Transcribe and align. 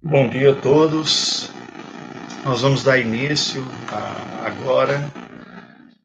Bom 0.00 0.28
dia 0.28 0.52
a 0.52 0.60
todos. 0.60 1.50
Nós 2.44 2.60
vamos 2.60 2.84
dar 2.84 2.98
início 2.98 3.62
a, 3.90 4.46
agora 4.46 5.12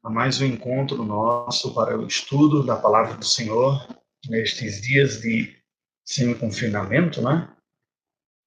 a 0.04 0.10
mais 0.10 0.42
um 0.42 0.46
encontro 0.46 1.04
nosso 1.04 1.74
para 1.76 1.98
o 1.98 2.08
estudo 2.08 2.64
da 2.64 2.76
palavra 2.76 3.16
do 3.16 3.26
Senhor 3.26 3.88
nestes 4.28 4.82
dias 4.82 5.22
de 5.22 5.56
semi-confinamento, 6.04 7.22
né? 7.22 7.50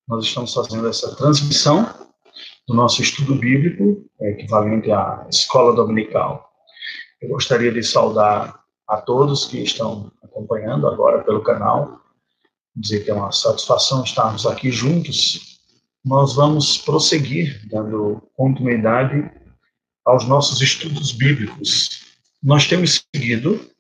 Nós 0.09 0.25
estamos 0.25 0.53
fazendo 0.53 0.89
essa 0.89 1.15
transmissão 1.15 1.87
do 2.67 2.75
nosso 2.75 3.03
estudo 3.03 3.37
bíblico, 3.37 4.05
equivalente 4.21 4.91
à 4.91 5.27
escola 5.31 5.75
dominical. 5.75 6.51
Eu 7.21 7.29
gostaria 7.29 7.71
de 7.71 7.83
saudar 7.83 8.65
a 8.89 8.97
todos 8.97 9.47
que 9.47 9.63
estão 9.63 10.11
acompanhando 10.25 10.89
agora 10.89 11.23
pelo 11.23 11.43
canal 11.43 12.00
dizer 12.77 13.05
que 13.05 13.11
é 13.11 13.15
uma 13.15 13.33
satisfação 13.33 14.03
estarmos 14.05 14.47
aqui 14.47 14.71
juntos, 14.71 15.59
nós 16.05 16.35
vamos 16.35 16.79
prosseguir 16.79 17.67
dando 17.69 18.23
continuidade 18.35 19.31
aos 20.05 20.27
nossos 20.27 20.61
estudos 20.61 21.13
bíblicos. 21.13 22.07
Nós 22.43 22.67
temos 22.67 23.05
seguido 23.15 23.71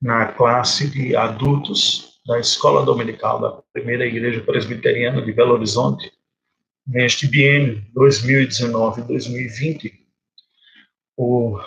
na 0.00 0.26
classe 0.26 0.88
de 0.88 1.16
adultos 1.16 2.20
da 2.26 2.38
Escola 2.38 2.84
Dominical 2.84 3.40
da 3.40 3.62
Primeira 3.72 4.06
Igreja 4.06 4.40
Presbiteriana 4.42 5.22
de 5.22 5.32
Belo 5.32 5.54
Horizonte, 5.54 6.12
neste 6.86 7.26
biênio 7.26 7.84
2019-2020, 7.96 9.92
o, 11.16 11.58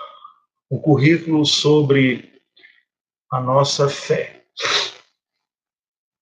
o 0.70 0.80
currículo 0.80 1.46
sobre 1.46 2.42
a 3.32 3.42
nossa 3.42 3.90
fé. 3.90 4.44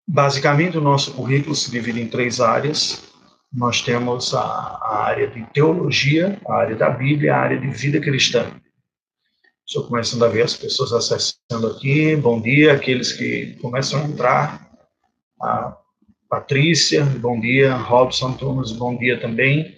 Basicamente, 0.07 0.77
o 0.77 0.81
nosso 0.81 1.13
currículo 1.13 1.55
se 1.55 1.71
divide 1.71 2.01
em 2.01 2.07
três 2.07 2.41
áreas. 2.41 3.01
Nós 3.51 3.81
temos 3.81 4.33
a, 4.33 4.41
a 4.41 5.03
área 5.05 5.27
de 5.27 5.45
teologia, 5.53 6.39
a 6.45 6.55
área 6.55 6.75
da 6.75 6.89
Bíblia, 6.89 7.33
a 7.33 7.39
área 7.39 7.57
de 7.57 7.67
vida 7.67 8.01
cristã. 8.01 8.51
Estou 9.65 9.87
começando 9.87 10.25
a 10.25 10.27
ver 10.27 10.43
as 10.43 10.57
pessoas 10.57 10.91
acessando 10.91 11.67
aqui. 11.67 12.15
Bom 12.17 12.41
dia, 12.41 12.73
aqueles 12.73 13.13
que 13.13 13.57
começam 13.61 14.01
a 14.01 14.03
entrar. 14.03 14.69
A 15.41 15.77
Patrícia, 16.29 17.05
bom 17.05 17.39
dia. 17.39 17.73
Robson 17.75 18.33
Thomas, 18.33 18.71
bom 18.73 18.97
dia 18.97 19.21
também. 19.21 19.73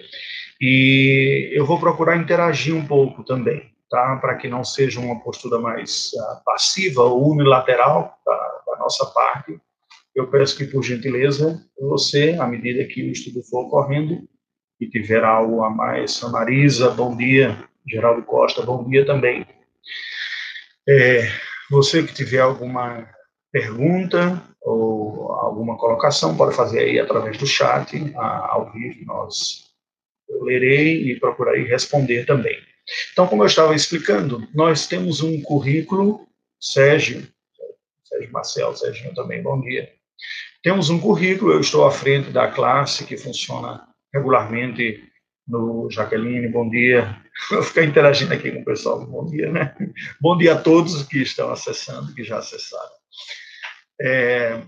E 0.59 1.51
eu 1.53 1.65
vou 1.65 1.79
procurar 1.79 2.17
interagir 2.17 2.73
um 2.75 2.85
pouco 2.87 3.23
também, 3.23 3.61
tá? 3.89 4.17
Para 4.17 4.35
que 4.35 4.47
não 4.47 4.63
seja 4.63 4.99
uma 4.99 5.19
postura 5.19 5.59
mais 5.59 6.11
uh, 6.13 6.43
passiva 6.43 7.03
ou 7.03 7.31
unilateral 7.31 8.17
da, 8.25 8.61
da 8.67 8.77
nossa 8.77 9.05
parte 9.07 9.59
eu 10.15 10.27
peço 10.27 10.57
que, 10.57 10.65
por 10.65 10.81
gentileza, 10.81 11.61
você, 11.77 12.37
à 12.39 12.47
medida 12.47 12.85
que 12.85 13.03
o 13.03 13.11
estudo 13.11 13.43
for 13.43 13.65
ocorrendo, 13.65 14.27
e 14.79 14.87
tiver 14.87 15.23
algo 15.23 15.63
a 15.63 15.69
mais, 15.69 16.21
a 16.23 16.29
Marisa, 16.29 16.89
bom 16.89 17.15
dia, 17.15 17.57
Geraldo 17.87 18.23
Costa, 18.23 18.61
bom 18.61 18.87
dia 18.89 19.05
também. 19.05 19.45
É, 20.87 21.29
você 21.69 22.03
que 22.03 22.13
tiver 22.13 22.39
alguma 22.39 23.07
pergunta 23.51 24.41
ou 24.61 25.31
alguma 25.33 25.77
colocação, 25.77 26.35
pode 26.35 26.55
fazer 26.55 26.79
aí 26.79 26.99
através 26.99 27.37
do 27.37 27.47
chat, 27.47 27.95
ao 28.15 28.71
vivo, 28.71 29.05
nós 29.05 29.65
eu 30.27 30.43
lerei 30.43 31.11
e 31.11 31.19
procurarei 31.19 31.63
responder 31.63 32.25
também. 32.25 32.57
Então, 33.11 33.27
como 33.27 33.43
eu 33.43 33.47
estava 33.47 33.75
explicando, 33.75 34.47
nós 34.53 34.87
temos 34.87 35.21
um 35.21 35.41
currículo, 35.41 36.27
Sérgio, 36.59 37.27
Sérgio 38.03 38.31
Marcel, 38.31 38.75
Sérgio 38.75 39.13
também, 39.13 39.41
bom 39.41 39.61
dia. 39.61 39.91
Temos 40.63 40.89
um 40.89 40.99
currículo, 40.99 41.53
eu 41.53 41.61
estou 41.61 41.85
à 41.85 41.91
frente 41.91 42.31
da 42.31 42.49
classe 42.49 43.05
que 43.05 43.17
funciona 43.17 43.87
regularmente 44.13 45.03
no 45.47 45.89
Jaqueline, 45.91 46.47
bom 46.47 46.69
dia. 46.69 47.21
Vou 47.49 47.61
ficar 47.61 47.83
interagindo 47.83 48.33
aqui 48.33 48.51
com 48.51 48.61
o 48.61 48.65
pessoal, 48.65 49.05
bom 49.05 49.25
dia, 49.25 49.51
né? 49.51 49.75
Bom 50.19 50.37
dia 50.37 50.53
a 50.53 50.61
todos 50.61 51.03
que 51.03 51.21
estão 51.21 51.51
acessando, 51.51 52.13
que 52.13 52.23
já 52.23 52.39
acessaram. 52.39 52.95
É, 54.01 54.61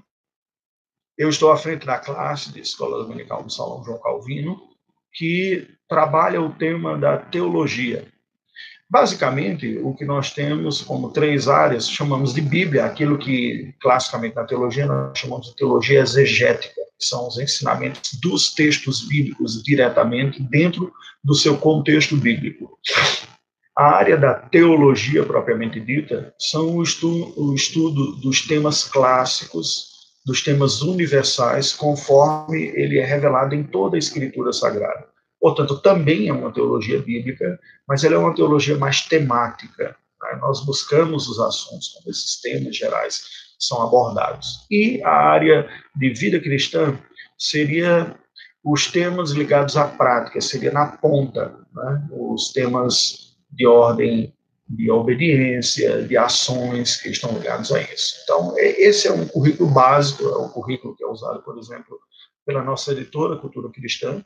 eu 1.17 1.29
estou 1.29 1.51
à 1.51 1.57
frente 1.57 1.85
da 1.85 1.97
classe 1.97 2.53
de 2.53 2.59
Escola 2.59 3.03
Dominical 3.03 3.41
do 3.41 3.51
Salão 3.51 3.83
João 3.83 3.99
Calvino, 3.99 4.61
que 5.13 5.67
trabalha 5.89 6.39
o 6.41 6.53
tema 6.53 6.97
da 6.97 7.17
teologia. 7.17 8.07
Basicamente, 8.89 9.77
o 9.83 9.93
que 9.93 10.05
nós 10.05 10.31
temos 10.31 10.81
como 10.81 11.11
três 11.11 11.49
áreas, 11.49 11.89
chamamos 11.89 12.33
de 12.33 12.39
Bíblia, 12.39 12.85
aquilo 12.85 13.17
que 13.17 13.73
classicamente 13.81 14.35
na 14.35 14.45
teologia 14.45 14.85
nós 14.85 15.17
chamamos 15.17 15.47
de 15.47 15.55
teologia 15.57 15.99
exegética, 15.99 16.81
que 16.97 17.05
são 17.05 17.27
os 17.27 17.37
ensinamentos 17.37 18.13
dos 18.21 18.53
textos 18.53 19.05
bíblicos 19.07 19.61
diretamente 19.61 20.41
dentro 20.41 20.91
do 21.21 21.35
seu 21.35 21.57
contexto 21.57 22.15
bíblico. 22.15 22.79
A 23.77 23.97
área 23.97 24.17
da 24.17 24.33
teologia 24.33 25.23
propriamente 25.23 25.81
dita 25.81 26.33
são 26.39 26.77
o 26.77 26.81
estudo, 26.81 27.33
o 27.35 27.53
estudo 27.53 28.13
dos 28.15 28.47
temas 28.47 28.85
clássicos, 28.85 29.97
dos 30.25 30.41
temas 30.41 30.81
universais, 30.81 31.73
conforme 31.73 32.71
ele 32.75 32.99
é 32.99 33.05
revelado 33.05 33.53
em 33.53 33.63
toda 33.63 33.97
a 33.97 33.99
Escritura 33.99 34.53
Sagrada. 34.53 35.16
Portanto, 35.39 35.79
também 35.81 36.27
é 36.27 36.33
uma 36.33 36.51
teologia 36.51 36.99
bíblica, 37.01 37.59
mas 37.87 38.03
ela 38.03 38.15
é 38.15 38.17
uma 38.17 38.33
teologia 38.33 38.77
mais 38.77 39.01
temática. 39.01 39.95
Né? 40.21 40.39
Nós 40.41 40.65
buscamos 40.65 41.27
os 41.27 41.39
assuntos 41.39 41.89
como 41.89 42.09
esses 42.09 42.41
temas 42.41 42.75
gerais 42.75 43.23
são 43.59 43.81
abordados. 43.81 44.65
E 44.69 45.01
a 45.03 45.11
área 45.11 45.69
de 45.95 46.09
vida 46.09 46.39
cristã 46.39 46.97
seria 47.37 48.15
os 48.63 48.87
temas 48.91 49.31
ligados 49.31 49.77
à 49.77 49.87
prática, 49.87 50.41
seria 50.41 50.71
na 50.71 50.87
ponta, 50.87 51.55
né? 51.73 52.07
os 52.11 52.51
temas 52.51 53.37
de 53.51 53.65
ordem 53.65 54.33
de 54.69 54.91
obediência, 54.91 56.03
de 56.03 56.17
ações 56.17 56.97
que 56.97 57.09
estão 57.09 57.31
ligados 57.37 57.71
a 57.71 57.81
isso. 57.81 58.15
Então, 58.23 58.53
é, 58.57 58.81
esse 58.81 59.07
é 59.07 59.11
um 59.11 59.25
currículo 59.25 59.69
básico, 59.69 60.23
é 60.23 60.37
um 60.37 60.49
currículo 60.49 60.95
que 60.95 61.03
é 61.03 61.07
usado, 61.07 61.41
por 61.43 61.57
exemplo, 61.57 61.97
pela 62.45 62.61
nossa 62.61 62.91
editora 62.91 63.37
Cultura 63.37 63.69
Cristã, 63.69 64.23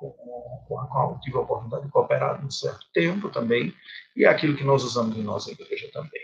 com, 0.00 0.80
a 0.80 0.86
qual 0.86 1.18
tive 1.20 1.36
a 1.36 1.40
oportunidade 1.40 1.84
de 1.84 1.90
cooperar 1.90 2.44
um 2.44 2.50
certo 2.50 2.86
tempo 2.92 3.28
também, 3.28 3.72
e 4.16 4.24
é 4.24 4.28
aquilo 4.28 4.56
que 4.56 4.64
nós 4.64 4.82
usamos 4.82 5.16
em 5.16 5.22
nossa 5.22 5.50
igreja 5.50 5.88
também. 5.92 6.22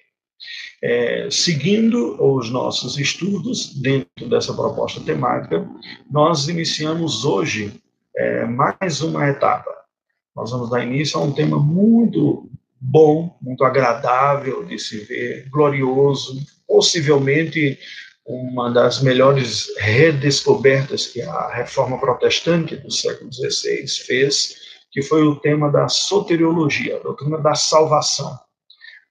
É, 0.82 1.28
seguindo 1.30 2.22
os 2.22 2.50
nossos 2.50 2.98
estudos 2.98 3.74
dentro 3.74 4.28
dessa 4.28 4.52
proposta 4.52 5.00
temática, 5.00 5.66
nós 6.10 6.48
iniciamos 6.48 7.24
hoje 7.24 7.80
é, 8.14 8.44
mais 8.44 9.00
uma 9.00 9.28
etapa. 9.28 9.70
Nós 10.34 10.50
vamos 10.50 10.70
dar 10.70 10.84
início 10.84 11.18
a 11.18 11.22
um 11.22 11.32
tema 11.32 11.58
muito 11.58 12.50
bom, 12.78 13.36
muito 13.40 13.64
agradável 13.64 14.64
de 14.64 14.78
se 14.78 14.98
ver, 14.98 15.48
glorioso, 15.48 16.38
possivelmente 16.68 17.78
uma 18.26 18.70
das 18.70 19.00
melhores 19.00 19.72
redescobertas 19.78 21.06
que 21.06 21.22
a 21.22 21.48
reforma 21.48 21.98
protestante 21.98 22.76
do 22.76 22.90
século 22.90 23.32
XVI 23.32 23.86
fez, 24.04 24.56
que 24.90 25.00
foi 25.00 25.22
o 25.22 25.36
tema 25.36 25.70
da 25.70 25.88
soteriologia, 25.88 26.96
a 26.96 27.02
doutrina 27.02 27.38
da 27.38 27.54
salvação. 27.54 28.36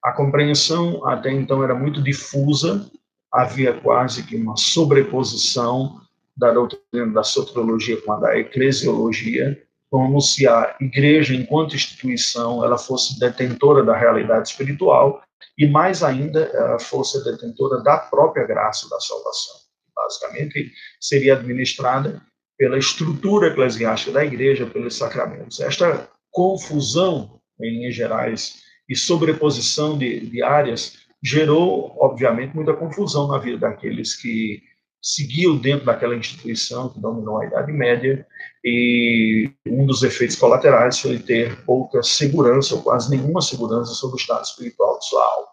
A 0.02 0.12
compreensão 0.12 1.06
até 1.06 1.32
então 1.32 1.64
era 1.64 1.74
muito 1.74 2.02
difusa, 2.02 2.90
havia 3.32 3.72
quase 3.72 4.22
que 4.22 4.36
uma 4.36 4.56
sobreposição 4.56 6.00
da 6.36 6.52
doutrina 6.52 7.06
da 7.12 7.22
soteriologia 7.22 8.00
com 8.02 8.12
a 8.12 8.20
da 8.20 8.38
eclesiologia, 8.38 9.60
como 9.90 10.20
se 10.20 10.46
a 10.46 10.76
igreja, 10.80 11.34
enquanto 11.34 11.74
instituição, 11.74 12.62
ela 12.62 12.76
fosse 12.76 13.18
detentora 13.18 13.82
da 13.82 13.96
realidade 13.96 14.48
espiritual 14.48 15.22
e 15.58 15.66
mais 15.66 16.02
ainda 16.02 16.40
ela 16.40 16.78
fosse 16.78 17.22
detentora 17.24 17.82
da 17.82 17.98
própria 17.98 18.46
graça 18.46 18.88
da 18.88 19.00
salvação. 19.00 19.56
Basicamente, 19.94 20.72
seria 21.00 21.34
administrada 21.34 22.22
pela 22.58 22.78
estrutura 22.78 23.48
eclesiástica 23.48 24.12
da 24.12 24.24
igreja, 24.24 24.66
pelos 24.66 24.96
sacramentos. 24.96 25.60
Esta 25.60 26.08
confusão, 26.30 27.40
em 27.60 27.78
linhas 27.78 27.94
gerais, 27.94 28.62
e 28.88 28.94
sobreposição 28.94 29.98
de, 29.98 30.20
de 30.20 30.42
áreas 30.42 30.98
gerou, 31.22 31.96
obviamente, 31.98 32.54
muita 32.54 32.74
confusão 32.74 33.28
na 33.28 33.38
vida 33.38 33.58
daqueles 33.58 34.14
que 34.14 34.62
seguiam 35.02 35.56
dentro 35.56 35.86
daquela 35.86 36.16
instituição 36.16 36.88
que 36.88 37.00
dominou 37.00 37.40
a 37.40 37.46
Idade 37.46 37.72
Média, 37.72 38.26
e 38.68 39.48
um 39.68 39.86
dos 39.86 40.02
efeitos 40.02 40.34
colaterais 40.34 40.98
foi 40.98 41.20
ter 41.20 41.64
pouca 41.64 42.02
segurança, 42.02 42.74
ou 42.74 42.82
quase 42.82 43.08
nenhuma 43.08 43.40
segurança, 43.40 43.92
sobre 43.92 44.16
o 44.16 44.20
estado 44.20 44.44
espiritual 44.44 44.98
de 44.98 45.06
sua 45.06 45.22
alma 45.22 45.46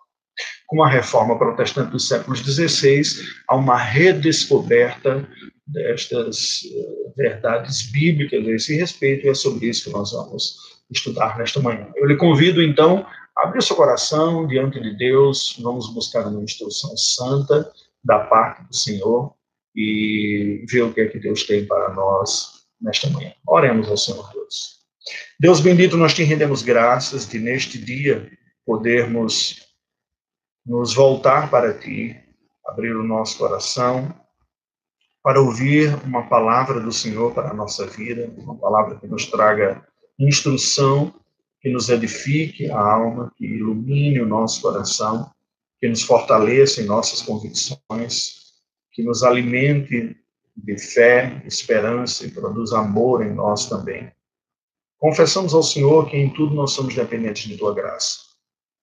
com 0.74 0.82
a 0.82 0.90
reforma 0.90 1.38
protestante 1.38 1.92
dos 1.92 2.08
séculos 2.08 2.40
XVI, 2.40 3.04
há 3.48 3.56
uma 3.56 3.78
redescoberta 3.78 5.28
destas 5.68 6.64
uh, 6.64 7.14
verdades 7.16 7.92
bíblicas 7.92 8.44
a 8.48 8.52
esse 8.52 8.76
respeito, 8.76 9.28
e 9.28 9.30
é 9.30 9.36
sobre 9.36 9.68
isso 9.68 9.84
que 9.84 9.92
nós 9.92 10.12
vamos 10.12 10.58
estudar 10.90 11.38
nesta 11.38 11.60
manhã. 11.60 11.88
Eu 11.96 12.08
lhe 12.08 12.16
convido, 12.16 12.60
então, 12.60 13.06
a 13.38 13.48
abrir 13.48 13.62
seu 13.62 13.76
coração 13.76 14.48
diante 14.48 14.80
de 14.82 14.98
Deus, 14.98 15.60
vamos 15.62 15.94
buscar 15.94 16.26
uma 16.26 16.44
instrução 16.44 16.98
santa 16.98 17.72
da 18.04 18.22
parte 18.22 18.64
do 18.64 18.76
Senhor, 18.76 19.32
e 19.76 20.66
ver 20.70 20.84
o 20.84 20.94
que 20.94 21.02
é 21.02 21.08
que 21.08 21.20
Deus 21.20 21.44
tem 21.44 21.66
para 21.66 21.94
nós 21.94 22.53
nesta 22.84 23.10
manhã. 23.10 23.34
Oremos 23.48 23.90
ao 23.90 23.98
Senhor 23.98 24.32
Deus. 24.34 24.84
Deus 25.40 25.60
bendito, 25.60 25.98
nós 25.98 26.14
te 26.14 26.24
rendemos 26.24 26.62
graças 26.62 27.28
de 27.28 27.40
neste 27.40 27.78
dia 27.78 28.30
podermos 28.66 29.66
nos 30.66 30.94
voltar 30.94 31.50
para 31.50 31.74
ti, 31.74 32.16
abrir 32.66 32.96
o 32.96 33.04
nosso 33.04 33.38
coração 33.38 34.14
para 35.22 35.42
ouvir 35.42 35.96
uma 36.04 36.28
palavra 36.28 36.82
do 36.82 36.92
Senhor 36.92 37.34
para 37.34 37.52
a 37.52 37.54
nossa 37.54 37.88
vida, 37.88 38.30
uma 38.38 38.56
palavra 38.56 39.00
que 39.00 39.08
nos 39.08 39.26
traga 39.26 39.86
instrução, 40.20 41.14
que 41.62 41.70
nos 41.70 41.88
edifique 41.88 42.70
a 42.70 42.78
alma, 42.78 43.32
que 43.38 43.46
ilumine 43.46 44.20
o 44.20 44.26
nosso 44.26 44.62
coração, 44.62 45.32
que 45.80 45.88
nos 45.88 46.02
fortaleça 46.02 46.82
em 46.82 46.86
nossas 46.86 47.22
convicções, 47.22 48.36
que 48.92 49.02
nos 49.02 49.24
alimente 49.24 50.16
de 50.56 50.78
fé, 50.78 51.42
esperança 51.46 52.26
e 52.26 52.32
produza 52.32 52.80
amor 52.80 53.26
em 53.26 53.34
nós 53.34 53.68
também. 53.68 54.12
Confessamos 54.98 55.54
ao 55.54 55.64
Senhor 55.64 56.10
que 56.10 56.16
em 56.16 56.34
tudo 56.34 56.56
nós 56.56 56.72
somos 56.72 56.96
dependentes 56.96 57.44
de 57.44 57.58
tua 57.58 57.74
graça. 57.74 58.20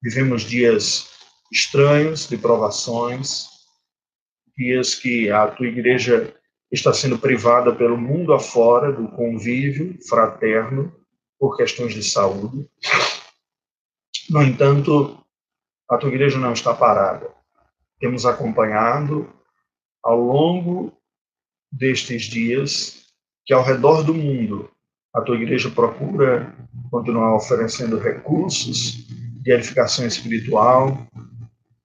Vivemos 0.02 0.42
dias 0.42 1.08
estranhos, 1.50 2.28
de 2.28 2.36
provações, 2.36 3.46
dias 4.56 4.94
que 4.94 5.30
a 5.30 5.48
tua 5.48 5.66
igreja 5.66 6.34
está 6.70 6.92
sendo 6.92 7.18
privada 7.18 7.74
pelo 7.74 7.96
mundo 7.96 8.32
afora 8.32 8.92
do 8.92 9.08
convívio 9.08 9.98
fraterno 10.06 10.94
por 11.38 11.56
questões 11.56 11.94
de 11.94 12.02
saúde. 12.02 12.68
No 14.28 14.42
entanto, 14.42 15.18
a 15.88 15.96
tua 15.96 16.10
igreja 16.10 16.38
não 16.38 16.52
está 16.52 16.74
parada. 16.74 17.34
Temos 17.98 18.24
acompanhado 18.24 19.32
ao 20.02 20.20
longo 20.20 20.99
destes 21.70 22.22
dias 22.22 23.06
que 23.44 23.52
ao 23.52 23.64
redor 23.64 24.02
do 24.02 24.14
mundo 24.14 24.70
a 25.14 25.20
tua 25.20 25.36
igreja 25.36 25.70
procura 25.70 26.54
continuar 26.90 27.34
oferecendo 27.34 27.98
recursos 27.98 29.06
de 29.42 29.52
edificação 29.52 30.06
espiritual, 30.06 31.06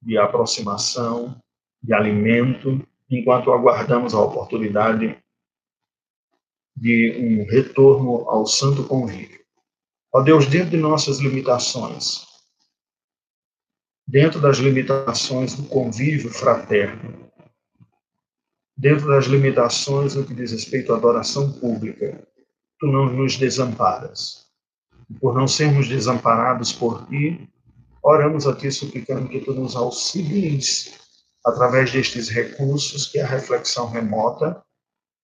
de 0.01 0.17
aproximação, 0.17 1.39
de 1.81 1.93
alimento, 1.93 2.85
enquanto 3.09 3.51
aguardamos 3.51 4.13
a 4.13 4.21
oportunidade 4.21 5.17
de 6.75 7.15
um 7.19 7.49
retorno 7.49 8.29
ao 8.29 8.45
santo 8.45 8.83
convívio. 8.83 9.39
Ó 10.13 10.21
Deus, 10.21 10.45
dentro 10.47 10.71
de 10.71 10.77
nossas 10.77 11.19
limitações, 11.19 12.25
dentro 14.07 14.39
das 14.39 14.57
limitações 14.57 15.55
do 15.55 15.63
convívio 15.63 16.29
fraterno, 16.29 17.24
dentro 18.77 19.07
das 19.07 19.25
limitações 19.25 20.15
no 20.15 20.25
que 20.25 20.33
diz 20.33 20.51
respeito 20.51 20.93
à 20.93 20.97
adoração 20.97 21.51
pública, 21.53 22.27
tu 22.79 22.87
não 22.87 23.11
nos 23.11 23.37
desamparas. 23.37 24.45
Por 25.19 25.33
não 25.35 25.47
sermos 25.47 25.87
desamparados 25.87 26.73
por 26.73 27.07
ti, 27.07 27.49
oramos 28.03 28.47
a 28.47 28.55
ti 28.55 28.71
suplicando 28.71 29.29
que 29.29 29.39
tu 29.39 29.53
nos 29.53 29.75
auxilies 29.75 30.93
através 31.45 31.91
destes 31.91 32.27
recursos, 32.27 33.07
que 33.07 33.19
é 33.19 33.23
a 33.23 33.27
reflexão 33.27 33.89
remota 33.89 34.63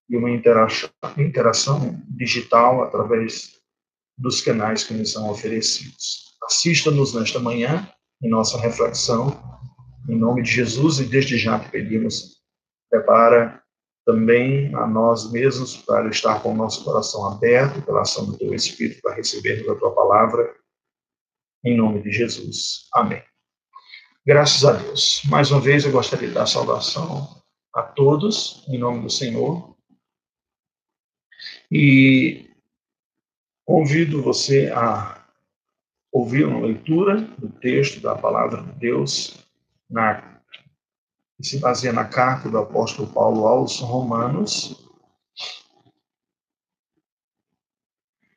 e 0.09 0.15
uma 0.15 0.30
interação, 0.30 0.89
interação 1.18 2.01
digital 2.09 2.83
através 2.83 3.59
dos 4.18 4.42
canais 4.42 4.83
que 4.83 4.94
nos 4.94 5.12
são 5.12 5.30
oferecidos. 5.30 6.38
Assista-nos 6.44 7.13
nesta 7.13 7.39
manhã 7.39 7.89
em 8.21 8.30
nossa 8.30 8.59
reflexão, 8.59 9.36
em 10.07 10.15
nome 10.15 10.44
de 10.44 10.51
Jesus, 10.51 11.00
e 11.00 11.06
desde 11.06 11.38
já 11.38 11.59
te 11.59 11.69
pedimos, 11.69 12.41
prepara 12.92 13.64
também 14.06 14.76
a 14.76 14.86
nós 14.86 15.32
mesmos 15.32 15.78
para 15.78 16.10
estar 16.10 16.42
com 16.44 16.52
o 16.52 16.56
nosso 16.56 16.84
coração 16.84 17.26
aberto 17.26 17.82
pela 17.84 18.02
ação 18.02 18.26
do 18.26 18.38
teu 18.38 18.54
Espírito 18.54 19.02
para 19.02 19.16
recebermos 19.16 19.70
a 19.70 19.76
tua 19.76 19.96
palavra, 19.96 20.54
em 21.64 21.78
nome 21.78 22.02
de 22.02 22.12
Jesus. 22.12 22.88
Amém. 22.94 23.24
Graças 24.26 24.66
a 24.66 24.74
Deus. 24.74 25.22
Mais 25.30 25.50
uma 25.50 25.62
vez 25.62 25.86
eu 25.86 25.92
gostaria 25.92 26.28
de 26.28 26.34
dar 26.34 26.46
saudação 26.46 27.42
a 27.74 27.82
todos, 27.82 28.66
em 28.68 28.78
nome 28.78 29.02
do 29.04 29.10
Senhor. 29.10 29.76
E 31.72 32.52
convido 33.66 34.22
você 34.22 34.70
a 34.76 35.26
ouvir 36.12 36.46
uma 36.46 36.66
leitura 36.66 37.22
do 37.22 37.48
texto 37.48 38.02
da 38.02 38.16
palavra 38.16 38.62
de 38.62 38.72
Deus, 38.74 39.48
na, 39.90 40.41
que 41.42 41.48
se 41.48 41.60
baseia 41.60 41.92
na 41.92 42.06
carta 42.06 42.48
do 42.48 42.58
apóstolo 42.60 43.12
Paulo 43.12 43.48
aos 43.48 43.80
Romanos, 43.80 44.88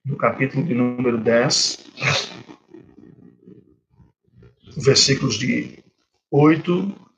no 0.03 0.17
capítulo 0.17 0.65
de 0.65 0.75
número 0.75 1.23
10 1.23 1.85
versículos 4.79 5.39
de 5.39 5.85
8 6.31 7.11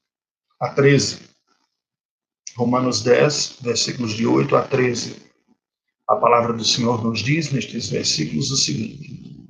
a 0.61 0.71
13. 0.71 1.35
Romanos 2.57 3.03
10, 3.03 3.61
versículos 3.63 4.15
de 4.15 4.27
8 4.27 4.57
a 4.57 4.63
13. 4.63 5.31
A 6.09 6.17
palavra 6.17 6.53
do 6.53 6.65
Senhor 6.65 7.03
nos 7.05 7.21
diz 7.21 7.53
nestes 7.53 7.91
versículos 7.91 8.51
o 8.51 8.57
seguinte: 8.57 9.47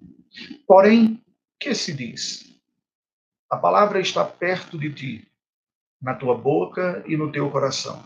Porém, 0.66 1.24
que 1.58 1.74
se 1.74 1.92
diz? 1.92 2.60
A 3.50 3.56
palavra 3.56 4.00
está 4.00 4.24
perto 4.24 4.76
de 4.78 4.92
ti, 4.92 5.35
na 6.00 6.14
tua 6.14 6.36
boca 6.36 7.02
e 7.06 7.16
no 7.16 7.30
teu 7.32 7.50
coração. 7.50 8.04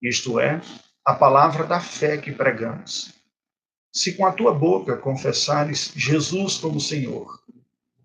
Isto 0.00 0.40
é, 0.40 0.60
a 1.04 1.14
palavra 1.14 1.64
da 1.64 1.80
fé 1.80 2.16
que 2.16 2.32
pregamos. 2.32 3.12
Se 3.92 4.14
com 4.14 4.24
a 4.24 4.32
tua 4.32 4.54
boca 4.54 4.96
confessares 4.96 5.92
Jesus 5.94 6.58
como 6.58 6.80
Senhor 6.80 7.40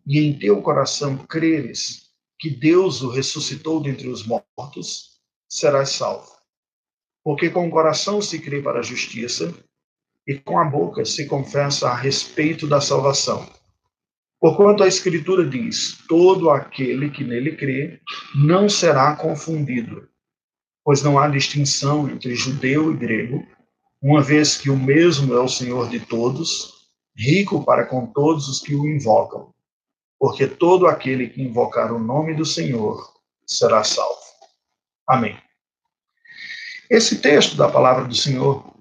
e 0.06 0.19
em 0.19 0.38
teu 0.38 0.62
coração 0.62 1.18
creres 1.18 2.07
que 2.39 2.50
Deus 2.50 3.01
o 3.01 3.09
ressuscitou 3.09 3.81
dentre 3.81 4.07
os 4.07 4.25
mortos, 4.25 5.19
serás 5.50 5.89
salvo. 5.89 6.31
Porque 7.24 7.50
com 7.50 7.68
o 7.68 7.71
coração 7.71 8.21
se 8.21 8.39
crê 8.39 8.62
para 8.62 8.80
a 8.80 8.83
justiça 8.83 9.54
e 10.27 10.38
com 10.38 10.59
a 10.59 10.65
boca 10.65 11.06
se 11.06 11.25
confessa 11.25 11.89
a 11.89 11.95
respeito 11.95 12.68
da 12.68 12.81
salvação. 12.81 13.50
Porquanto 14.39 14.84
a 14.84 14.88
Escritura 14.88 15.45
diz: 15.45 15.98
todo 16.07 16.50
aquele 16.50 17.10
que 17.10 17.24
nele 17.24 17.56
crê 17.56 18.00
não 18.36 18.69
será 18.69 19.16
confundido, 19.16 20.07
pois 20.84 21.01
não 21.01 21.18
há 21.18 21.28
distinção 21.28 22.10
entre 22.10 22.35
judeu 22.35 22.92
e 22.92 22.97
grego, 22.97 23.45
uma 24.02 24.21
vez 24.21 24.57
que 24.57 24.69
o 24.69 24.78
mesmo 24.78 25.33
é 25.33 25.40
o 25.40 25.47
Senhor 25.47 25.90
de 25.90 26.00
todos, 26.00 26.92
rico 27.16 27.64
para 27.66 27.85
com 27.85 28.06
todos 28.06 28.47
os 28.47 28.62
que 28.62 28.76
o 28.76 28.88
invocam 28.88 29.54
porque 30.19 30.47
todo 30.47 30.88
aquele 30.88 31.30
que 31.30 31.42
invocar 31.42 31.94
o 31.94 32.00
nome 32.00 32.33
do 32.33 32.45
Senhor 32.45 33.14
será 33.45 33.83
salvo. 33.83 34.19
Amém. 35.07 35.38
Esse 36.90 37.21
texto 37.21 37.56
da 37.56 37.69
palavra 37.69 38.06
do 38.06 38.16
Senhor 38.16 38.73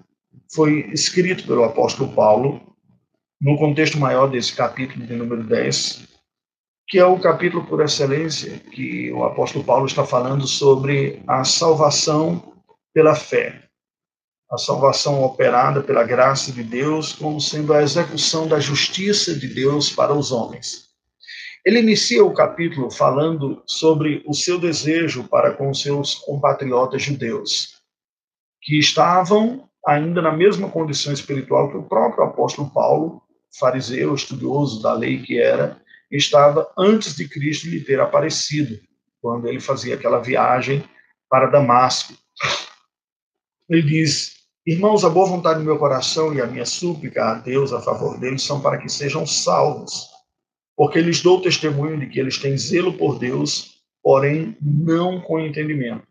foi 0.53 0.91
escrito 0.93 1.47
pelo 1.47 1.65
apóstolo 1.65 2.13
Paulo 2.15 2.76
no 3.41 3.57
contexto 3.57 3.99
maior 3.99 4.29
desse 4.29 4.55
capítulo 4.55 5.07
de 5.07 5.15
número 5.15 5.45
10, 5.45 6.09
que 6.89 6.99
é 6.99 7.05
o 7.05 7.19
capítulo 7.19 7.67
por 7.67 7.83
excelência 7.83 8.59
que 8.59 9.11
o 9.13 9.25
apóstolo 9.25 9.65
Paulo 9.65 9.87
está 9.87 10.05
falando 10.05 10.47
sobre 10.47 11.23
a 11.27 11.45
salvação 11.45 12.55
pela 12.95 13.15
fé. 13.15 13.63
A 14.51 14.57
salvação 14.57 15.25
operada 15.25 15.83
pela 15.83 16.05
graça 16.05 16.53
de 16.53 16.63
Deus 16.63 17.13
como 17.13 17.41
sendo 17.41 17.75
a 17.75 17.83
execução 17.83 18.47
da 18.47 18.61
justiça 18.61 19.35
de 19.35 19.49
Deus 19.49 19.91
para 19.91 20.15
os 20.15 20.31
homens. 20.31 20.87
Ele 21.65 21.81
inicia 21.81 22.25
o 22.25 22.33
capítulo 22.33 22.89
falando 22.93 23.61
sobre 23.67 24.23
o 24.25 24.33
seu 24.33 24.57
desejo 24.57 25.25
para 25.25 25.53
com 25.53 25.75
seus 25.75 26.15
compatriotas 26.15 27.03
judeus, 27.03 27.83
que 28.63 28.79
estavam 28.79 29.69
ainda 29.85 30.23
na 30.23 30.31
mesma 30.31 30.71
condição 30.71 31.13
espiritual 31.13 31.69
que 31.71 31.77
o 31.77 31.83
próprio 31.83 32.25
apóstolo 32.25 32.71
Paulo, 32.71 33.23
fariseu, 33.59 34.15
estudioso 34.15 34.83
da 34.83 34.93
lei 34.93 35.23
que 35.23 35.39
era, 35.39 35.81
estava 36.11 36.71
antes 36.79 37.17
de 37.17 37.29
Cristo 37.29 37.69
lhe 37.69 37.81
ter 37.81 38.01
aparecido, 38.01 38.79
quando 39.21 39.49
ele 39.49 39.61
fazia 39.61 39.95
aquela 39.95 40.21
viagem 40.21 40.85
para 41.29 41.51
Damasco. 41.51 42.15
Ele 43.69 43.83
diz: 43.83 44.37
Irmãos, 44.65 45.05
a 45.05 45.11
boa 45.11 45.27
vontade 45.27 45.59
do 45.59 45.65
meu 45.65 45.79
coração 45.79 46.33
e 46.35 46.41
a 46.41 46.47
minha 46.47 46.65
súplica 46.65 47.33
a 47.33 47.35
Deus 47.35 47.73
a 47.73 47.81
favor 47.81 48.19
deles 48.19 48.43
são 48.43 48.61
para 48.61 48.79
que 48.79 48.89
sejam 48.89 49.27
salvos 49.27 50.17
porque 50.77 51.01
lhes 51.01 51.23
dou 51.23 51.41
testemunho 51.41 51.99
de 51.99 52.07
que 52.07 52.21
eles 52.21 52.39
têm 52.39 52.57
zelo 52.59 52.93
por 52.93 53.19
Deus, 53.19 53.81
porém 54.03 54.57
não 54.61 55.21
com 55.23 55.41
entendimento. 55.41 56.07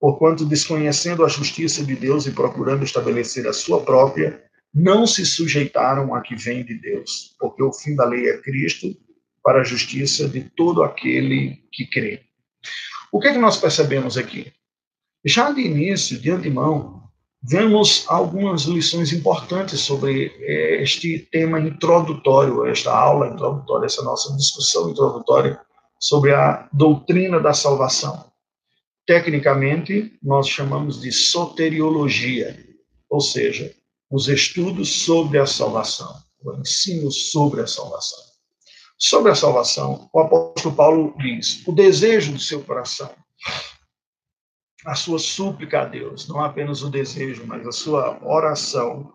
Porquanto, 0.00 0.44
desconhecendo 0.44 1.24
a 1.24 1.28
justiça 1.28 1.84
de 1.84 1.96
Deus 1.96 2.26
e 2.26 2.30
procurando 2.30 2.84
estabelecer 2.84 3.46
a 3.48 3.52
sua 3.52 3.82
própria, 3.82 4.42
não 4.74 5.06
se 5.06 5.24
sujeitaram 5.24 6.14
a 6.14 6.20
que 6.20 6.34
vem 6.34 6.64
de 6.64 6.74
Deus, 6.74 7.36
porque 7.38 7.62
o 7.62 7.72
fim 7.72 7.94
da 7.94 8.04
lei 8.04 8.28
é 8.28 8.38
Cristo, 8.38 8.96
para 9.42 9.60
a 9.60 9.64
justiça 9.64 10.28
de 10.28 10.40
todo 10.40 10.82
aquele 10.82 11.62
que 11.70 11.86
crê. 11.86 12.22
O 13.12 13.20
que 13.20 13.28
é 13.28 13.32
que 13.32 13.38
nós 13.38 13.58
percebemos 13.58 14.16
aqui? 14.16 14.52
Já 15.24 15.52
de 15.52 15.60
início, 15.60 16.18
de 16.18 16.30
antemão, 16.30 17.04
vemos 17.42 18.04
algumas 18.08 18.62
lições 18.62 19.12
importantes 19.12 19.80
sobre 19.80 20.32
eh, 20.40 20.82
este 20.82 21.18
tema 21.30 21.60
introdutório, 21.60 22.66
esta 22.66 22.92
aula 22.92 23.28
introdutória, 23.28 23.84
essa 23.84 24.02
nossa 24.02 24.34
discussão 24.34 24.90
introdutória 24.90 25.60
sobre 26.00 26.34
a 26.34 26.68
doutrina 26.72 27.38
da 27.38 27.52
salvação. 27.52 28.32
Tecnicamente, 29.06 30.18
nós 30.22 30.48
chamamos 30.48 31.00
de 31.00 31.12
soteriologia, 31.12 32.58
ou 33.10 33.20
seja, 33.20 33.74
os 34.14 34.28
estudos 34.28 35.02
sobre 35.02 35.38
a 35.40 35.46
salvação, 35.46 36.22
o 36.44 36.52
ensino 36.60 37.10
sobre 37.10 37.62
a 37.62 37.66
salvação. 37.66 38.22
Sobre 38.96 39.32
a 39.32 39.34
salvação, 39.34 40.08
o 40.12 40.20
apóstolo 40.20 40.76
Paulo 40.76 41.14
diz: 41.18 41.66
o 41.66 41.72
desejo 41.72 42.32
do 42.32 42.38
seu 42.38 42.62
coração 42.62 43.10
a 44.84 44.94
sua 44.94 45.18
súplica 45.18 45.80
a 45.80 45.84
Deus, 45.86 46.28
não 46.28 46.40
apenas 46.44 46.82
o 46.82 46.90
desejo, 46.90 47.44
mas 47.46 47.66
a 47.66 47.72
sua 47.72 48.20
oração 48.22 49.10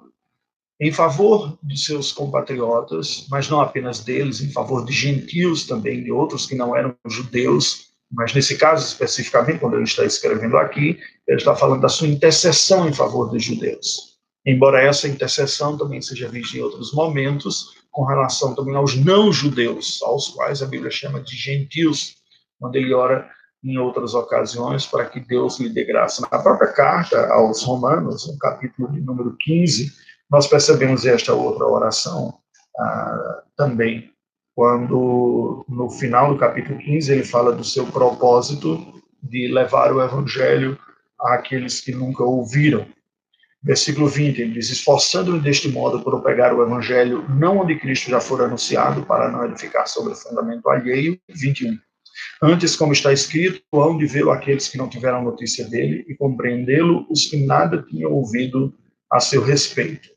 em 0.82 0.92
favor 0.92 1.58
de 1.62 1.80
seus 1.80 2.12
compatriotas, 2.12 3.28
mas 3.30 3.50
não 3.50 3.62
apenas 3.62 4.00
deles, 4.00 4.42
em 4.42 4.52
favor 4.52 4.84
de 4.84 4.94
gentios 4.94 5.68
também, 5.68 6.04
de 6.04 6.12
outros 6.12 6.48
que 6.48 6.56
não 6.56 6.76
eram 6.76 6.96
judeus, 7.06 7.90
mas 8.12 8.34
nesse 8.34 8.58
caso 8.58 8.86
especificamente, 8.86 9.60
quando 9.60 9.76
ele 9.76 9.84
está 9.84 10.04
escrevendo 10.06 10.58
aqui, 10.58 11.00
ele 11.28 11.38
está 11.38 11.56
falando 11.56 11.82
da 11.82 11.90
sua 11.90 12.08
intercessão 12.08 12.88
em 12.88 12.94
favor 12.94 13.30
dos 13.30 13.44
judeus. 13.44 14.09
Embora 14.46 14.82
essa 14.82 15.08
intercessão 15.08 15.78
também 15.78 16.02
seja 16.02 16.30
vista 16.30 16.58
em 16.58 16.62
outros 16.62 16.94
momentos, 16.94 17.76
com 17.92 18.06
relação 18.06 18.56
também 18.56 18.76
aos 18.76 18.96
não-judeus, 18.96 20.02
aos 20.04 20.30
quais 20.30 20.62
a 20.62 20.66
Bíblia 20.66 20.92
chama 20.92 21.22
de 21.22 21.36
gentios, 21.36 22.16
quando 22.60 22.76
ele 22.76 22.94
ora 22.94 23.30
em 23.64 23.78
outras 23.78 24.14
ocasiões 24.14 24.86
para 24.86 25.06
que 25.06 25.20
Deus 25.20 25.60
lhe 25.60 25.70
dê 25.70 25.84
graça. 25.84 26.26
Na 26.32 26.40
própria 26.40 26.72
carta 26.72 27.28
aos 27.34 27.64
Romanos, 27.64 28.28
no 28.28 28.38
capítulo 28.38 28.92
de 28.92 29.02
número 29.02 29.36
15, 29.40 29.92
nós 30.30 30.48
percebemos 30.48 31.06
esta 31.06 31.34
outra 31.34 31.66
oração 31.66 32.40
ah, 32.80 33.44
também, 33.58 34.12
quando 34.56 35.66
no 35.68 35.90
final 35.90 36.34
do 36.34 36.40
capítulo 36.40 36.78
15 36.80 37.12
ele 37.12 37.24
fala 37.24 37.52
do 37.52 37.64
seu 37.64 37.86
propósito 37.88 38.94
de 39.22 39.48
levar 39.48 39.92
o 39.92 40.02
evangelho 40.02 40.78
àqueles 41.20 41.82
que 41.82 41.92
nunca 41.92 42.24
ouviram. 42.24 42.86
Versículo 43.62 44.08
20, 44.08 44.42
ele 44.42 44.54
diz: 44.54 44.70
Esforçando-me 44.70 45.40
deste 45.40 45.68
modo 45.68 46.02
por 46.02 46.22
pregar 46.22 46.54
o 46.54 46.64
evangelho, 46.64 47.26
não 47.30 47.60
onde 47.60 47.78
Cristo 47.78 48.10
já 48.10 48.22
for 48.22 48.42
anunciado, 48.42 49.06
para 49.06 49.30
não 49.30 49.44
edificar 49.46 49.88
sobre 49.88 50.14
o 50.14 50.16
fundamento 50.16 50.70
alheio. 50.70 51.20
21. 51.30 51.78
Antes, 52.42 52.76
como 52.76 52.94
está 52.94 53.12
escrito, 53.12 53.62
hão 53.74 53.98
de 53.98 54.06
vê-lo 54.06 54.32
aqueles 54.32 54.68
que 54.70 54.78
não 54.78 54.88
tiveram 54.88 55.24
notícia 55.24 55.68
dele 55.68 56.06
e 56.08 56.16
compreendê-lo 56.16 57.06
os 57.10 57.26
que 57.26 57.46
nada 57.46 57.84
tinham 57.84 58.12
ouvido 58.12 58.74
a 59.12 59.20
seu 59.20 59.44
respeito. 59.44 60.10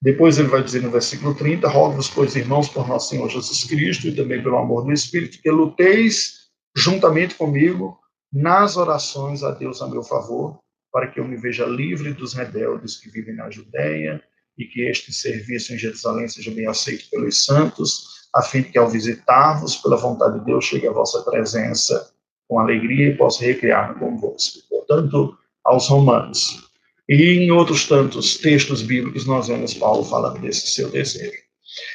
Depois 0.00 0.38
ele 0.38 0.48
vai 0.48 0.62
dizer 0.62 0.82
no 0.82 0.90
versículo 0.90 1.34
30, 1.34 1.68
rogo-vos, 1.68 2.08
pois, 2.08 2.36
irmãos, 2.36 2.68
por 2.68 2.86
nosso 2.86 3.08
Senhor 3.08 3.28
Jesus 3.28 3.64
Cristo 3.64 4.06
e 4.06 4.14
também 4.14 4.42
pelo 4.42 4.58
amor 4.58 4.84
do 4.84 4.92
Espírito, 4.92 5.40
que 5.40 5.50
luteis 5.50 6.46
juntamente 6.76 7.34
comigo 7.34 7.98
nas 8.32 8.76
orações 8.76 9.42
a 9.42 9.50
Deus 9.50 9.80
a 9.80 9.88
meu 9.88 10.02
favor, 10.02 10.60
para 10.96 11.08
que 11.08 11.20
eu 11.20 11.28
me 11.28 11.36
veja 11.36 11.66
livre 11.66 12.14
dos 12.14 12.32
rebeldes 12.32 12.96
que 12.96 13.10
vivem 13.10 13.34
na 13.34 13.50
Judéia 13.50 14.18
e 14.56 14.64
que 14.64 14.80
este 14.88 15.12
serviço 15.12 15.74
em 15.74 15.78
Jerusalém 15.78 16.26
seja 16.26 16.50
bem 16.50 16.66
aceito 16.66 17.10
pelos 17.10 17.44
santos, 17.44 18.30
a 18.34 18.40
fim 18.40 18.62
de 18.62 18.70
que 18.70 18.78
ao 18.78 18.88
visitar-vos 18.88 19.76
pela 19.76 19.98
vontade 19.98 20.38
de 20.38 20.46
Deus 20.46 20.64
chegue 20.64 20.88
a 20.88 20.92
vossa 20.92 21.20
presença 21.30 22.14
com 22.48 22.58
alegria 22.58 23.08
e 23.08 23.14
possa 23.14 23.44
recriar 23.44 23.98
convosco. 23.98 24.66
Portanto, 24.70 25.36
aos 25.62 25.86
romanos. 25.86 26.66
E 27.06 27.22
em 27.22 27.50
outros 27.50 27.86
tantos 27.86 28.38
textos 28.38 28.80
bíblicos 28.80 29.26
nós 29.26 29.48
vemos 29.48 29.74
Paulo 29.74 30.02
falando 30.02 30.40
desse 30.40 30.68
seu 30.68 30.88
desejo. 30.88 31.42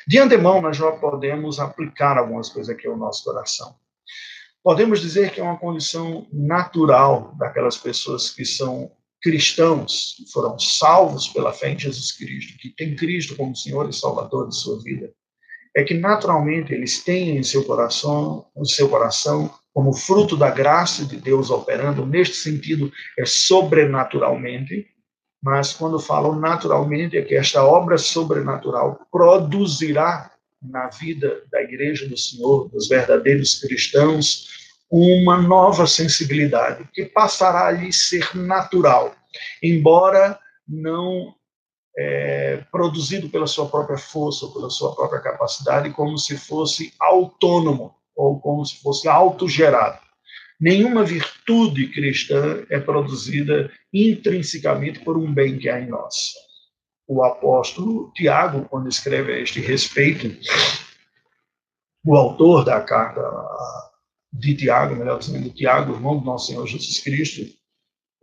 De 0.07 0.19
antemão, 0.19 0.61
nós 0.61 0.77
já 0.77 0.91
podemos 0.91 1.59
aplicar 1.59 2.19
algumas 2.19 2.49
coisas 2.49 2.69
aqui 2.69 2.87
ao 2.87 2.95
nosso 2.95 3.23
coração. 3.23 3.73
Podemos 4.63 5.01
dizer 5.01 5.31
que 5.31 5.39
é 5.39 5.43
uma 5.43 5.57
condição 5.57 6.27
natural 6.31 7.33
daquelas 7.37 7.77
pessoas 7.77 8.29
que 8.29 8.45
são 8.45 8.91
cristãos, 9.21 10.15
que 10.17 10.31
foram 10.31 10.57
salvos 10.59 11.27
pela 11.27 11.51
fé 11.51 11.71
em 11.71 11.79
Jesus 11.79 12.11
Cristo, 12.11 12.57
que 12.59 12.69
têm 12.69 12.95
Cristo 12.95 13.35
como 13.35 13.55
Senhor 13.55 13.89
e 13.89 13.93
Salvador 13.93 14.49
de 14.49 14.55
sua 14.55 14.79
vida, 14.81 15.11
é 15.75 15.83
que 15.83 15.93
naturalmente 15.93 16.73
eles 16.73 17.03
têm 17.03 17.37
em 17.37 17.43
seu 17.43 17.63
coração, 17.63 18.45
no 18.55 18.65
seu 18.65 18.89
coração, 18.89 19.51
como 19.73 19.93
fruto 19.93 20.35
da 20.35 20.49
graça 20.51 21.05
de 21.05 21.17
Deus 21.17 21.49
operando, 21.49 22.05
neste 22.05 22.35
sentido, 22.35 22.91
é 23.17 23.25
sobrenaturalmente, 23.25 24.85
mas 25.41 25.73
quando 25.73 25.99
falo 25.99 26.35
naturalmente, 26.35 27.17
é 27.17 27.21
que 27.21 27.35
esta 27.35 27.63
obra 27.63 27.97
sobrenatural 27.97 29.07
produzirá 29.11 30.31
na 30.61 30.87
vida 30.89 31.43
da 31.51 31.61
igreja 31.61 32.07
do 32.07 32.17
Senhor, 32.17 32.69
dos 32.69 32.87
verdadeiros 32.87 33.59
cristãos, 33.59 34.47
uma 34.89 35.41
nova 35.41 35.87
sensibilidade, 35.87 36.87
que 36.93 37.05
passará 37.05 37.67
a 37.67 37.71
lhe 37.71 37.93
ser 37.93 38.35
natural, 38.35 39.15
embora 39.63 40.37
não 40.67 41.33
é, 41.97 42.63
produzido 42.71 43.29
pela 43.29 43.47
sua 43.47 43.67
própria 43.67 43.97
força, 43.97 44.47
pela 44.47 44.69
sua 44.69 44.93
própria 44.95 45.21
capacidade, 45.21 45.89
como 45.91 46.17
se 46.17 46.37
fosse 46.37 46.93
autônomo 46.99 47.95
ou 48.15 48.39
como 48.39 48.65
se 48.65 48.81
fosse 48.81 49.07
autogerado. 49.07 49.99
Nenhuma 50.59 51.03
virtude 51.03 51.87
cristã 51.87 52.63
é 52.69 52.79
produzida 52.79 53.71
intrinsecamente 53.91 54.99
por 54.99 55.17
um 55.17 55.33
bem 55.33 55.57
que 55.57 55.69
há 55.69 55.81
em 55.81 55.87
nós. 55.87 56.33
O 57.07 57.23
apóstolo 57.23 58.11
Tiago, 58.13 58.65
quando 58.69 58.87
escreve 58.87 59.33
a 59.33 59.39
este 59.39 59.59
respeito, 59.59 60.27
o 62.05 62.15
autor 62.15 62.63
da 62.63 62.81
carta 62.81 63.21
de 64.31 64.55
Tiago, 64.55 64.95
melhor 64.95 65.19
dizendo, 65.19 65.49
Tiago, 65.49 65.93
irmão 65.93 66.17
do 66.17 66.25
nosso 66.25 66.47
Senhor 66.47 66.65
Jesus 66.65 66.99
Cristo, 66.99 67.41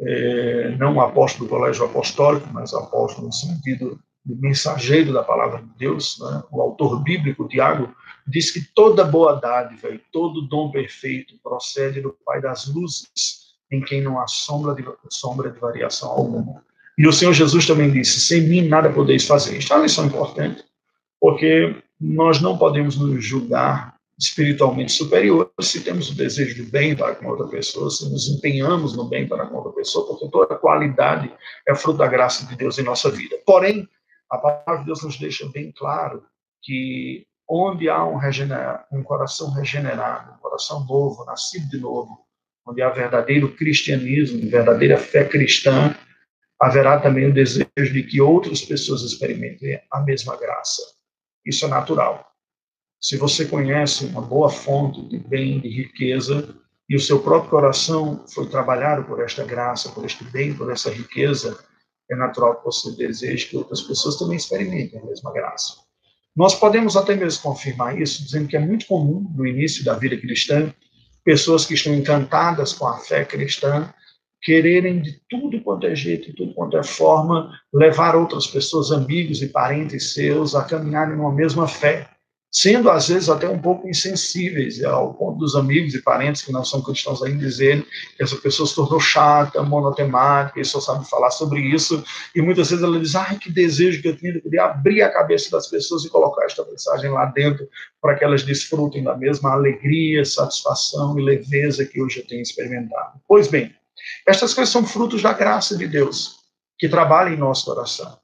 é, 0.00 0.76
não 0.76 1.00
apóstolo 1.00 1.44
do 1.44 1.50
colégio 1.50 1.84
apostólico, 1.84 2.48
mas 2.52 2.72
apóstolo 2.72 3.26
no 3.26 3.32
sentido 3.32 3.98
de 4.24 4.34
mensageiro 4.34 5.12
da 5.12 5.22
palavra 5.22 5.62
de 5.62 5.70
Deus, 5.76 6.18
né? 6.20 6.42
o 6.50 6.60
autor 6.60 7.02
bíblico, 7.02 7.48
Tiago, 7.48 7.94
diz 8.26 8.50
que 8.50 8.60
toda 8.74 9.04
boa 9.04 9.34
dádiva 9.34 9.88
e 9.88 9.98
todo 10.12 10.46
dom 10.46 10.70
perfeito 10.70 11.34
procede 11.42 12.00
do 12.00 12.16
Pai 12.24 12.40
das 12.40 12.66
luzes, 12.66 13.56
em 13.70 13.80
quem 13.80 14.02
não 14.02 14.20
há 14.20 14.26
sombra 14.26 14.74
de, 14.74 14.84
sombra 15.10 15.50
de 15.50 15.58
variação 15.58 16.10
alguma. 16.10 16.64
E 16.98 17.06
o 17.06 17.12
Senhor 17.12 17.32
Jesus 17.32 17.64
também 17.64 17.90
disse: 17.92 18.20
sem 18.20 18.42
mim 18.42 18.68
nada 18.68 18.90
podeis 18.90 19.24
fazer. 19.24 19.58
Isto 19.58 19.72
é 19.72 19.76
uma 19.76 19.82
lição 19.84 20.06
importante, 20.06 20.64
porque 21.20 21.76
nós 22.00 22.40
não 22.40 22.58
podemos 22.58 22.96
nos 22.98 23.24
julgar 23.24 23.96
espiritualmente 24.18 24.90
superior 24.90 25.48
se 25.60 25.84
temos 25.84 26.10
o 26.10 26.16
desejo 26.16 26.64
do 26.64 26.68
bem 26.68 26.96
para 26.96 27.14
com 27.14 27.28
outra 27.28 27.46
pessoa, 27.46 27.88
se 27.88 28.10
nos 28.10 28.28
empenhamos 28.28 28.96
no 28.96 29.04
bem 29.04 29.28
para 29.28 29.46
com 29.46 29.56
outra 29.56 29.72
pessoa, 29.72 30.08
porque 30.08 30.28
toda 30.28 30.56
qualidade 30.56 31.32
é 31.68 31.74
fruto 31.76 31.98
da 31.98 32.08
graça 32.08 32.44
de 32.46 32.56
Deus 32.56 32.78
em 32.78 32.82
nossa 32.82 33.08
vida. 33.10 33.36
Porém, 33.46 33.88
a 34.28 34.36
palavra 34.36 34.78
de 34.78 34.86
Deus 34.86 35.04
nos 35.04 35.16
deixa 35.18 35.48
bem 35.50 35.70
claro 35.70 36.24
que 36.62 37.24
onde 37.48 37.88
há 37.88 38.04
um, 38.04 38.18
um 38.92 39.02
coração 39.04 39.52
regenerado, 39.52 40.34
um 40.34 40.38
coração 40.38 40.84
novo, 40.84 41.24
nascido 41.24 41.68
de 41.70 41.78
novo, 41.78 42.18
onde 42.66 42.82
há 42.82 42.90
verdadeiro 42.90 43.54
cristianismo, 43.54 44.50
verdadeira 44.50 44.98
fé 44.98 45.24
cristã, 45.24 45.94
haverá 46.60 47.00
também 47.00 47.30
o 47.30 47.34
desejo 47.34 47.68
de 47.76 48.02
que 48.02 48.20
outras 48.20 48.62
pessoas 48.62 49.02
experimentem 49.02 49.80
a 49.90 50.00
mesma 50.00 50.36
graça. 50.36 50.82
Isso 51.46 51.64
é 51.64 51.68
natural. 51.68 52.26
Se 53.00 53.16
você 53.16 53.46
conhece 53.46 54.06
uma 54.06 54.20
boa 54.20 54.50
fonte 54.50 55.00
de 55.08 55.18
bem, 55.18 55.60
de 55.60 55.68
riqueza, 55.68 56.54
e 56.88 56.96
o 56.96 57.00
seu 57.00 57.20
próprio 57.20 57.50
coração 57.50 58.24
foi 58.26 58.48
trabalhado 58.48 59.04
por 59.04 59.22
esta 59.22 59.44
graça, 59.44 59.90
por 59.90 60.04
este 60.04 60.24
bem, 60.24 60.54
por 60.54 60.72
essa 60.72 60.90
riqueza, 60.90 61.58
é 62.10 62.16
natural 62.16 62.56
que 62.56 62.64
você 62.64 62.96
deseje 62.96 63.46
que 63.46 63.56
outras 63.56 63.82
pessoas 63.82 64.16
também 64.16 64.36
experimentem 64.36 64.98
a 64.98 65.04
mesma 65.04 65.32
graça. 65.32 65.74
Nós 66.34 66.54
podemos 66.54 66.96
até 66.96 67.14
mesmo 67.14 67.42
confirmar 67.42 68.00
isso, 68.00 68.24
dizendo 68.24 68.48
que 68.48 68.56
é 68.56 68.60
muito 68.60 68.86
comum 68.86 69.30
no 69.36 69.46
início 69.46 69.84
da 69.84 69.94
vida 69.94 70.16
cristã, 70.16 70.72
pessoas 71.22 71.66
que 71.66 71.74
estão 71.74 71.94
encantadas 71.94 72.72
com 72.72 72.86
a 72.86 72.96
fé 72.98 73.24
cristã, 73.24 73.92
quererem 74.42 75.00
de 75.00 75.20
tudo 75.28 75.60
quanto 75.62 75.86
é 75.86 75.94
jeito, 75.94 76.30
de 76.30 76.36
tudo 76.36 76.54
quanto 76.54 76.76
é 76.76 76.82
forma, 76.82 77.52
levar 77.72 78.16
outras 78.16 78.46
pessoas, 78.46 78.92
amigos 78.92 79.42
e 79.42 79.48
parentes 79.48 80.14
seus, 80.14 80.54
a 80.54 80.64
caminharem 80.64 81.16
numa 81.16 81.32
mesma 81.32 81.66
fé 81.66 82.08
sendo 82.50 82.90
às 82.90 83.08
vezes 83.08 83.28
até 83.28 83.48
um 83.48 83.60
pouco 83.60 83.88
insensíveis 83.88 84.82
ao 84.82 85.12
ponto 85.14 85.38
dos 85.38 85.54
amigos 85.54 85.94
e 85.94 86.02
parentes 86.02 86.42
que 86.42 86.52
não 86.52 86.64
são 86.64 86.82
cristãos 86.82 87.22
ainda 87.22 87.38
dizerem 87.38 87.84
que 88.16 88.22
essa 88.22 88.36
pessoa 88.36 88.66
se 88.66 88.74
tornou 88.74 88.98
chata, 88.98 89.62
monotemática, 89.62 90.60
e 90.60 90.64
só 90.64 90.80
sabe 90.80 91.08
falar 91.08 91.30
sobre 91.30 91.60
isso, 91.60 92.02
e 92.34 92.40
muitas 92.40 92.70
vezes 92.70 92.82
ela 92.82 92.98
diz, 92.98 93.14
ai, 93.14 93.38
que 93.38 93.50
desejo 93.50 94.00
que 94.00 94.08
eu 94.08 94.16
tinha 94.16 94.32
de 94.32 94.40
poder 94.40 94.60
abrir 94.60 95.02
a 95.02 95.12
cabeça 95.12 95.50
das 95.50 95.68
pessoas 95.68 96.04
e 96.04 96.10
colocar 96.10 96.44
esta 96.44 96.64
mensagem 96.64 97.10
lá 97.10 97.26
dentro 97.26 97.68
para 98.00 98.14
que 98.14 98.24
elas 98.24 98.42
desfrutem 98.42 99.04
da 99.04 99.16
mesma 99.16 99.52
alegria, 99.52 100.24
satisfação 100.24 101.18
e 101.18 101.22
leveza 101.22 101.84
que 101.84 102.00
hoje 102.00 102.20
eu 102.20 102.26
tenho 102.26 102.42
experimentado. 102.42 103.20
Pois 103.26 103.48
bem, 103.48 103.74
Estas 104.26 104.54
coisas 104.54 104.72
são 104.72 104.86
frutos 104.86 105.22
da 105.22 105.32
graça 105.32 105.76
de 105.76 105.86
Deus, 105.86 106.36
que 106.78 106.88
trabalha 106.88 107.30
em 107.30 107.36
nosso 107.36 107.64
coração. 107.64 108.18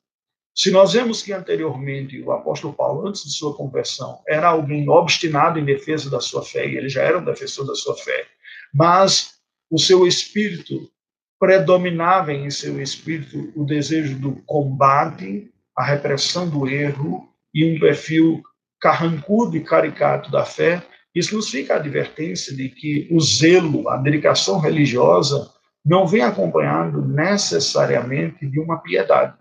Se 0.54 0.70
nós 0.70 0.92
vemos 0.92 1.20
que 1.22 1.32
anteriormente 1.32 2.20
o 2.22 2.30
apóstolo 2.30 2.72
Paulo, 2.72 3.08
antes 3.08 3.24
de 3.24 3.32
sua 3.32 3.56
conversão, 3.56 4.20
era 4.28 4.48
alguém 4.48 4.88
obstinado 4.88 5.58
em 5.58 5.64
defesa 5.64 6.08
da 6.08 6.20
sua 6.20 6.44
fé, 6.44 6.66
e 6.68 6.76
ele 6.76 6.88
já 6.88 7.02
era 7.02 7.18
um 7.18 7.24
defensor 7.24 7.66
da 7.66 7.74
sua 7.74 7.96
fé, 7.96 8.26
mas 8.72 9.34
o 9.68 9.78
seu 9.78 10.06
espírito 10.06 10.88
predominava 11.40 12.32
em 12.32 12.48
seu 12.50 12.80
espírito 12.80 13.52
o 13.56 13.64
desejo 13.64 14.16
do 14.18 14.36
combate, 14.46 15.50
a 15.76 15.84
repressão 15.84 16.48
do 16.48 16.68
erro 16.68 17.28
e 17.52 17.64
um 17.64 17.80
perfil 17.80 18.40
carrancudo 18.80 19.56
e 19.56 19.64
caricato 19.64 20.30
da 20.30 20.44
fé, 20.44 20.86
isso 21.14 21.36
nos 21.36 21.48
fica 21.48 21.74
a 21.74 21.76
advertência 21.76 22.54
de 22.54 22.68
que 22.68 23.08
o 23.10 23.20
zelo, 23.20 23.88
a 23.88 23.96
dedicação 23.96 24.58
religiosa, 24.58 25.50
não 25.84 26.06
vem 26.06 26.22
acompanhado 26.22 27.02
necessariamente 27.02 28.46
de 28.46 28.58
uma 28.58 28.78
piedade. 28.78 29.36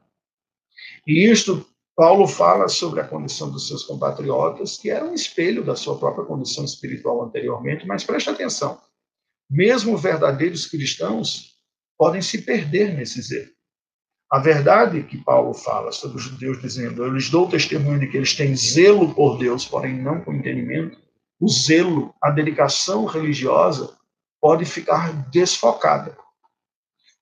E 1.08 1.30
isto, 1.30 1.66
Paulo 1.96 2.28
fala 2.28 2.68
sobre 2.68 3.00
a 3.00 3.08
condição 3.08 3.52
dos 3.52 3.68
seus 3.68 3.84
compatriotas, 3.84 4.78
que 4.78 4.90
era 4.90 5.06
um 5.06 5.14
espelho 5.14 5.64
da 5.64 5.76
sua 5.76 5.98
própria 5.98 6.26
condição 6.26 6.66
espiritual 6.66 7.24
anteriormente, 7.24 7.86
mas 7.86 8.04
preste 8.04 8.30
atenção, 8.30 8.80
mesmo 9.50 9.96
verdadeiros 9.96 10.66
cristãos 10.66 11.54
podem 11.98 12.22
se 12.22 12.42
perder 12.42 12.94
nesse 12.96 13.22
zelo. 13.22 13.54
A 14.32 14.40
verdade 14.40 15.04
que 15.04 15.24
Paulo 15.24 15.54
fala 15.54 15.92
sobre 15.92 16.18
os 16.18 16.24
judeus, 16.24 16.60
dizendo: 16.60 17.04
Eu 17.04 17.14
lhes 17.14 17.30
dou 17.30 17.48
testemunho 17.48 18.00
de 18.00 18.08
que 18.08 18.18
eles 18.18 18.36
têm 18.36 18.56
zelo 18.56 19.14
por 19.14 19.38
Deus, 19.38 19.64
porém 19.64 20.02
não 20.02 20.22
com 20.22 20.34
entendimento. 20.34 20.98
O 21.40 21.48
zelo, 21.48 22.16
a 22.20 22.32
dedicação 22.32 23.06
religiosa, 23.06 23.96
pode 24.42 24.66
ficar 24.66 25.30
desfocada. 25.30 26.18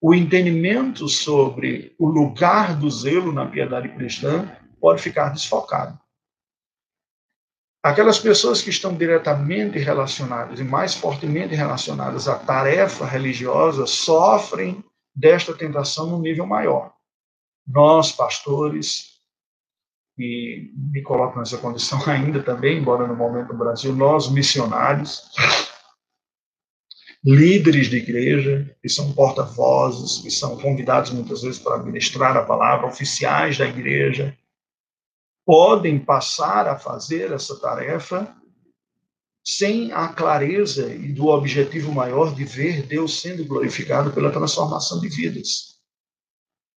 O 0.01 0.15
entendimento 0.15 1.07
sobre 1.07 1.95
o 1.99 2.07
lugar 2.07 2.75
do 2.75 2.89
zelo 2.89 3.31
na 3.31 3.45
piedade 3.45 3.87
cristã 3.89 4.51
pode 4.79 4.99
ficar 4.99 5.29
desfocado. 5.29 5.99
Aquelas 7.83 8.17
pessoas 8.17 8.63
que 8.63 8.71
estão 8.71 8.95
diretamente 8.95 9.77
relacionadas 9.77 10.59
e 10.59 10.63
mais 10.63 10.95
fortemente 10.95 11.53
relacionadas 11.53 12.27
à 12.27 12.37
tarefa 12.37 13.05
religiosa 13.05 13.85
sofrem 13.85 14.83
desta 15.15 15.53
tentação 15.53 16.07
no 16.07 16.19
nível 16.19 16.47
maior. 16.47 16.93
Nós, 17.67 18.11
pastores, 18.11 19.19
e 20.17 20.71
me 20.75 21.01
coloco 21.01 21.37
nessa 21.37 21.57
condição 21.57 21.99
ainda 22.09 22.41
também, 22.41 22.79
embora 22.79 23.05
no 23.05 23.15
momento 23.15 23.53
no 23.53 23.59
Brasil, 23.59 23.95
nós, 23.95 24.29
missionários, 24.29 25.31
líderes 27.23 27.87
de 27.87 27.97
igreja, 27.97 28.75
que 28.81 28.89
são 28.89 29.13
porta-vozes, 29.13 30.21
que 30.23 30.31
são 30.31 30.57
convidados 30.57 31.11
muitas 31.11 31.43
vezes 31.43 31.59
para 31.59 31.83
ministrar 31.83 32.35
a 32.35 32.43
palavra, 32.43 32.87
oficiais 32.87 33.57
da 33.57 33.67
igreja, 33.67 34.35
podem 35.45 35.99
passar 35.99 36.67
a 36.67 36.77
fazer 36.77 37.31
essa 37.31 37.59
tarefa 37.59 38.35
sem 39.45 39.91
a 39.91 40.07
clareza 40.07 40.93
e 40.93 41.11
do 41.11 41.27
objetivo 41.27 41.91
maior 41.91 42.33
de 42.33 42.43
ver 42.43 42.85
Deus 42.85 43.21
sendo 43.21 43.45
glorificado 43.45 44.11
pela 44.11 44.31
transformação 44.31 44.99
de 44.99 45.09
vidas. 45.09 45.79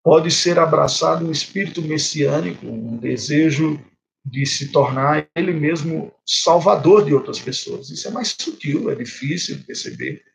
Pode 0.03 0.31
ser 0.31 0.59
abraçado 0.59 1.25
um 1.25 1.31
espírito 1.31 1.81
messiânico, 1.81 2.65
um 2.65 2.97
desejo 2.97 3.79
de 4.25 4.45
se 4.45 4.71
tornar 4.71 5.27
ele 5.35 5.51
mesmo 5.51 6.13
salvador 6.25 7.05
de 7.05 7.13
outras 7.13 7.39
pessoas. 7.39 7.89
Isso 7.89 8.07
é 8.07 8.11
mais 8.11 8.35
sutil, 8.37 8.89
é 8.89 8.95
difícil 8.95 9.57
de 9.57 9.63
perceber. 9.63 10.32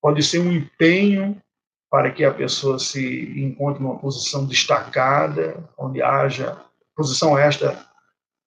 Pode 0.00 0.22
ser 0.22 0.38
um 0.38 0.52
empenho 0.52 1.40
para 1.90 2.10
que 2.10 2.24
a 2.24 2.32
pessoa 2.32 2.78
se 2.78 3.32
encontre 3.36 3.82
numa 3.82 3.98
posição 3.98 4.46
destacada, 4.46 5.68
onde 5.76 6.00
haja 6.00 6.56
posição 6.96 7.36
esta 7.36 7.86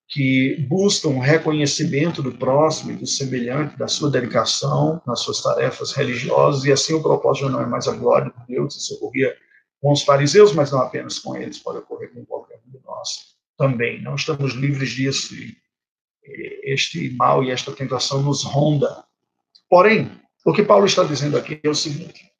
que 0.08 0.58
busca 0.70 1.08
um 1.08 1.20
reconhecimento 1.20 2.22
do 2.22 2.32
próximo 2.32 2.92
e 2.92 2.96
do 2.96 3.08
semelhante, 3.08 3.78
da 3.78 3.88
sua 3.88 4.12
dedicação 4.12 5.02
nas 5.08 5.22
suas 5.22 5.42
tarefas 5.42 5.92
religiosas, 5.92 6.66
e 6.66 6.72
assim 6.72 6.94
o 6.94 7.02
propósito 7.02 7.50
não 7.50 7.62
é 7.62 7.66
mais 7.66 7.88
a 7.88 7.96
glória 7.96 8.32
de 8.32 8.56
Deus, 8.56 8.76
isso 8.76 8.96
ocorria 8.96 9.36
com 9.82 9.92
os 9.92 10.04
fariseus, 10.04 10.54
mas 10.54 10.72
não 10.72 10.80
apenas 10.80 11.20
com 11.20 11.36
eles, 11.36 11.60
pode 11.60 11.80
ocorrer 11.80 12.14
com 12.14 12.24
qualquer 12.26 12.62
um 12.66 12.72
de 12.72 12.80
nós 12.86 13.34
também. 13.58 14.02
Não 14.02 14.16
estamos 14.16 14.54
livres 14.54 14.92
disso, 14.92 15.34
este 16.64 17.10
mal 17.12 17.44
e 17.44 17.52
esta 17.52 17.72
tentação 17.72 18.22
nos 18.22 18.44
ronda. 18.44 19.04
Porém, 19.70 20.12
o 20.46 20.54
que 20.54 20.64
Paulo 20.64 20.86
está 20.86 21.04
dizendo 21.04 21.38
aqui 21.38 21.60
é 21.64 21.70
o 21.70 21.76
seguinte: 21.76 22.32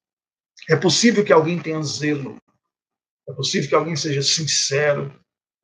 é 0.70 0.76
possível 0.76 1.24
que 1.24 1.34
alguém 1.34 1.60
tenha 1.60 1.82
zelo, 1.84 2.38
é 3.28 3.34
possível 3.34 3.70
que 3.70 3.76
alguém 3.76 3.96
seja 3.96 4.22
sincero, 4.22 5.14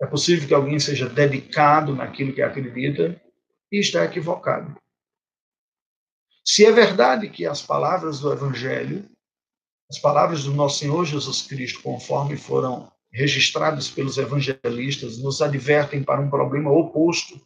é 0.02 0.06
possível 0.06 0.48
que 0.48 0.54
alguém 0.54 0.80
seja 0.80 1.10
dedicado 1.10 1.96
naquilo 1.96 2.34
que 2.34 2.42
acredita 2.42 3.22
e 3.72 3.80
está 3.80 4.06
equivocado. 4.06 4.76
Se 6.44 6.66
é 6.66 6.72
verdade 6.72 7.30
que 7.30 7.46
as 7.46 7.62
palavras 7.62 8.20
do 8.20 8.32
Evangelho, 8.32 9.08
as 9.90 10.00
palavras 10.00 10.46
do 10.46 10.54
nosso 10.54 10.80
Senhor 10.80 11.06
Jesus 11.06 11.44
Cristo, 11.44 11.82
conforme 11.82 12.38
foram 12.38 12.92
registradas 13.12 13.90
pelos 13.90 14.18
evangelistas, 14.18 15.18
nos 15.18 15.42
advertem 15.42 16.04
para 16.04 16.22
um 16.22 16.30
problema 16.30 16.72
oposto, 16.72 17.40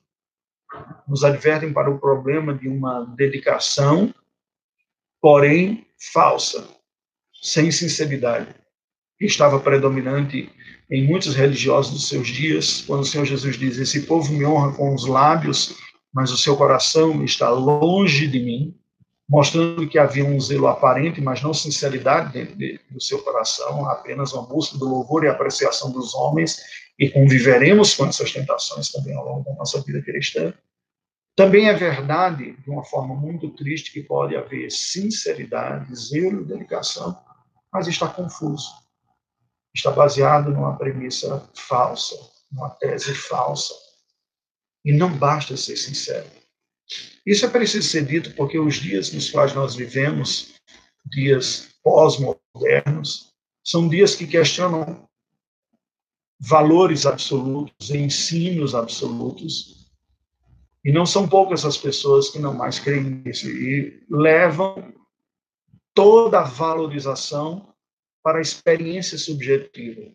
nos 1.07 1.23
advertem 1.23 1.71
para 1.71 1.89
o 1.89 1.99
problema 1.99 2.53
de 2.53 2.67
uma 2.67 3.05
dedicação, 3.15 4.13
porém 5.23 5.87
falsa, 6.11 6.67
sem 7.41 7.71
sinceridade, 7.71 8.53
que 9.17 9.25
estava 9.25 9.57
predominante 9.57 10.51
em 10.91 11.07
muitos 11.07 11.33
religiosos 11.33 11.93
dos 11.93 12.09
seus 12.09 12.27
dias, 12.27 12.83
quando 12.85 13.03
o 13.03 13.05
Senhor 13.05 13.23
Jesus 13.23 13.57
diz: 13.57 13.77
Esse 13.77 14.01
povo 14.01 14.33
me 14.33 14.45
honra 14.45 14.73
com 14.73 14.93
os 14.93 15.07
lábios, 15.07 15.77
mas 16.13 16.29
o 16.29 16.37
seu 16.37 16.57
coração 16.57 17.23
está 17.23 17.49
longe 17.49 18.27
de 18.27 18.37
mim, 18.37 18.75
mostrando 19.29 19.87
que 19.87 19.97
havia 19.97 20.25
um 20.25 20.37
zelo 20.41 20.67
aparente, 20.67 21.21
mas 21.21 21.41
não 21.41 21.53
sinceridade 21.53 22.33
dentro 22.33 22.57
de, 22.57 22.77
do 22.91 23.01
seu 23.01 23.19
coração, 23.19 23.89
apenas 23.89 24.33
uma 24.33 24.43
busca 24.43 24.77
do 24.77 24.89
louvor 24.89 25.23
e 25.23 25.29
apreciação 25.29 25.89
dos 25.89 26.13
homens, 26.13 26.59
e 26.99 27.09
conviveremos 27.09 27.95
com 27.95 28.05
essas 28.05 28.33
tentações 28.33 28.91
também 28.91 29.15
ao 29.15 29.23
longo 29.23 29.45
da 29.45 29.55
nossa 29.55 29.81
vida 29.81 30.01
cristã. 30.01 30.53
Também 31.35 31.67
é 31.67 31.73
verdade, 31.73 32.55
de 32.57 32.69
uma 32.69 32.83
forma 32.83 33.15
muito 33.15 33.49
triste, 33.55 33.91
que 33.91 34.03
pode 34.03 34.35
haver 34.35 34.69
sinceridade, 34.71 35.95
zelo, 35.95 36.45
dedicação, 36.45 37.17
mas 37.71 37.87
está 37.87 38.07
confuso 38.07 38.83
está 39.73 39.91
baseado 39.91 40.51
numa 40.51 40.77
premissa 40.77 41.49
falsa, 41.55 42.15
numa 42.51 42.69
tese 42.69 43.13
falsa. 43.15 43.73
E 44.85 44.93
não 44.93 45.17
basta 45.17 45.57
ser 45.57 45.77
sincero. 45.77 46.29
Isso 47.25 47.45
é 47.45 47.49
preciso 47.49 47.87
ser 47.87 48.05
dito 48.05 48.35
porque 48.35 48.59
os 48.59 48.75
dias 48.75 49.11
nos 49.11 49.29
quais 49.29 49.53
nós 49.53 49.75
vivemos, 49.75 50.53
dias 51.05 51.69
pós-modernos, 51.81 53.33
são 53.65 53.87
dias 53.87 54.15
que 54.15 54.27
questionam 54.27 55.07
valores 56.39 57.05
absolutos, 57.05 57.89
ensinos 57.89 58.75
absolutos. 58.75 59.82
E 60.83 60.91
não 60.91 61.05
são 61.05 61.27
poucas 61.27 61.63
as 61.63 61.77
pessoas 61.77 62.29
que 62.29 62.39
não 62.39 62.53
mais 62.53 62.77
creem 62.79 63.03
nisso 63.03 63.47
e 63.47 64.05
levam 64.09 64.93
toda 65.93 66.39
a 66.39 66.43
valorização 66.43 67.73
para 68.21 68.39
a 68.39 68.41
experiência 68.41 69.17
subjetiva. 69.17 70.11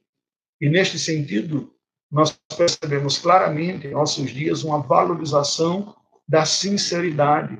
E, 0.60 0.68
neste 0.68 0.98
sentido, 0.98 1.72
nós 2.10 2.38
percebemos 2.56 3.18
claramente 3.18 3.86
em 3.86 3.92
nossos 3.92 4.30
dias 4.30 4.64
uma 4.64 4.80
valorização 4.80 5.94
da 6.26 6.44
sinceridade 6.44 7.58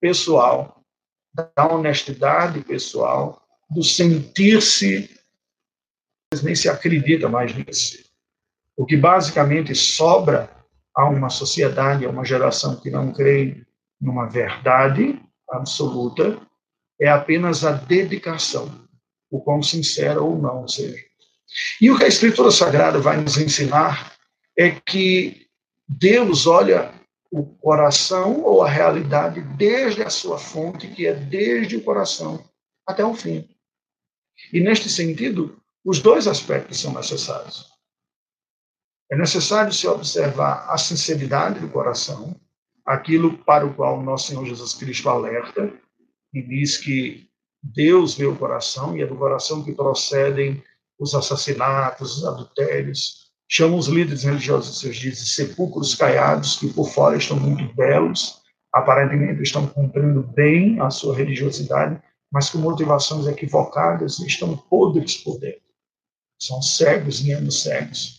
pessoal, 0.00 0.82
da 1.32 1.66
honestidade 1.66 2.60
pessoal, 2.62 3.42
do 3.70 3.82
sentir-se, 3.82 5.10
nem 6.42 6.54
se 6.54 6.68
acredita 6.68 7.28
mais 7.28 7.54
nisso. 7.54 8.04
O 8.76 8.84
que 8.84 8.96
basicamente 8.96 9.74
sobra 9.74 10.55
a 10.96 11.08
uma 11.08 11.28
sociedade, 11.28 12.06
a 12.06 12.10
uma 12.10 12.24
geração 12.24 12.76
que 12.76 12.90
não 12.90 13.12
crê 13.12 13.64
numa 14.00 14.26
verdade 14.26 15.20
absoluta, 15.50 16.40
é 17.00 17.08
apenas 17.08 17.64
a 17.64 17.72
dedicação 17.72 18.86
o 19.30 19.40
quão 19.40 19.62
sincera 19.62 20.22
ou 20.22 20.36
não 20.36 20.66
seja. 20.66 21.04
E 21.80 21.90
o 21.90 21.98
que 21.98 22.04
a 22.04 22.08
Escritura 22.08 22.50
Sagrada 22.50 22.98
vai 22.98 23.16
nos 23.16 23.36
ensinar 23.36 24.14
é 24.56 24.70
que 24.70 25.46
Deus 25.88 26.46
olha 26.46 26.92
o 27.30 27.44
coração 27.44 28.42
ou 28.42 28.62
a 28.62 28.70
realidade 28.70 29.40
desde 29.40 30.02
a 30.02 30.10
sua 30.10 30.38
fonte, 30.38 30.88
que 30.88 31.06
é 31.06 31.12
desde 31.12 31.76
o 31.76 31.82
coração 31.82 32.42
até 32.86 33.04
o 33.04 33.14
fim. 33.14 33.48
E 34.52 34.60
neste 34.60 34.88
sentido, 34.88 35.60
os 35.84 36.00
dois 36.00 36.26
aspectos 36.26 36.80
são 36.80 36.92
necessários. 36.94 37.75
É 39.10 39.16
necessário 39.16 39.72
se 39.72 39.86
observar 39.86 40.66
a 40.68 40.76
sinceridade 40.76 41.60
do 41.60 41.68
coração, 41.68 42.34
aquilo 42.84 43.38
para 43.38 43.64
o 43.64 43.74
qual 43.74 44.02
nosso 44.02 44.28
Senhor 44.28 44.44
Jesus 44.44 44.74
Cristo 44.74 45.08
alerta 45.08 45.72
e 46.34 46.42
diz 46.42 46.76
que 46.76 47.28
Deus 47.62 48.14
vê 48.14 48.26
o 48.26 48.36
coração 48.36 48.96
e 48.96 49.02
é 49.02 49.06
do 49.06 49.16
coração 49.16 49.64
que 49.64 49.72
procedem 49.72 50.62
os 50.98 51.14
assassinatos, 51.14 52.18
os 52.18 52.24
adultérios. 52.24 53.26
Chama 53.48 53.76
os 53.76 53.86
líderes 53.86 54.24
religiosos 54.24 54.74
de 54.74 54.80
seus 54.80 54.96
dias 54.96 55.18
de 55.18 55.28
sepulcros 55.28 55.94
caiados, 55.94 56.56
que 56.56 56.72
por 56.72 56.88
fora 56.90 57.16
estão 57.16 57.38
muito 57.38 57.74
belos, 57.74 58.42
aparentemente 58.72 59.42
estão 59.42 59.66
cumprindo 59.66 60.22
bem 60.22 60.80
a 60.80 60.90
sua 60.90 61.16
religiosidade, 61.16 62.00
mas 62.32 62.50
com 62.50 62.58
motivações 62.58 63.26
equivocadas 63.26 64.18
e 64.18 64.26
estão 64.26 64.56
podres 64.56 65.16
por 65.18 65.38
dentro. 65.38 65.62
São 66.40 66.60
cegos 66.60 67.24
e 67.24 67.32
anos 67.32 67.62
cegos. 67.62 68.15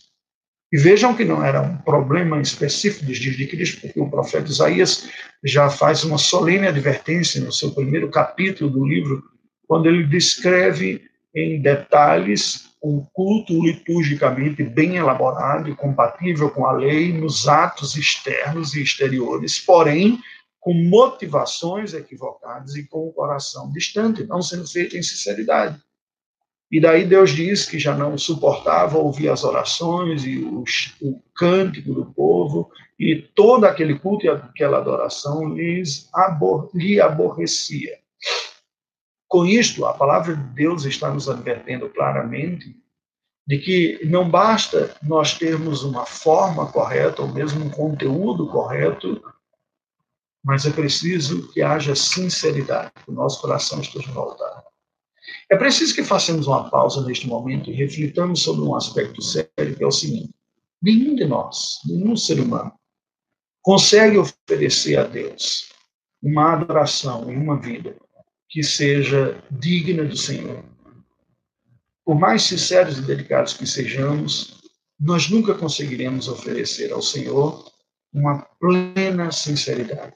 E 0.70 0.76
vejam 0.76 1.14
que 1.14 1.24
não 1.24 1.42
era 1.42 1.62
um 1.62 1.78
problema 1.78 2.40
específico 2.40 3.06
dos 3.06 3.18
dias 3.18 3.36
de 3.36 3.46
Cristo, 3.46 3.80
porque 3.80 4.00
o 4.00 4.10
profeta 4.10 4.50
Isaías 4.50 5.08
já 5.42 5.70
faz 5.70 6.04
uma 6.04 6.18
solene 6.18 6.66
advertência 6.66 7.40
no 7.40 7.52
seu 7.52 7.70
primeiro 7.70 8.10
capítulo 8.10 8.70
do 8.70 8.86
livro, 8.86 9.22
quando 9.66 9.86
ele 9.86 10.06
descreve 10.06 11.02
em 11.34 11.60
detalhes 11.62 12.68
um 12.82 13.04
culto 13.12 13.64
liturgicamente 13.64 14.62
bem 14.62 14.96
elaborado 14.96 15.68
e 15.68 15.74
compatível 15.74 16.50
com 16.50 16.66
a 16.66 16.72
lei 16.72 17.12
nos 17.12 17.48
atos 17.48 17.96
externos 17.96 18.74
e 18.74 18.82
exteriores, 18.82 19.58
porém 19.58 20.20
com 20.60 20.74
motivações 20.74 21.94
equivocadas 21.94 22.74
e 22.76 22.86
com 22.86 23.08
o 23.08 23.12
coração 23.12 23.72
distante, 23.72 24.24
não 24.24 24.42
sendo 24.42 24.68
feito 24.68 24.96
em 24.96 25.02
sinceridade. 25.02 25.80
E 26.70 26.80
daí 26.80 27.06
Deus 27.06 27.30
diz 27.30 27.64
que 27.64 27.78
já 27.78 27.96
não 27.96 28.18
suportava 28.18 28.98
ouvir 28.98 29.30
as 29.30 29.42
orações 29.42 30.24
e 30.24 30.38
o, 30.38 30.64
cântico 31.34 31.94
do 31.94 32.04
povo, 32.06 32.70
e 32.98 33.16
todo 33.34 33.64
aquele 33.64 33.98
culto 33.98 34.26
e 34.26 34.28
aquela 34.28 34.78
adoração 34.78 35.54
lhes 35.54 36.08
abor, 36.12 36.68
lhe 36.74 37.00
aborrecia. 37.00 37.96
Com 39.28 39.46
isto, 39.46 39.86
a 39.86 39.94
palavra 39.94 40.34
de 40.34 40.42
Deus 40.54 40.84
está 40.84 41.10
nos 41.10 41.28
advertendo 41.28 41.88
claramente 41.90 42.76
de 43.46 43.58
que 43.58 44.00
não 44.04 44.28
basta 44.28 44.94
nós 45.02 45.38
termos 45.38 45.82
uma 45.82 46.04
forma 46.04 46.70
correta 46.70 47.22
ou 47.22 47.28
mesmo 47.28 47.64
um 47.64 47.70
conteúdo 47.70 48.46
correto, 48.48 49.22
mas 50.44 50.66
é 50.66 50.70
preciso 50.70 51.50
que 51.52 51.62
haja 51.62 51.94
sinceridade, 51.94 52.90
que 53.04 53.10
o 53.10 53.14
nosso 53.14 53.40
coração 53.40 53.80
esteja 53.80 54.10
voltado. 54.12 54.64
É 55.50 55.56
preciso 55.56 55.94
que 55.94 56.04
façamos 56.04 56.46
uma 56.46 56.68
pausa 56.68 57.02
neste 57.06 57.26
momento 57.26 57.70
e 57.70 57.74
reflitamos 57.74 58.42
sobre 58.42 58.62
um 58.62 58.74
aspecto 58.74 59.22
sério, 59.22 59.76
que 59.76 59.82
é 59.82 59.86
o 59.86 59.90
seguinte: 59.90 60.34
nenhum 60.80 61.14
de 61.14 61.24
nós, 61.24 61.78
nenhum 61.86 62.16
ser 62.16 62.38
humano, 62.38 62.72
consegue 63.62 64.18
oferecer 64.18 64.98
a 64.98 65.04
Deus 65.04 65.70
uma 66.22 66.52
adoração 66.52 67.32
e 67.32 67.36
uma 67.36 67.58
vida 67.58 67.96
que 68.48 68.62
seja 68.62 69.42
digna 69.50 70.04
do 70.04 70.16
Senhor. 70.16 70.64
Por 72.04 72.18
mais 72.18 72.42
sinceros 72.42 72.98
e 72.98 73.02
dedicados 73.02 73.54
que 73.54 73.66
sejamos, 73.66 74.58
nós 74.98 75.28
nunca 75.30 75.54
conseguiremos 75.54 76.28
oferecer 76.28 76.92
ao 76.92 77.02
Senhor 77.02 77.70
uma 78.12 78.38
plena 78.60 79.30
sinceridade. 79.30 80.14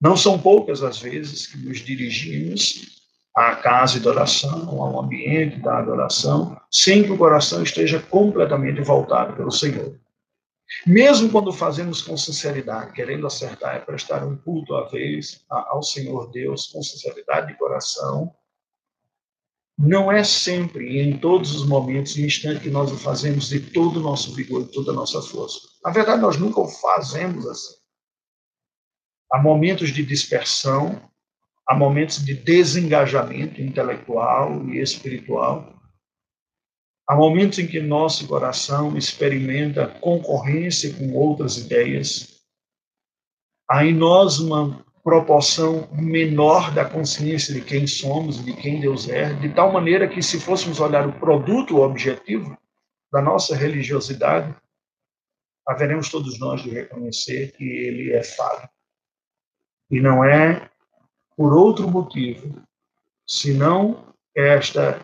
Não 0.00 0.16
são 0.16 0.38
poucas 0.38 0.82
as 0.82 0.98
vezes 0.98 1.46
que 1.46 1.58
nos 1.58 1.78
dirigimos 1.78 3.01
à 3.34 3.56
casa 3.56 3.98
de 3.98 4.06
oração, 4.06 4.68
ao 4.80 5.00
ambiente 5.00 5.58
da 5.60 5.78
adoração, 5.78 6.60
sem 6.70 7.02
que 7.02 7.10
o 7.10 7.18
coração 7.18 7.62
esteja 7.62 8.00
completamente 8.00 8.80
voltado 8.82 9.34
pelo 9.34 9.50
Senhor. 9.50 9.98
Mesmo 10.86 11.30
quando 11.30 11.52
fazemos 11.52 12.00
com 12.02 12.16
sinceridade, 12.16 12.92
querendo 12.92 13.26
acertar, 13.26 13.76
é 13.76 13.78
prestar 13.78 14.24
um 14.24 14.36
culto 14.36 14.74
à 14.74 14.88
vez 14.88 15.44
ao 15.48 15.82
Senhor 15.82 16.30
Deus 16.30 16.66
com 16.66 16.82
sinceridade 16.82 17.48
de 17.48 17.58
coração, 17.58 18.34
não 19.78 20.12
é 20.12 20.22
sempre 20.22 20.86
e 20.86 21.00
em 21.00 21.18
todos 21.18 21.54
os 21.54 21.66
momentos 21.66 22.16
e 22.16 22.24
instantes 22.24 22.62
que 22.62 22.70
nós 22.70 22.90
o 22.92 22.96
fazemos 22.96 23.48
de 23.48 23.58
todo 23.58 23.98
o 23.98 24.02
nosso 24.02 24.34
vigor, 24.34 24.64
de 24.64 24.72
toda 24.72 24.92
a 24.92 24.94
nossa 24.94 25.20
força. 25.22 25.60
Na 25.82 25.90
verdade, 25.90 26.20
nós 26.20 26.36
nunca 26.36 26.60
o 26.60 26.68
fazemos 26.68 27.46
assim. 27.46 27.74
Há 29.30 29.38
momentos 29.42 29.90
de 29.90 30.04
dispersão, 30.04 31.10
há 31.66 31.74
momentos 31.74 32.24
de 32.24 32.34
desengajamento 32.34 33.60
intelectual 33.60 34.68
e 34.68 34.80
espiritual. 34.80 35.74
Há 37.08 37.16
momentos 37.16 37.58
em 37.58 37.66
que 37.66 37.80
nosso 37.80 38.26
coração 38.26 38.96
experimenta 38.96 39.86
concorrência 40.00 40.94
com 40.94 41.12
outras 41.12 41.56
ideias. 41.58 42.42
Há 43.68 43.84
em 43.84 43.94
nós 43.94 44.38
uma 44.38 44.84
proporção 45.02 45.88
menor 45.92 46.72
da 46.72 46.84
consciência 46.84 47.52
de 47.52 47.60
quem 47.60 47.86
somos 47.86 48.44
de 48.44 48.54
quem 48.54 48.80
Deus 48.80 49.08
é, 49.08 49.34
de 49.34 49.52
tal 49.52 49.72
maneira 49.72 50.08
que, 50.08 50.22
se 50.22 50.40
fôssemos 50.40 50.78
olhar 50.78 51.06
o 51.06 51.18
produto, 51.18 51.76
o 51.76 51.82
objetivo 51.82 52.56
da 53.12 53.20
nossa 53.20 53.56
religiosidade, 53.56 54.54
haveremos 55.66 56.08
todos 56.08 56.38
nós 56.38 56.62
de 56.62 56.70
reconhecer 56.70 57.52
que 57.56 57.64
ele 57.64 58.12
é 58.12 58.22
falho. 58.22 58.68
E 59.90 60.00
não 60.00 60.24
é 60.24 60.70
por 61.36 61.54
outro 61.54 61.88
motivo, 61.88 62.62
senão 63.26 64.14
esta 64.36 65.00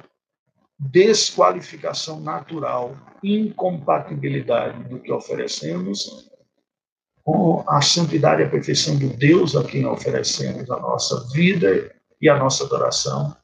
desqualificação 0.78 2.20
natural, 2.20 2.96
incompatibilidade 3.22 4.84
do 4.84 5.00
que 5.00 5.10
oferecemos 5.10 6.30
com 7.24 7.64
a 7.68 7.82
santidade 7.82 8.42
e 8.42 8.44
a 8.44 8.50
perfeição 8.50 8.96
do 8.96 9.08
Deus 9.08 9.54
a 9.56 9.64
quem 9.64 9.84
oferecemos 9.84 10.70
a 10.70 10.78
nossa 10.78 11.28
vida 11.32 11.94
e 12.20 12.28
a 12.28 12.38
nossa 12.38 12.64
adoração, 12.64 13.36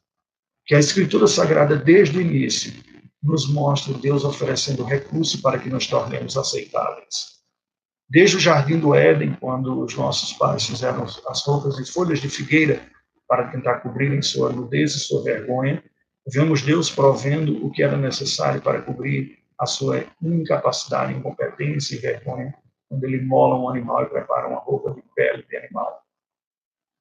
que 0.65 0.73
a 0.73 0.79
Escritura 0.79 1.27
Sagrada, 1.27 1.75
desde 1.75 2.17
o 2.17 2.21
início, 2.21 2.73
nos 3.21 3.47
mostra 3.47 3.93
Deus 3.93 4.23
oferecendo 4.23 4.83
recurso 4.83 5.41
para 5.41 5.59
que 5.59 5.69
nos 5.69 5.87
tornemos 5.87 6.37
aceitáveis. 6.37 7.34
Desde 8.07 8.37
o 8.37 8.39
jardim 8.39 8.79
do 8.79 8.93
Éden, 8.93 9.35
quando 9.39 9.79
os 9.79 9.95
nossos 9.95 10.33
pais 10.33 10.65
fizeram 10.65 11.03
as 11.03 11.41
roupas 11.43 11.75
de 11.75 11.91
folhas 11.91 12.19
de 12.19 12.29
figueira 12.29 12.81
para 13.27 13.47
tentar 13.49 13.79
cobrirem 13.79 14.21
sua 14.21 14.51
nudez 14.51 14.95
e 14.95 14.99
sua 14.99 15.23
vergonha, 15.23 15.83
vemos 16.27 16.61
Deus 16.61 16.89
provendo 16.89 17.65
o 17.65 17.71
que 17.71 17.81
era 17.81 17.97
necessário 17.97 18.61
para 18.61 18.81
cobrir 18.81 19.39
a 19.57 19.65
sua 19.65 20.05
incapacidade, 20.21 21.13
incompetência 21.13 21.95
e 21.95 21.99
vergonha, 21.99 22.53
quando 22.87 23.03
ele 23.05 23.21
mola 23.21 23.59
um 23.59 23.69
animal 23.69 24.03
e 24.03 24.09
prepara 24.09 24.47
uma 24.47 24.59
roupa 24.59 24.91
de 24.93 25.01
pele 25.15 25.43
de 25.49 25.57
animal. 25.57 26.03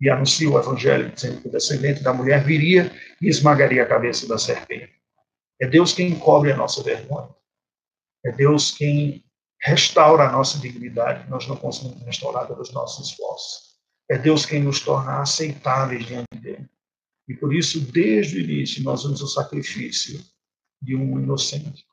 E 0.01 0.09
anuncia 0.09 0.49
o 0.49 0.59
evangelho 0.59 1.11
dizendo 1.11 1.43
que 1.43 1.49
o 1.49 1.53
descendente 1.53 2.03
da 2.03 2.15
mulher 2.15 2.43
viria 2.45 2.91
e 3.21 3.29
esmagaria 3.29 3.83
a 3.83 3.87
cabeça 3.87 4.27
da 4.27 4.39
serpente. 4.39 4.93
É 5.61 5.67
Deus 5.67 5.93
quem 5.93 6.19
cobre 6.19 6.53
a 6.53 6.57
nossa 6.57 6.83
vergonha. 6.83 7.29
É 8.25 8.33
Deus 8.33 8.71
quem 8.71 9.24
restaura 9.65 10.29
a 10.29 10.33
nossa 10.33 10.59
dignidade, 10.59 11.29
nós 11.31 11.49
não 11.49 11.57
conseguimos 11.57 12.03
restaurar 12.03 12.47
pelos 12.47 12.71
nossos 12.71 13.09
esforços. 13.09 13.75
É 14.11 14.19
Deus 14.19 14.45
quem 14.45 14.63
nos 14.63 14.81
torna 14.81 15.23
aceitáveis 15.23 16.05
diante 16.05 16.39
dele. 16.39 16.69
E 17.27 17.35
por 17.35 17.55
isso, 17.55 17.81
desde 17.81 18.37
o 18.37 18.41
início, 18.41 18.85
nós 18.85 19.03
vemos 19.03 19.23
o 19.23 19.27
sacrifício 19.27 20.23
de 20.83 20.95
um 20.95 21.19
inocente. 21.19 21.87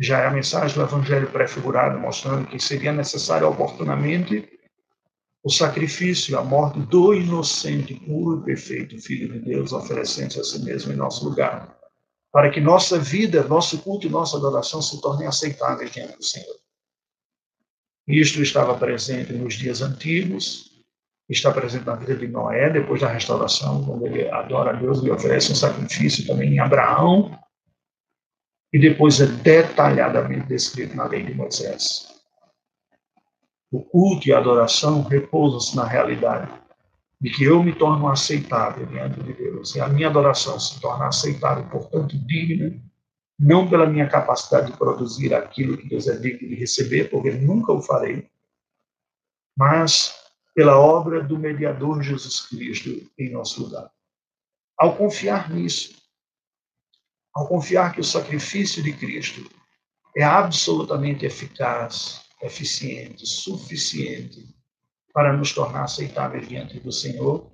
Já 0.00 0.22
é 0.22 0.26
a 0.26 0.32
mensagem 0.32 0.76
do 0.76 0.82
Evangelho 0.82 1.30
prefigurado, 1.30 2.00
mostrando 2.00 2.48
que 2.48 2.58
seria 2.58 2.92
necessário 2.92 3.48
oportunamente 3.48 4.50
o 5.44 5.50
sacrifício, 5.50 6.36
a 6.36 6.42
morte 6.42 6.80
do 6.80 7.14
inocente, 7.14 7.94
puro 7.94 8.40
e 8.40 8.44
perfeito 8.44 9.00
Filho 9.00 9.32
de 9.34 9.38
Deus, 9.38 9.72
oferecendo-se 9.72 10.40
a 10.40 10.42
si 10.42 10.64
mesmo 10.64 10.92
em 10.92 10.96
nosso 10.96 11.24
lugar, 11.24 11.78
para 12.32 12.50
que 12.50 12.60
nossa 12.60 12.98
vida, 12.98 13.44
nosso 13.44 13.78
culto 13.78 14.08
e 14.08 14.10
nossa 14.10 14.36
adoração 14.36 14.82
se 14.82 15.00
tornem 15.00 15.28
aceitáveis 15.28 15.92
diante 15.92 16.16
do 16.16 16.24
Senhor. 16.24 16.63
Isto 18.06 18.42
estava 18.42 18.76
presente 18.76 19.32
nos 19.32 19.54
dias 19.54 19.80
antigos, 19.80 20.84
está 21.28 21.50
presente 21.50 21.86
na 21.86 21.94
vida 21.94 22.14
de 22.14 22.28
Noé, 22.28 22.68
depois 22.68 23.00
da 23.00 23.08
restauração, 23.08 23.84
quando 23.84 24.06
ele 24.06 24.28
adora 24.28 24.70
a 24.70 24.72
Deus 24.74 25.02
e 25.02 25.10
oferece 25.10 25.52
um 25.52 25.54
sacrifício 25.54 26.26
também 26.26 26.54
em 26.54 26.58
Abraão, 26.58 27.38
e 28.72 28.78
depois 28.78 29.20
é 29.20 29.26
detalhadamente 29.26 30.46
descrito 30.48 30.94
na 30.96 31.06
lei 31.06 31.22
de 31.22 31.32
Moisés. 31.32 32.12
O 33.70 33.82
culto 33.82 34.28
e 34.28 34.32
a 34.32 34.38
adoração 34.38 35.02
repousam-se 35.02 35.74
na 35.74 35.86
realidade 35.86 36.52
de 37.20 37.30
que 37.30 37.44
eu 37.44 37.62
me 37.62 37.74
torno 37.74 38.08
aceitável 38.08 38.84
diante 38.84 39.22
de 39.22 39.32
Deus, 39.32 39.74
e 39.74 39.80
a 39.80 39.88
minha 39.88 40.08
adoração 40.08 40.60
se 40.60 40.78
torna 40.80 41.06
aceitável, 41.06 41.64
portanto, 41.70 42.18
digna 42.18 42.78
não 43.38 43.68
pela 43.68 43.86
minha 43.86 44.08
capacidade 44.08 44.70
de 44.70 44.78
produzir 44.78 45.34
aquilo 45.34 45.76
que 45.76 45.88
Deus 45.88 46.06
é 46.06 46.16
digno 46.16 46.48
de 46.48 46.54
receber, 46.54 47.10
porque 47.10 47.30
nunca 47.30 47.72
o 47.72 47.82
farei, 47.82 48.30
mas 49.56 50.14
pela 50.54 50.78
obra 50.78 51.22
do 51.22 51.38
mediador 51.38 52.02
Jesus 52.02 52.42
Cristo 52.42 53.10
em 53.18 53.30
nosso 53.30 53.64
lugar. 53.64 53.90
Ao 54.78 54.96
confiar 54.96 55.50
nisso, 55.50 55.94
ao 57.34 57.48
confiar 57.48 57.92
que 57.92 58.00
o 58.00 58.04
sacrifício 58.04 58.82
de 58.82 58.92
Cristo 58.92 59.50
é 60.16 60.22
absolutamente 60.22 61.26
eficaz, 61.26 62.24
eficiente, 62.40 63.26
suficiente 63.26 64.54
para 65.12 65.32
nos 65.32 65.52
tornar 65.52 65.84
aceitáveis 65.84 66.48
diante 66.48 66.78
do 66.78 66.92
Senhor, 66.92 67.50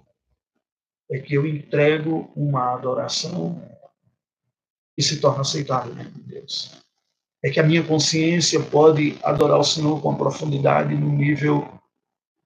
é 1.10 1.18
que 1.18 1.34
eu 1.34 1.46
entrego 1.46 2.30
uma 2.36 2.74
adoração 2.74 3.62
e 5.00 5.02
se 5.02 5.20
torna 5.20 5.40
aceitável 5.40 5.94
diante 5.94 6.12
de 6.12 6.22
Deus. 6.22 6.72
É 7.42 7.50
que 7.50 7.58
a 7.58 7.62
minha 7.62 7.82
consciência 7.82 8.60
pode 8.60 9.16
adorar 9.22 9.58
o 9.58 9.64
Senhor 9.64 10.00
com 10.00 10.14
profundidade 10.14 10.94
no 10.94 11.10
nível 11.10 11.66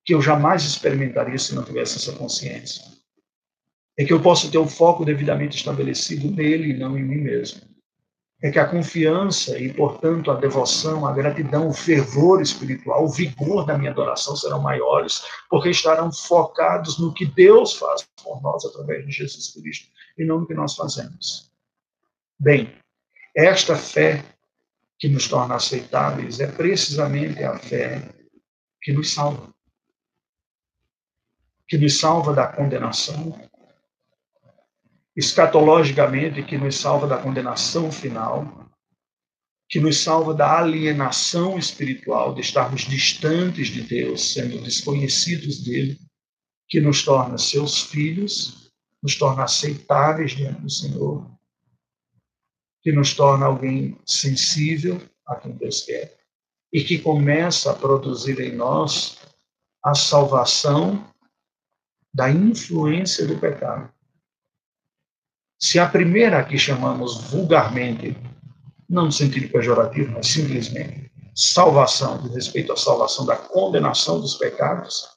que 0.04 0.14
eu 0.14 0.22
jamais 0.22 0.62
experimentaria 0.64 1.38
se 1.38 1.54
não 1.54 1.64
tivesse 1.64 1.96
essa 1.96 2.12
consciência. 2.12 2.84
É 3.98 4.04
que 4.04 4.12
eu 4.12 4.22
posso 4.22 4.50
ter 4.50 4.58
o 4.58 4.66
foco 4.66 5.04
devidamente 5.04 5.56
estabelecido 5.56 6.30
nele 6.30 6.70
e 6.70 6.78
não 6.78 6.96
em 6.96 7.02
mim 7.02 7.20
mesmo 7.20 7.74
é 8.44 8.50
que 8.50 8.58
a 8.58 8.68
confiança 8.68 9.58
e, 9.58 9.72
portanto, 9.72 10.30
a 10.30 10.34
devoção, 10.34 11.06
a 11.06 11.12
gratidão, 11.12 11.66
o 11.66 11.72
fervor 11.72 12.42
espiritual, 12.42 13.06
o 13.06 13.08
vigor 13.08 13.64
da 13.64 13.78
minha 13.78 13.90
adoração 13.90 14.36
serão 14.36 14.60
maiores, 14.60 15.22
porque 15.48 15.70
estarão 15.70 16.12
focados 16.12 16.98
no 16.98 17.14
que 17.14 17.24
Deus 17.24 17.72
faz 17.72 18.06
por 18.22 18.42
nós 18.42 18.62
através 18.66 19.06
de 19.06 19.12
Jesus 19.12 19.48
Cristo 19.48 19.88
e 20.18 20.26
não 20.26 20.40
no 20.40 20.46
que 20.46 20.52
nós 20.52 20.74
fazemos. 20.74 21.53
Bem, 22.38 22.76
esta 23.34 23.76
fé 23.76 24.24
que 24.98 25.08
nos 25.08 25.28
torna 25.28 25.56
aceitáveis 25.56 26.40
é 26.40 26.46
precisamente 26.46 27.42
a 27.42 27.58
fé 27.58 28.08
que 28.80 28.92
nos 28.92 29.12
salva. 29.12 29.54
Que 31.66 31.78
nos 31.78 31.98
salva 31.98 32.34
da 32.34 32.46
condenação, 32.46 33.38
escatologicamente, 35.16 36.42
que 36.42 36.58
nos 36.58 36.76
salva 36.76 37.06
da 37.06 37.18
condenação 37.18 37.90
final, 37.90 38.70
que 39.68 39.80
nos 39.80 39.98
salva 40.02 40.34
da 40.34 40.58
alienação 40.58 41.58
espiritual, 41.58 42.34
de 42.34 42.42
estarmos 42.42 42.82
distantes 42.82 43.68
de 43.68 43.82
Deus, 43.82 44.34
sendo 44.34 44.60
desconhecidos 44.60 45.64
dele, 45.64 45.98
que 46.68 46.80
nos 46.80 47.02
torna 47.02 47.38
seus 47.38 47.82
filhos, 47.82 48.70
nos 49.02 49.16
torna 49.16 49.44
aceitáveis 49.44 50.32
diante 50.32 50.60
do 50.60 50.70
Senhor, 50.70 51.34
que 52.84 52.92
nos 52.92 53.14
torna 53.14 53.46
alguém 53.46 53.98
sensível 54.04 55.00
a 55.26 55.36
quem 55.36 55.52
Deus 55.52 55.80
quer, 55.80 56.18
e 56.70 56.84
que 56.84 56.98
começa 56.98 57.70
a 57.70 57.74
produzir 57.74 58.38
em 58.40 58.54
nós 58.54 59.18
a 59.82 59.94
salvação 59.94 61.02
da 62.12 62.30
influência 62.30 63.26
do 63.26 63.38
pecado. 63.38 63.90
Se 65.58 65.78
a 65.78 65.88
primeira 65.88 66.44
que 66.44 66.58
chamamos 66.58 67.16
vulgarmente, 67.30 68.14
não 68.88 69.06
no 69.06 69.12
sentido 69.12 69.50
pejorativo, 69.50 70.12
mas 70.12 70.26
simplesmente 70.26 71.10
salvação, 71.34 72.22
de 72.22 72.28
respeito 72.28 72.72
à 72.72 72.76
salvação 72.76 73.24
da 73.24 73.36
condenação 73.36 74.20
dos 74.20 74.34
pecados, 74.34 75.08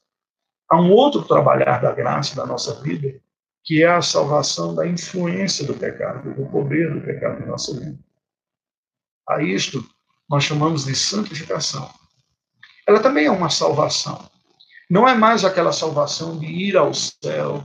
há 0.69 0.80
um 0.80 0.91
outro 0.91 1.21
trabalhar 1.23 1.82
da 1.82 1.91
graça 1.91 2.36
da 2.36 2.45
nossa 2.45 2.82
vida, 2.82 3.19
que 3.67 3.84
é 3.84 3.88
a 3.88 4.01
salvação 4.01 4.73
da 4.73 4.88
influência 4.88 5.67
do 5.67 5.73
pecado, 5.73 6.34
do 6.34 6.45
poder 6.45 6.93
do 6.93 7.01
pecado 7.01 7.41
na 7.41 7.47
nossa 7.47 7.77
vida. 7.77 7.99
A 9.27 9.43
isto 9.43 9.86
nós 10.30 10.45
chamamos 10.45 10.86
de 10.86 10.95
santificação. 10.95 11.89
Ela 12.88 13.01
também 13.01 13.25
é 13.25 13.32
uma 13.32 13.49
salvação. 13.49 14.25
Não 14.89 15.06
é 15.06 15.13
mais 15.13 15.43
aquela 15.43 15.73
salvação 15.73 16.39
de 16.39 16.45
ir 16.45 16.77
ao 16.77 16.93
céu, 16.93 17.62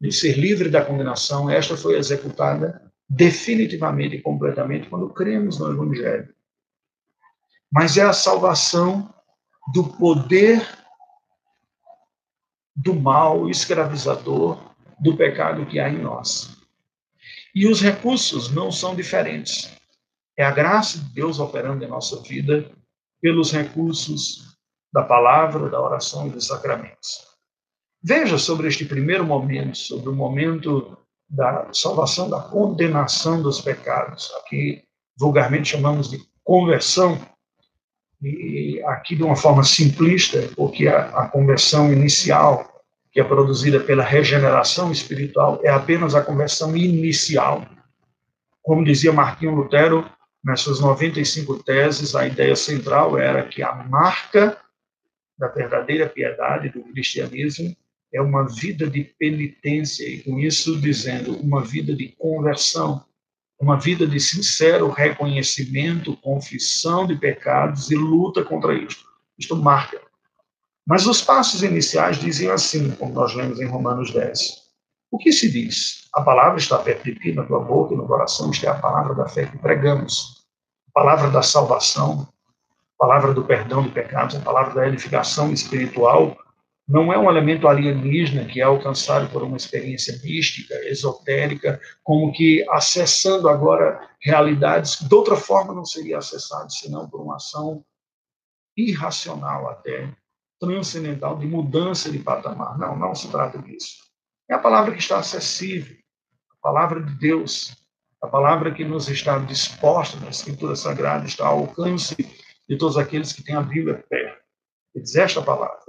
de 0.00 0.12
ser 0.12 0.38
livre 0.38 0.68
da 0.68 0.84
condenação, 0.84 1.50
esta 1.50 1.76
foi 1.76 1.98
executada 1.98 2.88
definitivamente 3.08 4.14
e 4.14 4.22
completamente 4.22 4.88
quando 4.88 5.12
cremos 5.12 5.58
no 5.58 5.72
Evangelho. 5.72 6.32
Mas 7.72 7.96
é 7.96 8.02
a 8.02 8.12
salvação 8.12 9.12
do 9.74 9.82
poder 9.82 10.64
do 12.76 12.94
mal 12.94 13.50
escravizador 13.50 14.69
do 15.00 15.16
pecado 15.16 15.66
que 15.66 15.80
há 15.80 15.88
em 15.88 15.98
nós. 15.98 16.56
E 17.54 17.66
os 17.66 17.80
recursos 17.80 18.50
não 18.50 18.70
são 18.70 18.94
diferentes. 18.94 19.72
É 20.36 20.44
a 20.44 20.50
graça 20.50 20.98
de 20.98 21.12
Deus 21.12 21.40
operando 21.40 21.84
em 21.84 21.88
nossa 21.88 22.20
vida 22.22 22.70
pelos 23.20 23.52
recursos 23.52 24.56
da 24.92 25.02
palavra, 25.02 25.68
da 25.68 25.80
oração 25.80 26.26
e 26.26 26.30
dos 26.30 26.46
sacramentos. 26.46 27.28
Veja 28.02 28.38
sobre 28.38 28.68
este 28.68 28.84
primeiro 28.84 29.24
momento, 29.24 29.76
sobre 29.76 30.08
o 30.08 30.14
momento 30.14 30.96
da 31.28 31.68
salvação, 31.72 32.28
da 32.28 32.40
condenação 32.40 33.42
dos 33.42 33.60
pecados. 33.60 34.30
Aqui, 34.40 34.82
vulgarmente, 35.18 35.70
chamamos 35.70 36.10
de 36.10 36.18
conversão. 36.42 37.20
E 38.22 38.82
aqui, 38.86 39.14
de 39.16 39.22
uma 39.22 39.36
forma 39.36 39.62
simplista, 39.62 40.50
porque 40.56 40.88
a, 40.88 41.06
a 41.08 41.28
conversão 41.28 41.92
inicial, 41.92 42.69
que 43.12 43.20
é 43.20 43.24
produzida 43.24 43.80
pela 43.80 44.04
regeneração 44.04 44.92
espiritual, 44.92 45.60
é 45.64 45.68
apenas 45.68 46.14
a 46.14 46.22
conversão 46.22 46.76
inicial. 46.76 47.66
Como 48.62 48.84
dizia 48.84 49.12
Martinho 49.12 49.54
Lutero, 49.54 50.08
nas 50.42 50.60
suas 50.60 50.80
95 50.80 51.62
teses, 51.62 52.14
a 52.14 52.26
ideia 52.26 52.54
central 52.56 53.18
era 53.18 53.46
que 53.46 53.62
a 53.62 53.74
marca 53.74 54.56
da 55.38 55.48
verdadeira 55.48 56.08
piedade 56.08 56.68
do 56.68 56.82
cristianismo 56.84 57.76
é 58.12 58.20
uma 58.20 58.46
vida 58.46 58.88
de 58.88 59.04
penitência, 59.04 60.08
e 60.08 60.22
com 60.22 60.38
isso 60.38 60.80
dizendo, 60.80 61.36
uma 61.36 61.62
vida 61.62 61.94
de 61.94 62.08
conversão, 62.18 63.04
uma 63.58 63.78
vida 63.78 64.06
de 64.06 64.18
sincero 64.18 64.88
reconhecimento, 64.88 66.16
confissão 66.16 67.06
de 67.06 67.14
pecados 67.14 67.90
e 67.90 67.94
luta 67.94 68.42
contra 68.44 68.74
isto. 68.74 69.04
Isto 69.38 69.54
marca. 69.56 70.09
Mas 70.86 71.06
os 71.06 71.22
passos 71.22 71.62
iniciais 71.62 72.18
diziam 72.18 72.52
assim, 72.52 72.90
como 72.92 73.12
nós 73.12 73.34
lemos 73.34 73.60
em 73.60 73.66
Romanos 73.66 74.12
10. 74.12 74.70
O 75.10 75.18
que 75.18 75.32
se 75.32 75.50
diz? 75.50 76.08
A 76.14 76.22
palavra 76.22 76.58
está 76.58 76.78
perto 76.78 77.04
de 77.04 77.14
ti, 77.16 77.32
na 77.32 77.44
tua 77.44 77.60
boca 77.60 77.94
e 77.94 77.96
no 77.96 78.06
coração, 78.06 78.50
isto 78.50 78.64
é 78.66 78.68
a 78.68 78.74
palavra 78.74 79.14
da 79.14 79.28
fé 79.28 79.46
que 79.46 79.58
pregamos. 79.58 80.46
A 80.88 81.00
palavra 81.00 81.30
da 81.30 81.42
salvação, 81.42 82.28
a 82.98 83.06
palavra 83.06 83.32
do 83.32 83.44
perdão 83.44 83.82
de 83.82 83.90
pecados, 83.90 84.36
a 84.36 84.40
palavra 84.40 84.74
da 84.74 84.88
edificação 84.88 85.52
espiritual, 85.52 86.36
não 86.90 87.12
é 87.12 87.18
um 87.18 87.30
elemento 87.30 87.68
alienígena 87.68 88.44
que 88.44 88.60
é 88.60 88.64
alcançado 88.64 89.30
por 89.30 89.44
uma 89.44 89.56
experiência 89.56 90.18
mística, 90.24 90.74
esotérica, 90.86 91.80
como 92.02 92.32
que 92.32 92.66
acessando 92.68 93.48
agora 93.48 94.00
realidades 94.20 94.96
que 94.96 95.04
de 95.04 95.14
outra 95.14 95.36
forma 95.36 95.72
não 95.72 95.84
seria 95.84 96.18
acessado, 96.18 96.72
senão 96.72 97.08
por 97.08 97.20
uma 97.20 97.36
ação 97.36 97.84
irracional 98.76 99.68
até, 99.68 100.12
transcendental, 100.60 101.38
de 101.38 101.46
mudança 101.46 102.10
de 102.10 102.18
patamar. 102.18 102.78
Não, 102.78 102.96
não 102.96 103.14
se 103.14 103.28
trata 103.30 103.58
disso. 103.58 103.96
É 104.48 104.54
a 104.54 104.58
palavra 104.58 104.92
que 104.92 104.98
está 104.98 105.18
acessível, 105.18 105.96
a 106.52 106.56
palavra 106.62 107.02
de 107.02 107.14
Deus, 107.14 107.74
a 108.22 108.28
palavra 108.28 108.72
que 108.72 108.84
nos 108.84 109.08
está 109.08 109.38
disposta 109.38 110.20
na 110.20 110.28
Escritura 110.28 110.76
Sagrada, 110.76 111.24
está 111.24 111.46
ao 111.46 111.60
alcance 111.60 112.14
de 112.68 112.76
todos 112.76 112.98
aqueles 112.98 113.32
que 113.32 113.42
têm 113.42 113.56
a 113.56 113.62
Bíblia 113.62 114.04
perto. 114.08 114.40
E 114.94 115.00
diz 115.00 115.16
esta 115.16 115.40
palavra 115.40 115.80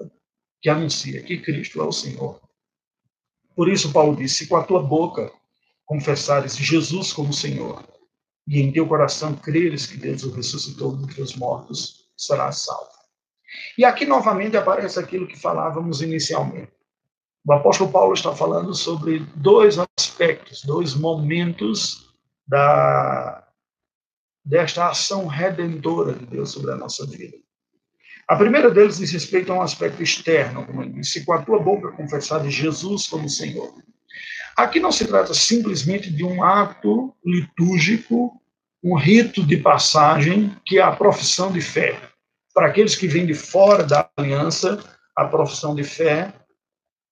que 0.61 0.69
anuncia 0.69 1.21
que 1.21 1.37
Cristo 1.37 1.81
é 1.81 1.83
o 1.83 1.91
Senhor. 1.91 2.39
Por 3.55 3.67
isso, 3.67 3.91
Paulo 3.91 4.15
disse: 4.15 4.45
se 4.45 4.47
com 4.47 4.55
a 4.55 4.63
tua 4.63 4.81
boca 4.81 5.31
confessares 5.85 6.55
Jesus 6.55 7.11
como 7.11 7.33
Senhor, 7.33 7.83
e 8.47 8.61
em 8.61 8.71
teu 8.71 8.87
coração 8.87 9.35
creres 9.35 9.85
que 9.85 9.97
Deus 9.97 10.23
o 10.23 10.31
ressuscitou 10.31 10.95
dentre 10.95 11.21
os 11.21 11.35
mortos, 11.35 12.11
serás 12.15 12.59
salvo. 12.59 13.00
E 13.77 13.85
aqui 13.85 14.05
novamente 14.05 14.57
aparece 14.57 14.99
aquilo 14.99 15.27
que 15.27 15.39
falávamos 15.39 16.01
inicialmente. 16.01 16.71
O 17.45 17.53
apóstolo 17.53 17.91
Paulo 17.91 18.13
está 18.13 18.35
falando 18.35 18.73
sobre 18.73 19.19
dois 19.35 19.77
aspectos, 19.97 20.63
dois 20.63 20.93
momentos 20.93 22.13
da 22.47 23.47
desta 24.43 24.89
ação 24.89 25.27
redentora 25.27 26.13
de 26.13 26.25
Deus 26.25 26.51
sobre 26.51 26.71
a 26.71 26.75
nossa 26.75 27.05
vida. 27.05 27.37
A 28.27 28.35
primeira 28.35 28.71
deles 28.71 28.97
diz 28.97 29.11
respeito 29.11 29.51
a 29.51 29.55
um 29.55 29.61
aspecto 29.61 30.01
externo, 30.01 30.65
como 30.65 30.81
ele 30.81 30.93
disse, 30.93 31.23
com 31.23 31.33
a 31.33 31.41
tua 31.41 31.59
boca 31.59 31.91
confessar 31.91 32.41
de 32.41 32.49
Jesus 32.49 33.07
como 33.07 33.29
Senhor. 33.29 33.71
Aqui 34.55 34.79
não 34.79 34.91
se 34.91 35.05
trata 35.05 35.33
simplesmente 35.33 36.11
de 36.11 36.23
um 36.23 36.43
ato 36.43 37.15
litúrgico, 37.25 38.41
um 38.83 38.95
rito 38.97 39.45
de 39.45 39.57
passagem, 39.57 40.55
que 40.65 40.79
é 40.79 40.81
a 40.81 40.91
profissão 40.95 41.51
de 41.51 41.61
fé. 41.61 42.10
Para 42.53 42.67
aqueles 42.67 42.95
que 42.95 43.07
vêm 43.07 43.25
de 43.25 43.33
fora 43.33 43.83
da 43.83 44.09
aliança, 44.17 44.77
a 45.15 45.25
profissão 45.25 45.73
de 45.73 45.83
fé, 45.83 46.33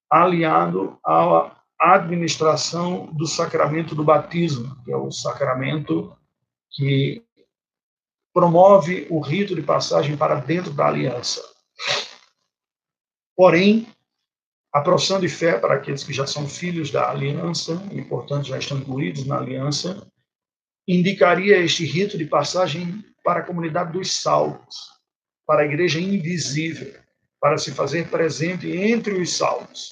aliado 0.09 0.99
à 1.05 1.55
administração 1.79 3.07
do 3.13 3.25
sacramento 3.25 3.95
do 3.95 4.03
batismo, 4.03 4.75
que 4.83 4.91
é 4.91 4.97
o 4.97 5.11
sacramento 5.11 6.15
que 6.71 7.23
promove 8.33 9.07
o 9.09 9.19
rito 9.19 9.55
de 9.55 9.61
passagem 9.61 10.17
para 10.17 10.35
dentro 10.35 10.71
da 10.71 10.87
aliança. 10.87 11.41
Porém, 13.35 13.87
a 14.73 14.81
profissão 14.81 15.19
de 15.19 15.29
fé 15.29 15.57
para 15.57 15.75
aqueles 15.75 16.03
que 16.03 16.13
já 16.13 16.27
são 16.27 16.47
filhos 16.47 16.91
da 16.91 17.09
aliança 17.09 17.81
e, 17.91 18.01
portanto, 18.03 18.47
já 18.47 18.57
estão 18.57 18.77
incluídos 18.77 19.25
na 19.25 19.37
aliança, 19.37 20.05
indicaria 20.87 21.57
este 21.57 21.85
rito 21.85 22.17
de 22.17 22.25
passagem 22.25 23.03
para 23.23 23.39
a 23.39 23.43
comunidade 23.43 23.93
dos 23.93 24.21
salvos, 24.21 24.98
para 25.49 25.63
a 25.63 25.65
igreja 25.65 25.99
invisível, 25.99 26.93
para 27.41 27.57
se 27.57 27.71
fazer 27.71 28.07
presente 28.07 28.71
entre 28.71 29.19
os 29.19 29.35
salvos. 29.35 29.89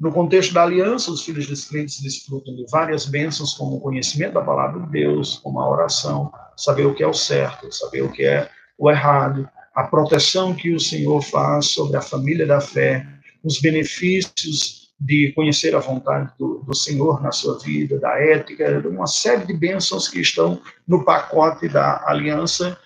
No 0.00 0.10
contexto 0.10 0.52
da 0.52 0.64
aliança, 0.64 1.12
os 1.12 1.24
filhos 1.24 1.46
descrentes 1.46 2.00
desfrutam 2.00 2.56
de 2.56 2.66
várias 2.72 3.06
bênçãos, 3.06 3.54
como 3.54 3.76
o 3.76 3.80
conhecimento 3.80 4.34
da 4.34 4.42
palavra 4.42 4.80
de 4.80 4.90
Deus, 4.90 5.38
como 5.38 5.60
a 5.60 5.70
oração, 5.70 6.32
saber 6.56 6.86
o 6.86 6.92
que 6.92 7.04
é 7.04 7.06
o 7.06 7.14
certo, 7.14 7.72
saber 7.72 8.02
o 8.02 8.10
que 8.10 8.24
é 8.24 8.50
o 8.76 8.90
errado, 8.90 9.48
a 9.76 9.84
proteção 9.84 10.52
que 10.52 10.74
o 10.74 10.80
Senhor 10.80 11.22
faz 11.22 11.66
sobre 11.66 11.96
a 11.96 12.02
família 12.02 12.44
da 12.44 12.60
fé, 12.60 13.06
os 13.44 13.60
benefícios 13.60 14.90
de 14.98 15.32
conhecer 15.36 15.76
a 15.76 15.78
vontade 15.78 16.32
do, 16.36 16.64
do 16.66 16.74
Senhor 16.74 17.22
na 17.22 17.30
sua 17.30 17.60
vida, 17.60 18.00
da 18.00 18.18
ética, 18.18 18.82
uma 18.88 19.06
série 19.06 19.46
de 19.46 19.52
bênçãos 19.52 20.08
que 20.08 20.18
estão 20.18 20.60
no 20.84 21.04
pacote 21.04 21.68
da 21.68 22.02
aliança. 22.08 22.76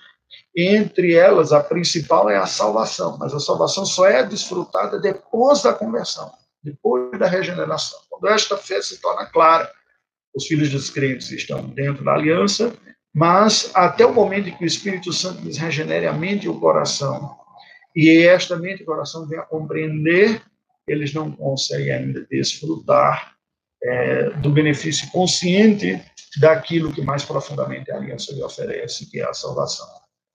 Entre 0.56 1.14
elas, 1.14 1.52
a 1.52 1.62
principal 1.62 2.28
é 2.28 2.36
a 2.36 2.46
salvação, 2.46 3.16
mas 3.18 3.32
a 3.32 3.40
salvação 3.40 3.86
só 3.86 4.06
é 4.06 4.24
desfrutada 4.24 4.98
depois 4.98 5.62
da 5.62 5.72
conversão 5.72 6.32
depois 6.62 7.18
da 7.18 7.26
regeneração. 7.26 7.98
Quando 8.08 8.28
esta 8.28 8.56
fé 8.56 8.80
se 8.82 9.00
torna 9.00 9.26
clara, 9.26 9.70
os 10.34 10.46
filhos 10.46 10.70
dos 10.70 10.90
crentes 10.90 11.30
estão 11.30 11.66
dentro 11.68 12.04
da 12.04 12.14
aliança, 12.14 12.72
mas 13.12 13.70
até 13.74 14.06
o 14.06 14.14
momento 14.14 14.48
em 14.48 14.56
que 14.56 14.64
o 14.64 14.66
Espírito 14.66 15.12
Santo 15.12 15.42
lhes 15.42 15.56
regenere 15.56 16.06
a 16.06 16.12
mente 16.12 16.46
e 16.46 16.48
o 16.48 16.60
coração, 16.60 17.36
e 17.96 18.24
esta 18.24 18.56
mente 18.56 18.82
e 18.82 18.86
coração 18.86 19.26
venham 19.26 19.42
a 19.42 19.46
compreender, 19.46 20.40
eles 20.86 21.12
não 21.12 21.32
conseguem 21.32 21.92
ainda 21.92 22.26
desfrutar 22.30 23.34
é, 23.82 24.30
do 24.30 24.50
benefício 24.50 25.10
consciente 25.10 26.00
daquilo 26.38 26.92
que 26.92 27.02
mais 27.02 27.24
profundamente 27.24 27.90
a 27.90 27.96
aliança 27.96 28.32
lhe 28.32 28.42
oferece, 28.42 29.10
que 29.10 29.20
é 29.20 29.24
a 29.24 29.34
salvação. 29.34 29.88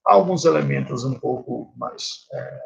Alguns 0.05 0.45
elementos 0.45 1.03
um 1.03 1.13
pouco 1.13 1.73
mais 1.77 2.27
é, 2.33 2.59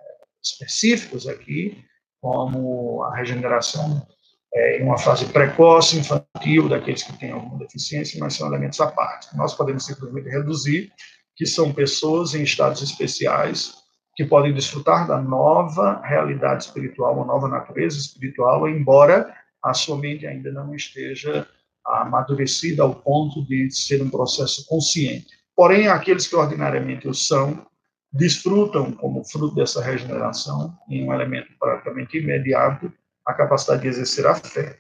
específicos 0.44 1.28
aqui, 1.28 1.84
como 2.22 3.04
a 3.04 3.16
regeneração 3.16 4.06
é, 4.54 4.80
em 4.80 4.84
uma 4.84 4.98
fase 4.98 5.26
precoce, 5.26 5.98
infantil, 5.98 6.68
daqueles 6.68 7.04
que 7.04 7.18
têm 7.18 7.32
alguma 7.32 7.60
deficiência, 7.60 8.20
mas 8.20 8.36
são 8.36 8.48
elementos 8.48 8.80
à 8.82 8.88
parte. 8.88 9.36
Nós 9.38 9.54
podemos 9.54 9.86
simplesmente 9.86 10.30
reduzir 10.30 10.92
que 11.36 11.46
são 11.46 11.72
pessoas 11.72 12.36
em 12.36 12.44
estados 12.44 12.82
especiais 12.82 13.76
que 14.16 14.26
podem 14.26 14.54
desfrutar 14.54 15.08
da 15.08 15.22
nova 15.22 16.02
realidade 16.04 16.66
espiritual, 16.66 17.16
uma 17.16 17.26
nova 17.26 17.48
natureza 17.48 17.98
espiritual, 17.98 18.68
embora 18.68 19.34
a 19.64 19.74
sua 19.74 19.98
mente 19.98 20.28
ainda 20.28 20.52
não 20.52 20.76
esteja 20.76 21.48
amadurecida 21.86 22.84
ao 22.84 22.94
ponto 22.94 23.46
de 23.46 23.72
ser 23.72 24.02
um 24.02 24.10
processo 24.10 24.66
consciente. 24.68 25.39
Porém, 25.60 25.90
aqueles 25.90 26.26
que 26.26 26.38
ordinariamente 26.38 27.06
o 27.06 27.14
são, 27.14 27.68
desfrutam, 28.14 28.94
como 28.94 29.26
fruto 29.26 29.54
dessa 29.56 29.84
regeneração, 29.84 30.80
em 30.90 31.06
um 31.06 31.14
elemento 31.14 31.50
praticamente 31.60 32.18
imediato, 32.18 32.90
a 33.26 33.34
capacidade 33.34 33.82
de 33.82 33.90
exercer 33.90 34.26
a 34.26 34.36
fé. 34.36 34.80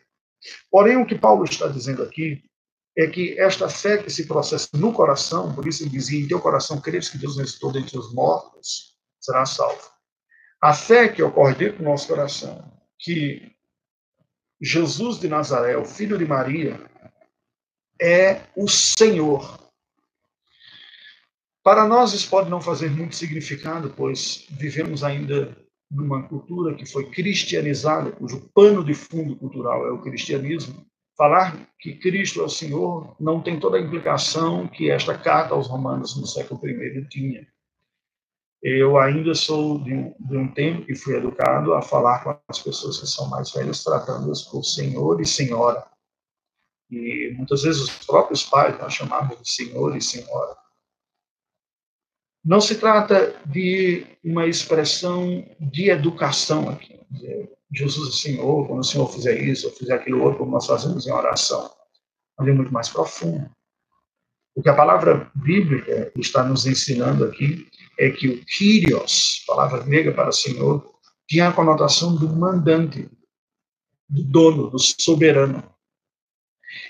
Porém, 0.71 0.95
o 0.95 1.05
que 1.05 1.15
Paulo 1.15 1.43
está 1.43 1.67
dizendo 1.67 2.01
aqui 2.01 2.45
é 2.97 3.07
que 3.07 3.37
esta 3.37 3.67
fé 3.67 3.97
que 3.97 4.09
se 4.09 4.25
processa 4.25 4.69
no 4.75 4.93
coração, 4.93 5.53
por 5.53 5.67
isso 5.67 5.83
ele 5.83 5.89
dizia, 5.89 6.23
em 6.23 6.29
teu 6.29 6.39
coração 6.39 6.79
creres 6.79 7.09
que 7.09 7.17
Deus 7.17 7.35
ressuscitou 7.35 7.73
dentre 7.73 7.97
os 7.97 8.13
mortos, 8.13 8.95
será 9.19 9.45
salvo. 9.45 9.83
A 10.61 10.73
fé 10.73 11.09
que 11.09 11.21
ocorre 11.21 11.55
dentro 11.55 11.79
do 11.79 11.83
nosso 11.83 12.07
coração, 12.07 12.71
que 12.97 13.51
Jesus 14.61 15.19
de 15.19 15.27
Nazaré, 15.27 15.75
o 15.75 15.83
filho 15.83 16.17
de 16.17 16.23
Maria, 16.23 16.79
é 18.01 18.43
o 18.55 18.69
Senhor, 18.69 19.68
para 21.69 21.87
nós, 21.87 22.13
isso 22.13 22.27
pode 22.31 22.49
não 22.49 22.59
fazer 22.59 22.89
muito 22.89 23.15
significado, 23.15 23.93
pois 23.95 24.47
vivemos 24.49 25.03
ainda 25.03 25.55
numa 25.91 26.27
cultura 26.27 26.73
que 26.73 26.83
foi 26.83 27.11
cristianizada, 27.11 28.11
cujo 28.11 28.49
pano 28.55 28.83
de 28.83 28.95
fundo 28.95 29.35
cultural 29.35 29.85
é 29.85 29.91
o 29.91 30.01
cristianismo. 30.01 30.83
Falar 31.15 31.69
que 31.77 31.93
Cristo 31.93 32.41
é 32.41 32.45
o 32.45 32.49
Senhor 32.49 33.15
não 33.19 33.39
tem 33.39 33.59
toda 33.59 33.77
a 33.77 33.79
implicação 33.79 34.67
que 34.67 34.89
esta 34.89 35.15
carta 35.15 35.53
aos 35.53 35.67
Romanos 35.67 36.19
no 36.19 36.25
século 36.25 36.59
I 36.67 37.07
tinha. 37.07 37.47
Eu 38.63 38.97
ainda 38.97 39.35
sou 39.35 39.77
de 39.77 39.93
um, 39.93 40.15
de 40.19 40.37
um 40.37 40.51
tempo 40.51 40.87
que 40.87 40.95
fui 40.95 41.17
educado 41.17 41.75
a 41.75 41.83
falar 41.83 42.23
com 42.23 42.35
as 42.47 42.63
pessoas 42.63 42.99
que 42.99 43.05
são 43.05 43.29
mais 43.29 43.51
velhas, 43.51 43.83
tratando-as 43.83 44.41
por 44.41 44.63
Senhor 44.63 45.21
e 45.21 45.25
Senhora. 45.25 45.85
E 46.89 47.31
muitas 47.37 47.61
vezes 47.61 47.83
os 47.83 48.05
próprios 48.07 48.41
pais 48.41 48.75
nós 48.79 48.91
chamamos 48.91 49.39
de 49.39 49.51
Senhor 49.51 49.95
e 49.95 50.01
Senhora. 50.01 50.58
Não 52.43 52.61
se 52.61 52.75
trata 52.75 53.35
de 53.45 54.05
uma 54.23 54.47
expressão 54.47 55.45
de 55.59 55.89
educação 55.89 56.69
aqui. 56.69 56.99
Jesus 57.71 58.09
é 58.09 58.17
Senhor, 58.17 58.67
quando 58.67 58.79
o 58.79 58.83
Senhor 58.83 59.07
fizer 59.11 59.41
isso, 59.41 59.67
ou 59.67 59.73
fizer 59.73 59.93
aquilo 59.93 60.23
outro, 60.23 60.39
como 60.39 60.51
nós 60.51 60.65
fazemos 60.65 61.05
em 61.05 61.11
oração. 61.11 61.69
Mas 62.37 62.47
é 62.47 62.53
muito 62.53 62.73
mais 62.73 62.89
profundo. 62.89 63.49
O 64.55 64.63
que 64.63 64.69
a 64.69 64.75
palavra 64.75 65.29
bíblica 65.35 66.11
está 66.15 66.43
nos 66.43 66.65
ensinando 66.65 67.25
aqui 67.25 67.67
é 67.99 68.09
que 68.09 68.27
o 68.27 68.45
Kyrios, 68.45 69.43
palavra 69.45 69.83
grega 69.83 70.11
para 70.11 70.31
Senhor, 70.31 70.93
tinha 71.27 71.49
a 71.49 71.53
conotação 71.53 72.15
do 72.15 72.27
mandante, 72.29 73.09
do 74.07 74.23
dono, 74.23 74.69
do 74.69 74.79
soberano. 74.79 75.63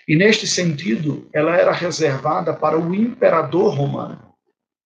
E 0.08 0.16
neste 0.16 0.48
sentido, 0.48 1.28
ela 1.34 1.58
era 1.58 1.72
reservada 1.72 2.54
para 2.54 2.80
o 2.80 2.94
imperador 2.96 3.76
romano 3.76 4.29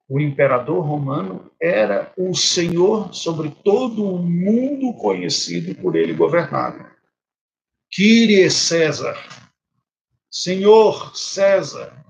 o 0.08 0.20
imperador 0.20 0.86
romano 0.86 1.52
era 1.62 2.12
o 2.18 2.36
senhor 2.36 3.14
sobre 3.14 3.50
todo 3.64 4.04
o 4.04 4.20
mundo 4.20 4.94
conhecido 4.94 5.74
por 5.76 5.96
ele 5.96 6.14
governado. 6.14 6.86
Kyrie 7.92 8.50
César, 8.50 9.18
Senhor 10.30 11.16
César. 11.16 12.04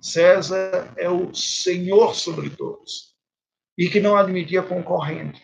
César 0.00 0.92
é 0.96 1.08
o 1.08 1.34
senhor 1.34 2.14
sobre 2.14 2.50
todos 2.50 3.14
e 3.76 3.88
que 3.88 4.00
não 4.00 4.16
admitia 4.16 4.62
concorrente. 4.62 5.42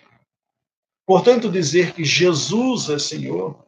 Portanto, 1.07 1.51
dizer 1.51 1.93
que 1.93 2.05
Jesus 2.05 2.89
é 2.89 2.99
Senhor 2.99 3.67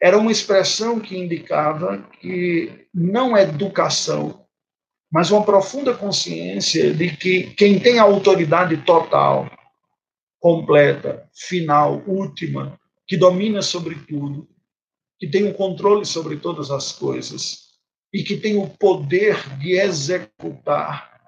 era 0.00 0.16
uma 0.16 0.30
expressão 0.30 1.00
que 1.00 1.18
indicava 1.18 2.08
que 2.20 2.86
não 2.94 3.36
é 3.36 3.42
educação 3.42 4.46
mas 5.10 5.30
uma 5.30 5.44
profunda 5.44 5.94
consciência 5.94 6.92
de 6.92 7.16
que 7.16 7.54
quem 7.54 7.78
tem 7.78 7.98
a 7.98 8.02
autoridade 8.02 8.76
total, 8.78 9.50
completa, 10.38 11.28
final, 11.34 12.02
última, 12.06 12.78
que 13.06 13.16
domina 13.16 13.62
sobre 13.62 13.94
tudo, 14.06 14.46
que 15.18 15.26
tem 15.26 15.48
o 15.48 15.54
controle 15.54 16.04
sobre 16.04 16.36
todas 16.36 16.70
as 16.70 16.92
coisas 16.92 17.68
e 18.12 18.22
que 18.22 18.36
tem 18.36 18.56
o 18.56 18.68
poder 18.68 19.36
de 19.58 19.72
executar 19.72 21.18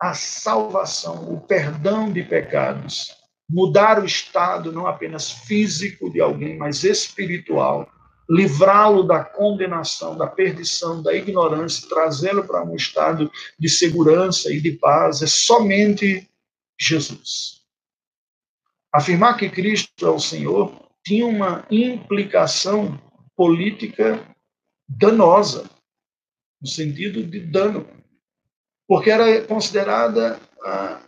a 0.00 0.14
salvação, 0.14 1.32
o 1.32 1.40
perdão 1.40 2.12
de 2.12 2.22
pecados, 2.24 3.16
mudar 3.48 4.02
o 4.02 4.04
estado 4.04 4.72
não 4.72 4.86
apenas 4.86 5.30
físico 5.30 6.10
de 6.10 6.20
alguém, 6.20 6.56
mas 6.56 6.82
espiritual 6.82 7.88
livrá-lo 8.32 9.02
da 9.02 9.22
condenação, 9.22 10.16
da 10.16 10.26
perdição, 10.26 11.02
da 11.02 11.12
ignorância, 11.12 11.86
trazê-lo 11.86 12.46
para 12.46 12.64
um 12.64 12.74
estado 12.74 13.30
de 13.58 13.68
segurança 13.68 14.50
e 14.50 14.58
de 14.58 14.72
paz, 14.72 15.20
é 15.20 15.26
somente 15.26 16.26
Jesus. 16.80 17.60
Afirmar 18.90 19.36
que 19.36 19.50
Cristo 19.50 20.06
é 20.06 20.10
o 20.10 20.18
Senhor 20.18 20.80
tinha 21.04 21.26
uma 21.26 21.66
implicação 21.70 22.98
política 23.36 24.26
danosa, 24.88 25.68
no 26.58 26.68
sentido 26.68 27.22
de 27.24 27.40
dano, 27.40 27.86
porque 28.88 29.10
era 29.10 29.42
considerada 29.42 30.40
ah, 30.64 31.02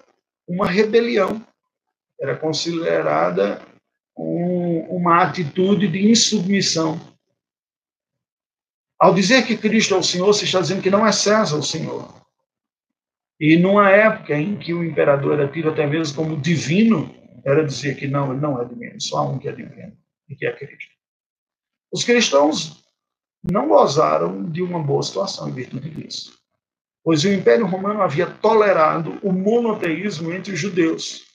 uma 0.46 0.66
rebelião, 0.66 1.42
era 2.20 2.36
considerada 2.36 3.62
um, 4.14 4.80
uma 4.96 5.22
atitude 5.22 5.88
de 5.88 6.10
insubmissão. 6.10 7.13
Ao 8.98 9.14
dizer 9.14 9.46
que 9.46 9.56
Cristo 9.56 9.94
é 9.94 9.98
o 9.98 10.02
Senhor, 10.02 10.32
se 10.32 10.44
está 10.44 10.60
dizendo 10.60 10.82
que 10.82 10.90
não 10.90 11.06
é 11.06 11.12
César 11.12 11.56
o 11.56 11.62
Senhor. 11.62 12.24
E 13.38 13.56
numa 13.56 13.90
época 13.90 14.34
em 14.34 14.56
que 14.56 14.72
o 14.72 14.84
imperador 14.84 15.40
era 15.40 15.50
tido 15.50 15.70
até 15.70 15.86
mesmo 15.86 16.16
como 16.16 16.40
divino, 16.40 17.14
era 17.44 17.64
dizer 17.64 17.96
que 17.96 18.06
não, 18.06 18.32
ele 18.32 18.40
não 18.40 18.60
é 18.60 18.64
divino, 18.64 19.00
só 19.00 19.18
há 19.18 19.22
um 19.28 19.38
que 19.38 19.48
é 19.48 19.52
divino, 19.52 19.96
e 20.28 20.36
que 20.36 20.46
é 20.46 20.52
Cristo. 20.52 20.94
Os 21.92 22.04
cristãos 22.04 22.84
não 23.42 23.68
gozaram 23.68 24.44
de 24.50 24.62
uma 24.62 24.82
boa 24.82 25.02
situação 25.02 25.48
em 25.48 25.52
virtude 25.52 25.90
disso, 25.90 26.38
pois 27.02 27.24
o 27.24 27.28
Império 27.28 27.66
Romano 27.66 28.02
havia 28.02 28.26
tolerado 28.26 29.18
o 29.22 29.32
monoteísmo 29.32 30.32
entre 30.32 30.52
os 30.52 30.58
judeus 30.58 31.34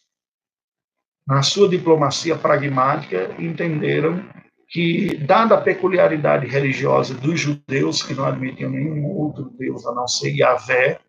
na 1.28 1.44
sua 1.44 1.70
diplomacia 1.70 2.36
pragmática, 2.36 3.36
entenderam 3.38 4.28
que, 4.70 5.18
dada 5.18 5.56
a 5.56 5.62
peculiaridade 5.62 6.46
religiosa 6.46 7.16
dos 7.16 7.40
judeus, 7.40 8.04
que 8.04 8.14
não 8.14 8.26
admitiam 8.26 8.70
nenhum 8.70 9.06
outro 9.06 9.50
Deus 9.58 9.86
a 9.86 9.94
não 9.94 10.08
ser 10.08 10.30
Yahvé, 10.32 11.00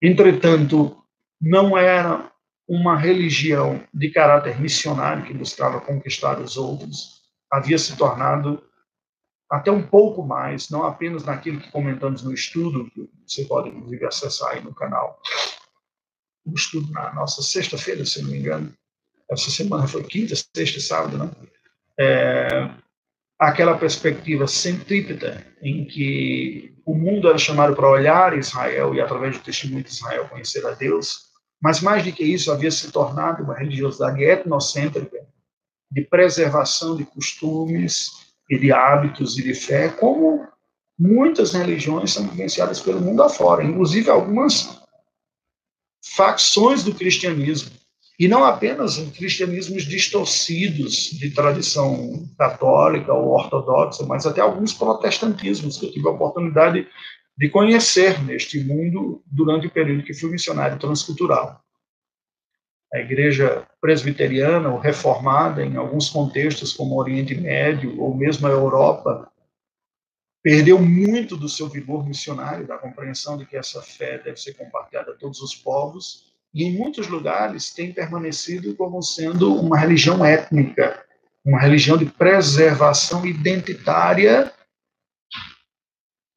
entretanto, 0.00 0.96
não 1.40 1.76
era 1.76 2.32
uma 2.66 2.96
religião 2.96 3.82
de 3.92 4.10
caráter 4.10 4.58
missionário 4.58 5.24
que 5.24 5.34
buscava 5.34 5.80
conquistar 5.80 6.40
os 6.40 6.56
outros, 6.56 7.20
havia 7.50 7.78
se 7.78 7.96
tornado 7.96 8.62
até 9.50 9.70
um 9.70 9.82
pouco 9.82 10.22
mais, 10.22 10.70
não 10.70 10.84
apenas 10.84 11.24
naquilo 11.24 11.60
que 11.60 11.70
comentamos 11.70 12.22
no 12.22 12.32
estudo, 12.32 12.90
que 12.90 13.06
você 13.26 13.44
pode, 13.44 13.68
inclusive, 13.68 14.06
acessar 14.06 14.52
aí 14.52 14.62
no 14.62 14.74
canal. 14.74 15.20
O 16.46 16.54
estudo 16.54 16.90
na 16.90 17.12
nossa 17.12 17.42
sexta-feira, 17.42 18.06
se 18.06 18.22
não 18.22 18.30
me 18.30 18.38
engano. 18.38 18.72
Essa 19.30 19.50
semana 19.50 19.86
foi 19.86 20.02
quinta, 20.04 20.34
sexta 20.34 20.80
sábado, 20.80 21.18
né? 21.18 21.30
É, 22.00 22.70
aquela 23.48 23.76
perspectiva 23.76 24.46
centrípeta 24.46 25.44
em 25.62 25.84
que 25.84 26.74
o 26.84 26.94
mundo 26.94 27.28
era 27.28 27.38
chamado 27.38 27.74
para 27.74 27.88
olhar 27.88 28.36
Israel 28.36 28.94
e, 28.94 29.00
através 29.00 29.38
do 29.38 29.44
testemunho 29.44 29.84
de 29.84 29.90
Israel, 29.90 30.28
conhecer 30.28 30.66
a 30.66 30.72
Deus, 30.72 31.30
mas 31.60 31.80
mais 31.80 32.04
do 32.04 32.12
que 32.12 32.24
isso, 32.24 32.50
havia 32.50 32.70
se 32.70 32.90
tornado 32.90 33.42
uma 33.44 33.56
religiosidade 33.56 34.22
etnocêntrica 34.22 35.26
de 35.90 36.02
preservação 36.02 36.96
de 36.96 37.04
costumes, 37.04 38.22
e 38.52 38.58
de 38.58 38.70
hábitos 38.70 39.38
e 39.38 39.42
de 39.42 39.54
fé, 39.54 39.88
como 39.88 40.46
muitas 40.98 41.54
religiões 41.54 42.12
são 42.12 42.28
vivenciadas 42.28 42.80
pelo 42.80 43.00
mundo 43.00 43.22
afora, 43.22 43.64
inclusive 43.64 44.10
algumas 44.10 44.78
facções 46.14 46.84
do 46.84 46.94
cristianismo. 46.94 47.70
E 48.22 48.28
não 48.28 48.44
apenas 48.44 48.98
cristianismos 49.16 49.82
distorcidos 49.82 51.10
de 51.10 51.28
tradição 51.32 52.24
católica 52.38 53.12
ou 53.12 53.30
ortodoxa, 53.32 54.06
mas 54.06 54.24
até 54.24 54.40
alguns 54.40 54.72
protestantismos 54.72 55.76
que 55.76 55.86
eu 55.86 55.90
tive 55.90 56.06
a 56.06 56.12
oportunidade 56.12 56.86
de 57.36 57.48
conhecer 57.48 58.22
neste 58.22 58.62
mundo 58.62 59.24
durante 59.26 59.66
o 59.66 59.70
período 59.72 60.04
que 60.04 60.14
fui 60.14 60.30
missionário 60.30 60.78
transcultural. 60.78 61.64
A 62.94 63.00
igreja 63.00 63.66
presbiteriana 63.80 64.68
ou 64.68 64.78
reformada, 64.78 65.66
em 65.66 65.74
alguns 65.76 66.08
contextos, 66.08 66.72
como 66.72 66.94
o 66.94 66.98
Oriente 67.00 67.34
Médio 67.34 68.00
ou 68.00 68.16
mesmo 68.16 68.46
a 68.46 68.50
Europa, 68.50 69.28
perdeu 70.44 70.78
muito 70.78 71.36
do 71.36 71.48
seu 71.48 71.68
vigor 71.68 72.06
missionário, 72.06 72.68
da 72.68 72.78
compreensão 72.78 73.36
de 73.36 73.44
que 73.44 73.56
essa 73.56 73.82
fé 73.82 74.16
deve 74.18 74.36
ser 74.36 74.54
compartilhada 74.54 75.10
a 75.10 75.16
todos 75.16 75.40
os 75.40 75.56
povos, 75.56 76.31
e 76.54 76.64
em 76.64 76.76
muitos 76.76 77.08
lugares 77.08 77.72
tem 77.72 77.92
permanecido 77.92 78.74
como 78.76 79.02
sendo 79.02 79.54
uma 79.54 79.78
religião 79.78 80.24
étnica, 80.24 81.04
uma 81.44 81.58
religião 81.58 81.96
de 81.96 82.06
preservação 82.06 83.24
identitária, 83.26 84.52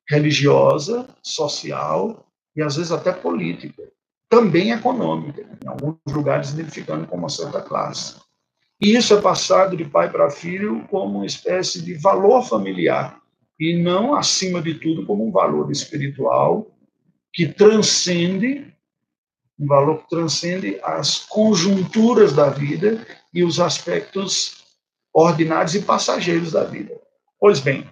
religiosa, 0.10 1.08
social 1.22 2.26
e 2.56 2.62
às 2.62 2.76
vezes 2.76 2.92
até 2.92 3.12
política 3.12 3.84
também 4.30 4.72
econômica, 4.72 5.42
em 5.64 5.68
alguns 5.68 5.98
lugares 6.08 6.52
identificando 6.52 7.06
como 7.08 7.24
uma 7.24 7.30
certa 7.30 7.62
classe. 7.62 8.16
E 8.82 8.96
isso 8.96 9.14
é 9.14 9.22
passado 9.22 9.78
de 9.78 9.86
pai 9.86 10.12
para 10.12 10.30
filho 10.30 10.86
como 10.90 11.18
uma 11.18 11.26
espécie 11.26 11.82
de 11.82 11.94
valor 11.94 12.44
familiar, 12.44 13.22
e 13.58 13.82
não, 13.82 14.16
acima 14.16 14.62
de 14.62 14.76
tudo, 14.76 15.06
como 15.06 15.26
um 15.26 15.32
valor 15.32 15.72
espiritual 15.72 16.68
que 17.32 17.48
transcende 17.48 18.75
um 19.60 19.68
valor 19.68 20.04
que 20.04 20.10
transcende 20.10 20.80
as 20.84 21.20
conjunturas 21.20 22.34
da 22.34 22.50
vida 22.50 23.06
e 23.34 23.44
os 23.44 23.60
aspectos 23.60 24.64
ordinários 25.14 25.76
e 25.76 25.82
passageiros 25.82 26.52
da 26.52 26.64
vida. 26.66 26.94
Pois 27.40 27.60
bem, 27.60 27.90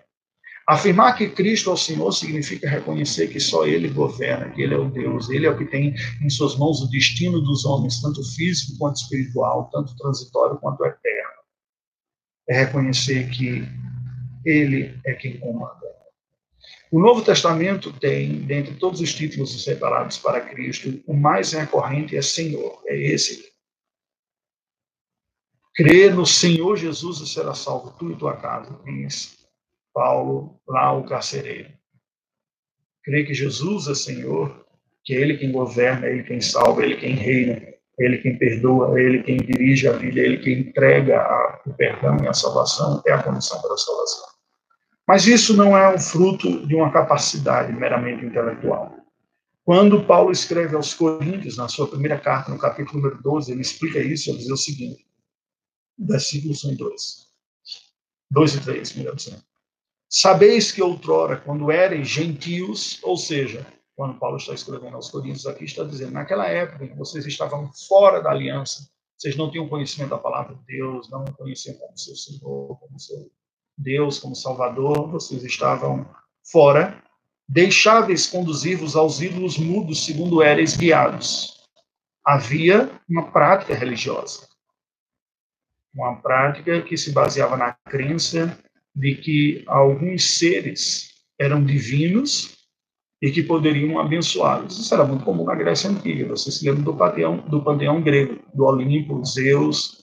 Afirmar 0.66 1.18
que 1.18 1.30
Cristo 1.30 1.70
é 1.70 1.74
o 1.74 1.78
Senhor 1.78 2.09
significa 2.14 2.70
reconhecer 2.70 3.28
que 3.28 3.39
só 3.39 3.68
Ele 3.68 3.89
governa, 3.89 4.49
que 4.49 4.61
Ele 4.61 4.74
é 4.74 4.78
o 4.78 4.89
Deus, 4.89 5.30
Ele 5.30 5.45
é 5.45 5.49
o 5.49 5.57
que 5.57 5.66
tem 5.66 5.93
em 6.22 6.30
suas 6.30 6.55
mãos 6.55 6.82
o 6.82 6.89
destino 6.89 7.41
dos 7.41 7.66
homens, 7.66 8.01
tanto 8.01 8.24
físico 8.34 8.78
quanto 8.80 8.95
espiritual, 8.95 9.70
tanto 9.74 9.93
transitório 9.97 10.57
quanto 10.59 10.86
eterno. 10.86 11.34
É 12.47 12.64
reconhecer 12.64 13.30
que 13.30 13.68
Ele 14.45 14.97
é 15.05 15.14
quem 15.14 15.38
comanda. 15.38 15.92
O 16.93 16.99
Novo 16.99 17.23
Testamento 17.23 17.91
tem, 17.91 18.41
dentre 18.41 18.75
todos 18.75 19.01
os 19.01 19.15
títulos 19.15 19.63
separados 19.63 20.19
para 20.19 20.39
Cristo, 20.39 21.03
o 21.07 21.13
mais 21.15 21.51
recorrente 21.51 22.15
é 22.15 22.21
Senhor, 22.21 22.83
é 22.85 22.95
esse. 22.95 23.51
Crer 25.73 26.13
no 26.13 26.23
Senhor 26.23 26.77
Jesus 26.77 27.19
e 27.21 27.27
será 27.27 27.55
salvo 27.55 27.97
tu 27.97 28.11
e 28.11 28.15
tua 28.15 28.37
casa, 28.37 28.79
diz 28.85 29.43
Paulo, 29.91 30.61
lá 30.67 30.93
o 30.93 31.03
carcereiro. 31.03 31.73
Crê 33.03 33.23
que 33.23 33.33
Jesus 33.33 33.87
é 33.87 33.95
Senhor, 33.95 34.63
que 35.03 35.15
é 35.15 35.17
Ele 35.19 35.39
quem 35.39 35.51
governa, 35.51 36.05
é 36.05 36.11
Ele 36.11 36.23
quem 36.25 36.41
salva, 36.41 36.83
é 36.83 36.85
Ele 36.85 36.97
quem 36.97 37.15
reina, 37.15 37.53
é 37.53 37.79
Ele 37.97 38.19
quem 38.19 38.37
perdoa, 38.37 39.01
Ele 39.01 39.23
quem 39.23 39.37
dirige 39.37 39.87
a 39.87 39.93
vida, 39.93 40.19
Ele 40.19 40.37
quem 40.37 40.59
entrega 40.59 41.59
o 41.65 41.73
perdão 41.73 42.17
e 42.23 42.27
a 42.27 42.33
salvação, 42.33 43.01
é 43.07 43.13
a 43.13 43.23
condição 43.23 43.59
para 43.63 43.73
a 43.73 43.77
salvação. 43.77 44.32
Mas 45.07 45.27
isso 45.27 45.55
não 45.55 45.77
é 45.77 45.93
um 45.93 45.99
fruto 45.99 46.65
de 46.65 46.75
uma 46.75 46.91
capacidade 46.91 47.73
meramente 47.73 48.25
intelectual. 48.25 48.95
Quando 49.65 50.05
Paulo 50.05 50.31
escreve 50.31 50.75
aos 50.75 50.93
Coríntios, 50.93 51.57
na 51.57 51.67
sua 51.67 51.87
primeira 51.87 52.19
carta, 52.19 52.51
no 52.51 52.57
capítulo 52.57 53.01
número 53.01 53.21
12, 53.21 53.51
ele 53.51 53.61
explica 53.61 53.99
isso, 53.99 54.29
ele 54.29 54.39
diz 54.39 54.49
o 54.49 54.57
seguinte, 54.57 55.05
versículos 55.97 56.63
1 56.63 56.73
e 56.73 56.75
2. 56.75 57.27
2 58.31 58.55
e 58.55 58.59
3, 58.61 58.95
melhor 58.95 59.15
dizendo. 59.15 59.43
Sabeis 60.09 60.71
que 60.71 60.81
outrora, 60.81 61.37
quando 61.37 61.71
eram 61.71 62.03
gentios, 62.03 62.99
ou 63.03 63.17
seja, 63.17 63.65
quando 63.95 64.19
Paulo 64.19 64.37
está 64.37 64.53
escrevendo 64.53 64.95
aos 64.95 65.09
Coríntios 65.09 65.45
aqui, 65.45 65.65
está 65.65 65.83
dizendo, 65.83 66.11
naquela 66.11 66.47
época 66.47 66.87
que 66.87 66.95
vocês 66.95 67.25
estavam 67.25 67.71
fora 67.87 68.21
da 68.21 68.31
aliança, 68.31 68.89
vocês 69.17 69.35
não 69.37 69.49
tinham 69.49 69.69
conhecimento 69.69 70.09
da 70.09 70.17
palavra 70.17 70.55
de 70.55 70.65
Deus, 70.65 71.09
não 71.09 71.23
conheciam 71.25 71.77
como 71.77 71.97
seu 71.97 72.15
Senhor, 72.15 72.77
como 72.79 72.99
seu 72.99 73.31
Deus, 73.78 74.19
como 74.19 74.36
Salvador, 74.36 75.09
vocês 75.09 75.43
estavam 75.43 76.05
fora, 76.51 77.01
deixáveis 77.47 78.28
conduzir-vos 78.28 78.95
aos 78.95 79.21
ídolos 79.21 79.57
mudos, 79.57 80.05
segundo 80.05 80.41
eres 80.41 80.78
guiados. 80.78 81.61
Havia 82.26 82.89
uma 83.09 83.32
prática 83.32 83.74
religiosa, 83.74 84.47
uma 85.93 86.15
prática 86.21 86.82
que 86.82 86.97
se 86.97 87.11
baseava 87.11 87.57
na 87.57 87.74
crença 87.74 88.57
de 88.95 89.15
que 89.15 89.63
alguns 89.67 90.38
seres 90.38 91.09
eram 91.39 91.63
divinos 91.63 92.57
e 93.21 93.32
que 93.32 93.41
poderiam 93.41 93.99
abençoá-los. 93.99 94.78
Isso 94.78 94.93
era 94.93 95.03
muito 95.03 95.26
comum 95.26 95.45
na 95.45 95.55
Grécia 95.55 95.89
Antiga. 95.89 96.28
Você 96.28 96.51
se 96.51 96.65
lembra 96.65 96.84
do 96.84 96.95
panteão, 96.95 97.38
do 97.38 97.63
panteão 97.63 98.01
grego, 98.01 98.39
do 98.53 98.65
Olimpo, 98.65 99.24
Zeus 99.26 100.02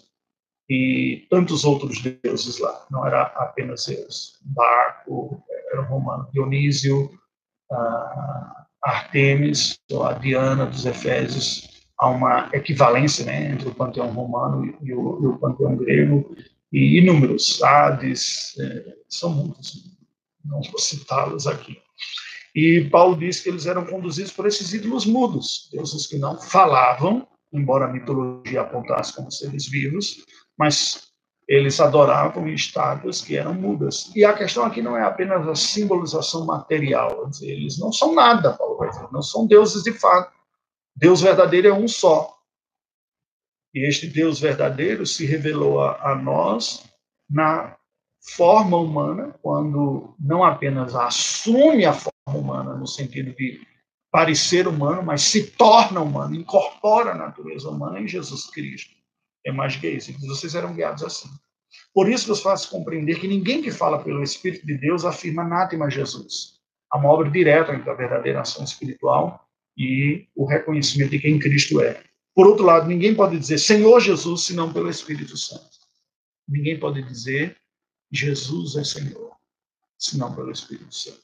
e 0.71 1.27
tantos 1.29 1.64
outros 1.64 2.01
deuses 2.01 2.61
lá. 2.61 2.87
Não 2.89 3.05
era 3.05 3.23
apenas 3.23 3.83
Zeus. 3.83 4.39
Barco, 4.43 5.43
era 5.73 5.83
romano. 5.83 6.29
Dionísio, 6.33 7.11
Artemis, 8.81 9.81
a 10.01 10.12
Diana 10.12 10.66
dos 10.66 10.87
Efésios. 10.87 11.68
Há 11.99 12.09
uma 12.09 12.49
equivalência 12.53 13.25
né, 13.25 13.51
entre 13.51 13.68
o 13.68 13.75
panteão 13.75 14.12
romano 14.12 14.64
e 14.81 14.95
o, 14.95 15.23
e 15.23 15.27
o 15.27 15.39
panteão 15.39 15.77
grego 15.77 16.35
e 16.73 16.99
inúmeros, 16.99 17.61
Hades, 17.62 18.55
é, 18.59 18.95
são 19.09 19.31
muitos, 19.31 19.99
não 20.45 20.62
vou 20.62 20.79
citá-los 20.79 21.47
aqui. 21.49 21.77
E 22.55 22.89
Paulo 22.91 23.16
diz 23.16 23.41
que 23.41 23.49
eles 23.49 23.66
eram 23.66 23.85
conduzidos 23.85 24.33
por 24.33 24.47
esses 24.47 24.73
ídolos 24.73 25.05
mudos, 25.05 25.68
deuses 25.73 26.07
que 26.07 26.16
não 26.16 26.41
falavam, 26.41 27.27
embora 27.53 27.87
a 27.87 27.93
mitologia 27.93 28.61
apontasse 28.61 29.14
como 29.14 29.31
seres 29.31 29.66
vivos, 29.68 30.25
mas 30.61 31.11
eles 31.49 31.81
adoravam 31.81 32.47
estátuas 32.47 33.23
que 33.23 33.35
eram 33.35 33.55
mudas. 33.55 34.13
E 34.15 34.27
a 34.27 34.35
questão 34.35 34.63
aqui 34.63 34.83
não 34.83 34.95
é 34.95 35.03
apenas 35.03 35.49
a 35.49 35.55
simbolização 35.55 36.45
material, 36.45 37.31
eles 37.41 37.79
não 37.79 37.91
são 37.91 38.15
nada, 38.15 38.53
Paulo 38.53 38.77
vai 38.77 38.91
dizer, 38.91 39.09
não 39.11 39.23
são 39.23 39.47
deuses 39.47 39.83
de 39.83 39.93
fato. 39.93 40.31
Deus 40.95 41.23
verdadeiro 41.23 41.69
é 41.69 41.73
um 41.73 41.89
só. 41.89 42.37
E 43.73 43.89
este 43.89 44.07
Deus 44.07 44.39
verdadeiro 44.39 45.07
se 45.07 45.25
revelou 45.25 45.81
a, 45.81 46.13
a 46.13 46.15
nós 46.15 46.85
na 47.29 47.75
forma 48.37 48.77
humana, 48.77 49.35
quando 49.41 50.15
não 50.21 50.45
apenas 50.45 50.95
assume 50.95 51.87
a 51.87 51.95
forma 51.95 52.39
humana, 52.39 52.75
no 52.75 52.87
sentido 52.87 53.35
de 53.35 53.67
parecer 54.13 54.69
humano, 54.69 55.03
mas 55.03 55.23
se 55.23 55.53
torna 55.53 56.03
humano, 56.03 56.35
incorpora 56.35 57.13
a 57.13 57.17
natureza 57.17 57.71
humana 57.71 57.99
em 57.99 58.07
Jesus 58.07 58.51
Cristo. 58.51 58.99
É 59.45 59.53
mais 59.53 59.76
que 59.76 59.88
isso. 59.88 60.12
Vocês 60.26 60.55
eram 60.55 60.74
guiados 60.74 61.03
assim. 61.03 61.28
Por 61.95 62.09
isso 62.09 62.26
vos 62.26 62.41
faço 62.41 62.70
compreender 62.70 63.18
que 63.18 63.28
ninguém 63.28 63.62
que 63.62 63.70
fala 63.70 64.03
pelo 64.03 64.22
Espírito 64.22 64.66
de 64.66 64.76
Deus 64.76 65.05
afirma 65.05 65.43
anátema 65.43 65.91
Jesus. 65.91 66.61
Há 66.91 66.99
uma 66.99 67.09
obra 67.11 67.30
direta 67.30 67.74
entre 67.74 67.88
a 67.88 67.95
verdadeira 67.95 68.41
ação 68.41 68.64
espiritual 68.64 69.49
e 69.76 70.26
o 70.34 70.45
reconhecimento 70.45 71.11
de 71.11 71.20
quem 71.20 71.38
Cristo 71.38 71.80
é. 71.80 72.03
Por 72.34 72.47
outro 72.47 72.64
lado, 72.64 72.86
ninguém 72.86 73.14
pode 73.14 73.38
dizer 73.38 73.59
Senhor 73.59 74.01
Jesus 74.01 74.43
senão 74.43 74.72
pelo 74.72 74.91
Espírito 74.91 75.36
Santo. 75.36 75.70
Ninguém 76.49 76.78
pode 76.78 77.03
dizer 77.03 77.57
Jesus 78.11 78.76
é 78.76 78.84
Senhor 78.84 79.30
senão 79.99 80.34
pelo 80.34 80.51
Espírito 80.51 80.93
Santo. 80.95 81.22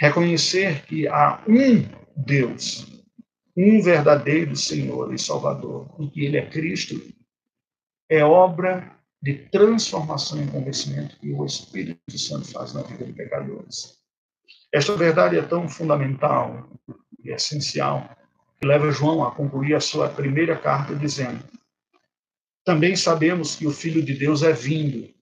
Reconhecer 0.00 0.84
que 0.86 1.08
há 1.08 1.42
um 1.48 1.82
Deus, 2.16 2.86
um 3.60 3.82
verdadeiro 3.82 4.54
Senhor 4.54 5.12
e 5.12 5.18
Salvador, 5.18 5.88
e 5.98 6.06
que 6.08 6.24
Ele 6.24 6.36
é 6.36 6.48
Cristo, 6.48 6.94
é 8.08 8.24
obra 8.24 8.96
de 9.20 9.34
transformação 9.50 10.40
e 10.40 10.46
convencimento 10.46 11.18
que 11.18 11.32
o 11.32 11.44
Espírito 11.44 12.16
Santo 12.16 12.52
faz 12.52 12.72
na 12.72 12.82
vida 12.82 13.04
de 13.04 13.12
pecadores. 13.12 13.98
Esta 14.72 14.94
verdade 14.96 15.36
é 15.36 15.42
tão 15.42 15.68
fundamental 15.68 16.70
e 17.24 17.30
essencial 17.30 18.08
que 18.60 18.66
leva 18.66 18.92
João 18.92 19.24
a 19.24 19.32
concluir 19.32 19.74
a 19.74 19.80
sua 19.80 20.08
primeira 20.08 20.56
carta 20.56 20.94
dizendo: 20.94 21.42
Também 22.64 22.94
sabemos 22.94 23.56
que 23.56 23.66
o 23.66 23.72
Filho 23.72 24.02
de 24.02 24.14
Deus 24.14 24.44
é 24.44 24.52
vindo 24.52 25.12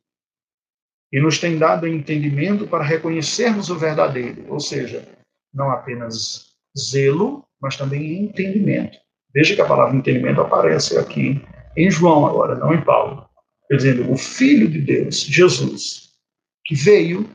e 1.10 1.20
nos 1.20 1.38
tem 1.38 1.56
dado 1.56 1.86
entendimento 1.86 2.66
para 2.66 2.84
reconhecermos 2.84 3.70
o 3.70 3.78
verdadeiro, 3.78 4.44
ou 4.52 4.60
seja, 4.60 5.08
não 5.54 5.70
apenas 5.70 6.54
zelo, 6.76 7.45
mas 7.60 7.76
também 7.76 8.24
entendimento. 8.24 8.98
Veja 9.34 9.54
que 9.54 9.60
a 9.60 9.66
palavra 9.66 9.96
entendimento 9.96 10.40
aparece 10.40 10.98
aqui 10.98 11.42
em 11.76 11.90
João 11.90 12.26
agora, 12.26 12.54
não 12.54 12.72
em 12.72 12.82
Paulo. 12.82 13.28
Quer 13.68 13.76
dizer, 13.76 14.10
o 14.10 14.16
Filho 14.16 14.68
de 14.68 14.80
Deus, 14.80 15.20
Jesus, 15.20 16.10
que 16.64 16.74
veio 16.74 17.28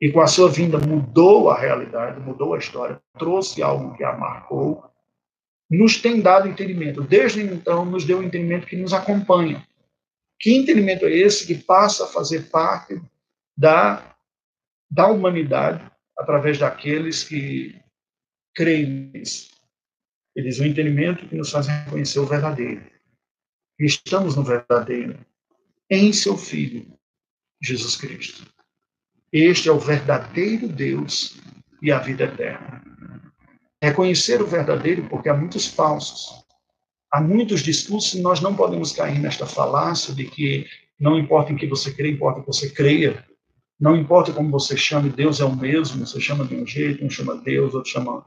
e 0.00 0.12
com 0.12 0.20
a 0.20 0.26
sua 0.26 0.48
vinda 0.48 0.78
mudou 0.78 1.50
a 1.50 1.58
realidade, 1.58 2.20
mudou 2.20 2.54
a 2.54 2.58
história, 2.58 3.00
trouxe 3.18 3.62
algo 3.62 3.96
que 3.96 4.04
a 4.04 4.16
marcou, 4.16 4.84
nos 5.68 6.00
tem 6.00 6.20
dado 6.20 6.48
entendimento. 6.48 7.02
Desde 7.02 7.42
então, 7.42 7.84
nos 7.84 8.04
deu 8.04 8.18
um 8.18 8.22
entendimento 8.22 8.66
que 8.66 8.76
nos 8.76 8.92
acompanha. 8.92 9.66
Que 10.38 10.54
entendimento 10.54 11.04
é 11.04 11.10
esse 11.10 11.46
que 11.46 11.56
passa 11.56 12.04
a 12.04 12.08
fazer 12.08 12.48
parte 12.48 13.00
da, 13.56 14.14
da 14.88 15.08
humanidade 15.08 15.84
através 16.16 16.58
daqueles 16.58 17.24
que 17.24 17.74
creem 18.58 19.12
nisso? 19.14 19.50
Eles 20.34 20.58
o 20.58 20.64
entendimento 20.64 21.28
que 21.28 21.36
nos 21.36 21.52
faz 21.52 21.68
reconhecer 21.68 22.18
o 22.18 22.26
verdadeiro. 22.26 22.82
E 23.78 23.86
estamos 23.86 24.34
no 24.34 24.42
verdadeiro, 24.42 25.16
em 25.88 26.12
seu 26.12 26.36
Filho, 26.36 26.92
Jesus 27.62 27.94
Cristo. 27.94 28.44
Este 29.32 29.68
é 29.68 29.72
o 29.72 29.78
verdadeiro 29.78 30.66
Deus 30.66 31.38
e 31.80 31.92
a 31.92 32.00
vida 32.00 32.24
eterna. 32.24 32.82
Reconhecer 33.80 34.42
o 34.42 34.46
verdadeiro, 34.46 35.08
porque 35.08 35.28
há 35.28 35.34
muitos 35.34 35.68
falsos. 35.68 36.44
Há 37.12 37.20
muitos 37.20 37.60
discursos 37.60 38.14
e 38.14 38.20
nós 38.20 38.40
não 38.40 38.56
podemos 38.56 38.90
cair 38.90 39.20
nesta 39.20 39.46
falácia 39.46 40.12
de 40.12 40.24
que 40.24 40.66
não 40.98 41.16
importa 41.16 41.52
em 41.52 41.56
que 41.56 41.66
você 41.68 41.94
crê, 41.94 42.10
importa 42.10 42.40
que 42.40 42.46
você 42.48 42.68
creia. 42.70 43.24
Não 43.78 43.96
importa 43.96 44.32
como 44.32 44.50
você 44.50 44.76
chame, 44.76 45.10
Deus 45.10 45.40
é 45.40 45.44
o 45.44 45.54
mesmo. 45.54 46.04
Você 46.04 46.20
chama 46.20 46.44
de 46.44 46.56
um 46.56 46.66
jeito, 46.66 47.04
um 47.04 47.08
chama 47.08 47.36
Deus, 47.36 47.72
outro 47.72 47.90
chama 47.92 48.26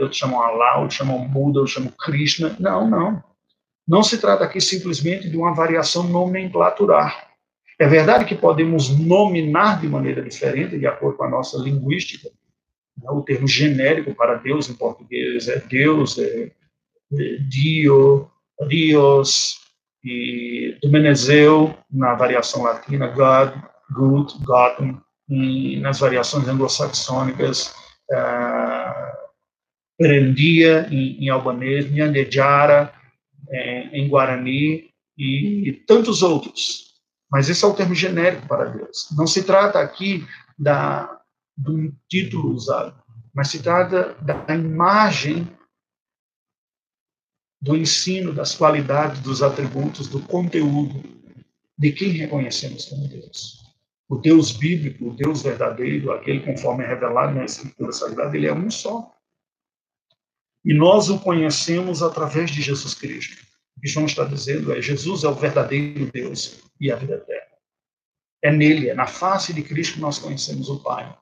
outro 0.00 0.14
chama 0.14 0.44
Allah, 0.44 0.80
outro 0.80 0.96
chama 0.96 1.18
Buda, 1.18 1.60
outro 1.60 1.74
chama 1.74 1.92
Krishna. 1.98 2.56
Não, 2.58 2.88
não. 2.88 3.22
Não 3.86 4.02
se 4.02 4.18
trata 4.18 4.44
aqui 4.44 4.60
simplesmente 4.60 5.28
de 5.28 5.36
uma 5.36 5.54
variação 5.54 6.04
nomenclatural. 6.04 7.10
É 7.78 7.86
verdade 7.86 8.24
que 8.24 8.34
podemos 8.34 8.96
nominar 8.98 9.80
de 9.80 9.88
maneira 9.88 10.22
diferente, 10.22 10.78
de 10.78 10.86
acordo 10.86 11.16
com 11.16 11.24
a 11.24 11.30
nossa 11.30 11.58
linguística. 11.58 12.28
Né? 12.96 13.10
O 13.10 13.22
termo 13.22 13.48
genérico 13.48 14.14
para 14.14 14.36
Deus 14.36 14.68
em 14.68 14.74
português 14.74 15.48
é 15.48 15.58
Deus, 15.58 16.18
é, 16.18 16.52
é 17.12 17.36
Dio, 17.48 18.30
Dios, 18.68 19.60
e 20.04 20.76
do 20.82 20.90
Menezeu, 20.90 21.74
na 21.90 22.14
variação 22.14 22.62
latina, 22.62 23.08
God, 23.08 23.52
Good, 23.90 24.44
Gotten, 24.44 24.98
e 25.28 25.78
nas 25.80 26.00
variações 26.00 26.46
anglo-saxônicas, 26.48 27.74
uh, 28.10 28.81
Perendia, 29.98 30.88
em, 30.90 31.24
em 31.24 31.28
albanês, 31.28 31.90
Nhandejara, 31.90 32.92
é, 33.48 33.98
em 33.98 34.08
Guarani, 34.08 34.90
e, 35.16 35.68
e 35.68 35.72
tantos 35.72 36.22
outros. 36.22 36.92
Mas 37.30 37.48
esse 37.48 37.64
é 37.64 37.68
o 37.68 37.74
termo 37.74 37.94
genérico 37.94 38.46
para 38.46 38.66
Deus. 38.66 39.08
Não 39.16 39.26
se 39.26 39.44
trata 39.44 39.78
aqui 39.78 40.26
da, 40.58 41.20
de 41.56 41.70
um 41.70 41.92
título 42.08 42.52
usado, 42.52 43.00
mas 43.34 43.48
se 43.48 43.62
trata 43.62 44.14
da 44.20 44.54
imagem 44.54 45.48
do 47.60 47.76
ensino, 47.76 48.32
das 48.32 48.56
qualidades, 48.56 49.20
dos 49.20 49.40
atributos, 49.42 50.08
do 50.08 50.20
conteúdo 50.20 51.00
de 51.78 51.92
quem 51.92 52.10
reconhecemos 52.10 52.86
como 52.86 53.06
Deus. 53.08 53.62
O 54.08 54.16
Deus 54.16 54.52
bíblico, 54.52 55.08
o 55.08 55.14
Deus 55.14 55.42
verdadeiro, 55.42 56.12
aquele 56.12 56.40
conforme 56.40 56.84
é 56.84 56.88
revelado 56.88 57.34
na 57.34 57.44
Escritura 57.44 57.92
Sagrada, 57.92 58.36
ele 58.36 58.46
é 58.46 58.52
um 58.52 58.70
só. 58.70 59.10
E 60.64 60.72
nós 60.72 61.08
o 61.08 61.18
conhecemos 61.18 62.02
através 62.02 62.50
de 62.50 62.62
Jesus 62.62 62.94
Cristo 62.94 63.52
que 63.82 63.88
João 63.88 64.06
está 64.06 64.24
dizendo 64.24 64.72
é: 64.72 64.80
Jesus 64.80 65.24
é 65.24 65.28
o 65.28 65.34
verdadeiro 65.34 66.10
Deus 66.12 66.60
e 66.80 66.90
a 66.90 66.96
vida 66.96 67.14
eterna. 67.14 67.52
É 68.40 68.52
nele, 68.52 68.88
é 68.88 68.94
na 68.94 69.06
face 69.06 69.52
de 69.52 69.62
Cristo 69.62 69.94
que 69.94 70.00
nós 70.00 70.18
conhecemos 70.18 70.68
o 70.68 70.80
Pai. 70.80 71.16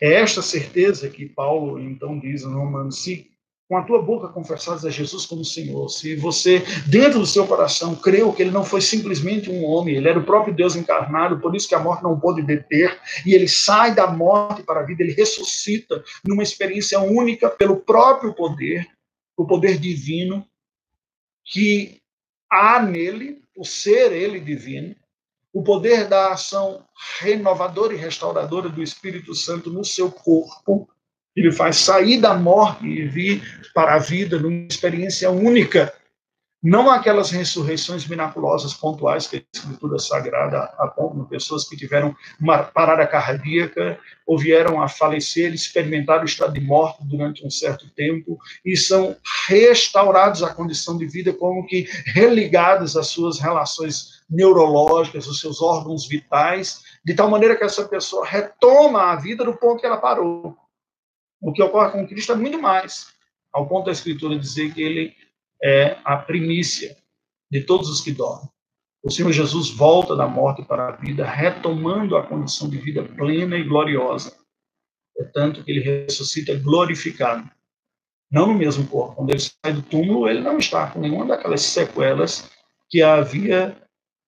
É 0.00 0.14
esta 0.14 0.40
certeza 0.40 1.10
que 1.10 1.28
Paulo 1.28 1.80
então 1.80 2.18
diz 2.18 2.44
no 2.44 2.56
Romanos: 2.56 3.02
se 3.02 3.31
com 3.72 3.78
a 3.78 3.84
tua 3.84 4.02
boca 4.02 4.28
confessares 4.28 4.84
a 4.84 4.90
Jesus 4.90 5.24
como 5.24 5.46
Senhor, 5.46 5.88
se 5.88 6.14
você, 6.14 6.62
dentro 6.86 7.20
do 7.20 7.24
seu 7.24 7.46
coração, 7.46 7.96
creu 7.96 8.30
que 8.30 8.42
ele 8.42 8.50
não 8.50 8.66
foi 8.66 8.82
simplesmente 8.82 9.48
um 9.50 9.64
homem, 9.64 9.96
ele 9.96 10.10
era 10.10 10.18
o 10.18 10.24
próprio 10.26 10.54
Deus 10.54 10.76
encarnado, 10.76 11.40
por 11.40 11.56
isso 11.56 11.66
que 11.66 11.74
a 11.74 11.78
morte 11.78 12.02
não 12.02 12.20
pôde 12.20 12.42
deter, 12.42 13.00
e 13.24 13.32
ele 13.32 13.48
sai 13.48 13.94
da 13.94 14.06
morte 14.06 14.62
para 14.62 14.80
a 14.80 14.82
vida, 14.82 15.02
ele 15.02 15.14
ressuscita 15.14 16.04
numa 16.22 16.42
experiência 16.42 17.00
única 17.00 17.48
pelo 17.48 17.76
próprio 17.76 18.34
poder, 18.34 18.86
o 19.38 19.46
poder 19.46 19.78
divino, 19.78 20.46
que 21.42 21.98
há 22.50 22.78
nele, 22.78 23.40
por 23.54 23.64
ser 23.64 24.12
ele 24.12 24.38
divino, 24.38 24.94
o 25.50 25.62
poder 25.62 26.06
da 26.06 26.34
ação 26.34 26.84
renovadora 27.20 27.94
e 27.94 27.96
restauradora 27.96 28.68
do 28.68 28.82
Espírito 28.82 29.34
Santo 29.34 29.70
no 29.70 29.82
seu 29.82 30.12
corpo, 30.12 30.90
ele 31.34 31.52
faz 31.52 31.76
sair 31.76 32.20
da 32.20 32.34
morte 32.34 32.86
e 32.86 33.06
vir 33.06 33.42
para 33.74 33.94
a 33.94 33.98
vida 33.98 34.38
numa 34.38 34.66
experiência 34.68 35.30
única 35.30 35.92
não 36.62 36.88
aquelas 36.88 37.32
ressurreições 37.32 38.06
miraculosas 38.06 38.72
pontuais 38.72 39.26
que 39.26 39.38
a 39.38 39.42
Escritura 39.52 39.98
Sagrada 39.98 40.72
aponta, 40.78 41.24
pessoas 41.24 41.68
que 41.68 41.76
tiveram 41.76 42.14
uma 42.40 42.58
parada 42.58 43.04
cardíaca 43.04 43.98
ou 44.24 44.38
vieram 44.38 44.80
a 44.80 44.86
falecer, 44.86 45.52
experimentaram 45.52 46.22
o 46.22 46.24
estado 46.24 46.52
de 46.52 46.60
morte 46.60 46.98
durante 47.02 47.44
um 47.44 47.50
certo 47.50 47.90
tempo 47.90 48.38
e 48.64 48.76
são 48.76 49.16
restaurados 49.48 50.44
à 50.44 50.54
condição 50.54 50.96
de 50.96 51.04
vida, 51.04 51.32
como 51.32 51.66
que 51.66 51.88
religados 52.06 52.96
às 52.96 53.08
suas 53.08 53.40
relações 53.40 54.22
neurológicas, 54.30 55.26
os 55.26 55.40
seus 55.40 55.60
órgãos 55.60 56.06
vitais, 56.06 56.82
de 57.04 57.12
tal 57.12 57.28
maneira 57.28 57.56
que 57.56 57.64
essa 57.64 57.84
pessoa 57.86 58.24
retoma 58.24 59.10
a 59.10 59.16
vida 59.16 59.44
do 59.44 59.56
ponto 59.56 59.80
que 59.80 59.86
ela 59.86 59.96
parou. 59.96 60.56
O 61.42 61.52
que 61.52 61.60
ocorre 61.60 61.90
com 61.90 62.06
Cristo 62.06 62.30
é 62.30 62.36
muito 62.36 62.62
mais, 62.62 63.08
ao 63.52 63.66
ponto 63.66 63.86
da 63.86 63.92
Escritura 63.92 64.38
dizer 64.38 64.72
que 64.72 64.80
ele 64.80 65.16
é 65.60 65.98
a 66.04 66.16
primícia 66.16 66.96
de 67.50 67.62
todos 67.62 67.88
os 67.90 68.00
que 68.00 68.12
dormem. 68.12 68.48
O 69.02 69.10
Senhor 69.10 69.32
Jesus 69.32 69.70
volta 69.70 70.14
da 70.14 70.28
morte 70.28 70.64
para 70.64 70.88
a 70.88 70.92
vida, 70.92 71.28
retomando 71.28 72.16
a 72.16 72.24
condição 72.24 72.70
de 72.70 72.78
vida 72.78 73.02
plena 73.02 73.56
e 73.56 73.64
gloriosa. 73.64 74.32
Tanto 75.34 75.64
que 75.64 75.72
ele 75.72 75.80
ressuscita 75.80 76.54
glorificado. 76.54 77.50
Não 78.30 78.46
no 78.46 78.54
mesmo 78.54 78.86
corpo. 78.86 79.16
Quando 79.16 79.30
ele 79.30 79.40
sai 79.40 79.72
do 79.72 79.82
túmulo, 79.82 80.28
ele 80.28 80.40
não 80.40 80.58
está 80.58 80.90
com 80.90 81.00
nenhuma 81.00 81.26
daquelas 81.26 81.62
sequelas 81.62 82.50
que 82.88 83.02
havia 83.02 83.76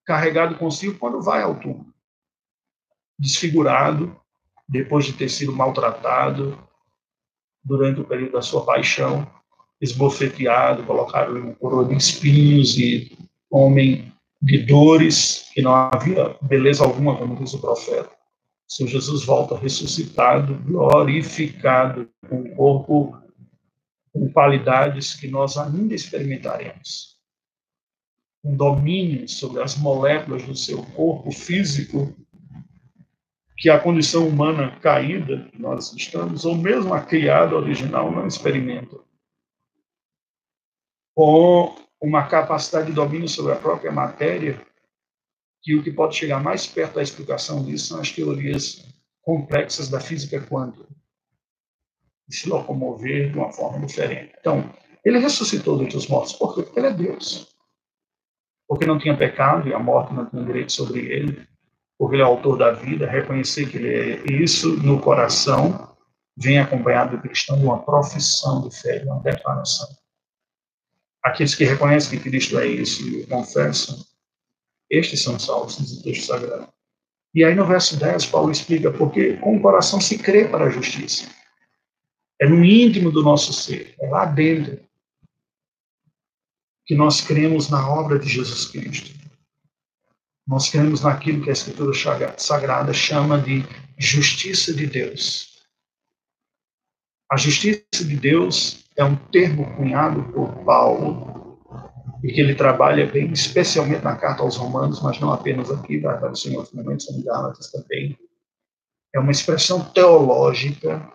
carregado 0.04 0.56
consigo 0.56 0.98
quando 0.98 1.22
vai 1.22 1.42
ao 1.42 1.58
túmulo. 1.58 1.94
Desfigurado, 3.18 4.20
depois 4.68 5.04
de 5.04 5.12
ter 5.12 5.28
sido 5.28 5.52
maltratado 5.52 6.58
durante 7.64 8.00
o 8.00 8.04
período 8.04 8.32
da 8.32 8.42
sua 8.42 8.64
paixão, 8.64 9.26
esbofeteado, 9.80 10.82
colocaram 10.84 11.36
um 11.36 11.54
coroa 11.54 11.84
de 11.84 11.94
espinhos 11.94 12.76
e 12.78 13.16
homem 13.50 14.12
de 14.40 14.58
dores, 14.58 15.50
que 15.54 15.62
não 15.62 15.74
havia 15.74 16.36
beleza 16.42 16.84
alguma, 16.84 17.16
como 17.16 17.36
diz 17.36 17.54
o 17.54 17.60
profeta. 17.60 18.10
O 18.68 18.72
Senhor 18.72 18.88
Jesus 18.88 19.24
volta 19.24 19.56
ressuscitado, 19.56 20.54
glorificado, 20.64 22.08
com 22.28 22.36
um 22.36 22.54
corpo 22.54 23.16
com 24.12 24.30
qualidades 24.30 25.14
que 25.14 25.26
nós 25.26 25.56
ainda 25.56 25.94
experimentaremos. 25.94 27.16
Um 28.44 28.54
domínio 28.56 29.28
sobre 29.28 29.60
as 29.62 29.76
moléculas 29.76 30.44
do 30.44 30.54
seu 30.54 30.82
corpo 30.82 31.32
físico 31.32 32.14
que 33.56 33.70
a 33.70 33.78
condição 33.78 34.26
humana 34.26 34.78
caída 34.80 35.48
que 35.50 35.60
nós 35.60 35.92
estamos, 35.92 36.44
ou 36.44 36.56
mesmo 36.56 36.92
a 36.92 37.00
criada 37.00 37.54
original, 37.56 38.10
não 38.10 38.26
experimenta 38.26 38.96
com 41.14 41.76
uma 42.00 42.26
capacidade 42.26 42.88
de 42.88 42.92
domínio 42.92 43.28
sobre 43.28 43.52
a 43.52 43.56
própria 43.56 43.92
matéria, 43.92 44.60
que 45.62 45.74
o 45.76 45.82
que 45.82 45.92
pode 45.92 46.16
chegar 46.16 46.42
mais 46.42 46.66
perto 46.66 46.96
da 46.96 47.02
explicação 47.02 47.64
disso 47.64 47.86
são 47.86 48.00
as 48.00 48.10
teorias 48.10 48.84
complexas 49.22 49.88
da 49.88 50.00
física 50.00 50.40
quântica, 50.40 50.86
de 52.28 52.36
se 52.36 52.48
locomover 52.48 53.30
de 53.30 53.38
uma 53.38 53.52
forma 53.52 53.86
diferente. 53.86 54.34
Então, 54.38 54.74
ele 55.04 55.18
ressuscitou 55.18 55.78
dentre 55.78 55.96
os 55.96 56.08
mortos, 56.08 56.32
por 56.34 56.54
quê? 56.54 56.62
Porque 56.62 56.80
ele 56.80 56.88
é 56.88 56.92
Deus. 56.92 57.54
porque 58.66 58.86
não 58.86 58.98
tinha 58.98 59.16
pecado 59.16 59.68
e 59.68 59.74
a 59.74 59.78
morte 59.78 60.12
não 60.12 60.26
tinha 60.26 60.44
direito 60.44 60.72
sobre 60.72 61.00
ele, 61.00 61.46
porque 61.98 62.16
ele 62.16 62.22
é 62.22 62.24
autor 62.24 62.58
da 62.58 62.72
vida, 62.72 63.08
reconhecer 63.08 63.68
que 63.68 63.76
ele 63.76 63.88
é 63.88 64.42
isso 64.42 64.76
no 64.82 65.00
coração, 65.00 65.94
vem 66.36 66.58
acompanhado 66.58 67.16
do 67.16 67.22
cristão 67.22 67.58
de 67.58 67.64
uma 67.64 67.82
profissão 67.82 68.68
de 68.68 68.76
fé, 68.76 68.98
de 68.98 69.06
uma 69.06 69.20
declaração. 69.20 69.88
Aqueles 71.22 71.54
que 71.54 71.64
reconhecem 71.64 72.18
que 72.18 72.28
Cristo 72.28 72.58
é 72.58 72.66
isso 72.66 73.06
e 73.06 73.22
o 73.22 73.26
confessam, 73.28 73.96
estes 74.90 75.22
são 75.22 75.38
salvos, 75.38 75.78
diz 75.78 75.92
o 75.98 76.02
texto 76.02 76.26
sagrado. 76.26 76.68
E 77.34 77.44
aí 77.44 77.54
no 77.54 77.66
verso 77.66 77.96
10, 77.96 78.26
Paulo 78.26 78.50
explica, 78.50 78.92
porque 78.92 79.34
com 79.38 79.56
o 79.56 79.62
coração 79.62 80.00
se 80.00 80.18
crê 80.18 80.46
para 80.46 80.66
a 80.66 80.70
justiça. 80.70 81.28
É 82.40 82.48
no 82.48 82.64
íntimo 82.64 83.10
do 83.10 83.22
nosso 83.22 83.52
ser, 83.52 83.94
é 84.00 84.08
lá 84.08 84.24
dentro 84.24 84.80
que 86.84 86.94
nós 86.94 87.20
cremos 87.20 87.70
na 87.70 87.88
obra 87.88 88.18
de 88.18 88.28
Jesus 88.28 88.66
Cristo. 88.66 89.23
Nós 90.46 90.68
cremos 90.68 91.02
naquilo 91.02 91.42
que 91.42 91.50
a 91.50 91.54
Escritura 91.54 91.92
Sagrada 92.36 92.92
chama 92.92 93.38
de 93.38 93.64
justiça 93.98 94.74
de 94.74 94.86
Deus. 94.86 95.54
A 97.30 97.36
justiça 97.36 98.04
de 98.04 98.16
Deus 98.16 98.84
é 98.96 99.04
um 99.04 99.16
termo 99.16 99.74
cunhado 99.76 100.22
por 100.32 100.64
Paulo 100.64 101.58
e 102.22 102.32
que 102.32 102.40
ele 102.40 102.54
trabalha 102.54 103.10
bem, 103.10 103.32
especialmente 103.32 104.02
na 104.02 104.16
carta 104.16 104.42
aos 104.42 104.56
Romanos, 104.56 105.02
mas 105.02 105.18
não 105.20 105.32
apenas 105.32 105.70
aqui, 105.70 105.98
vai 105.98 106.14
aparecer 106.14 106.52
em 106.52 106.56
outros 106.56 106.74
momentos, 106.74 107.08
em 107.10 107.22
Gálatas 107.22 107.70
também. 107.70 108.18
É 109.14 109.18
uma 109.18 109.30
expressão 109.30 109.84
teológica 109.92 111.10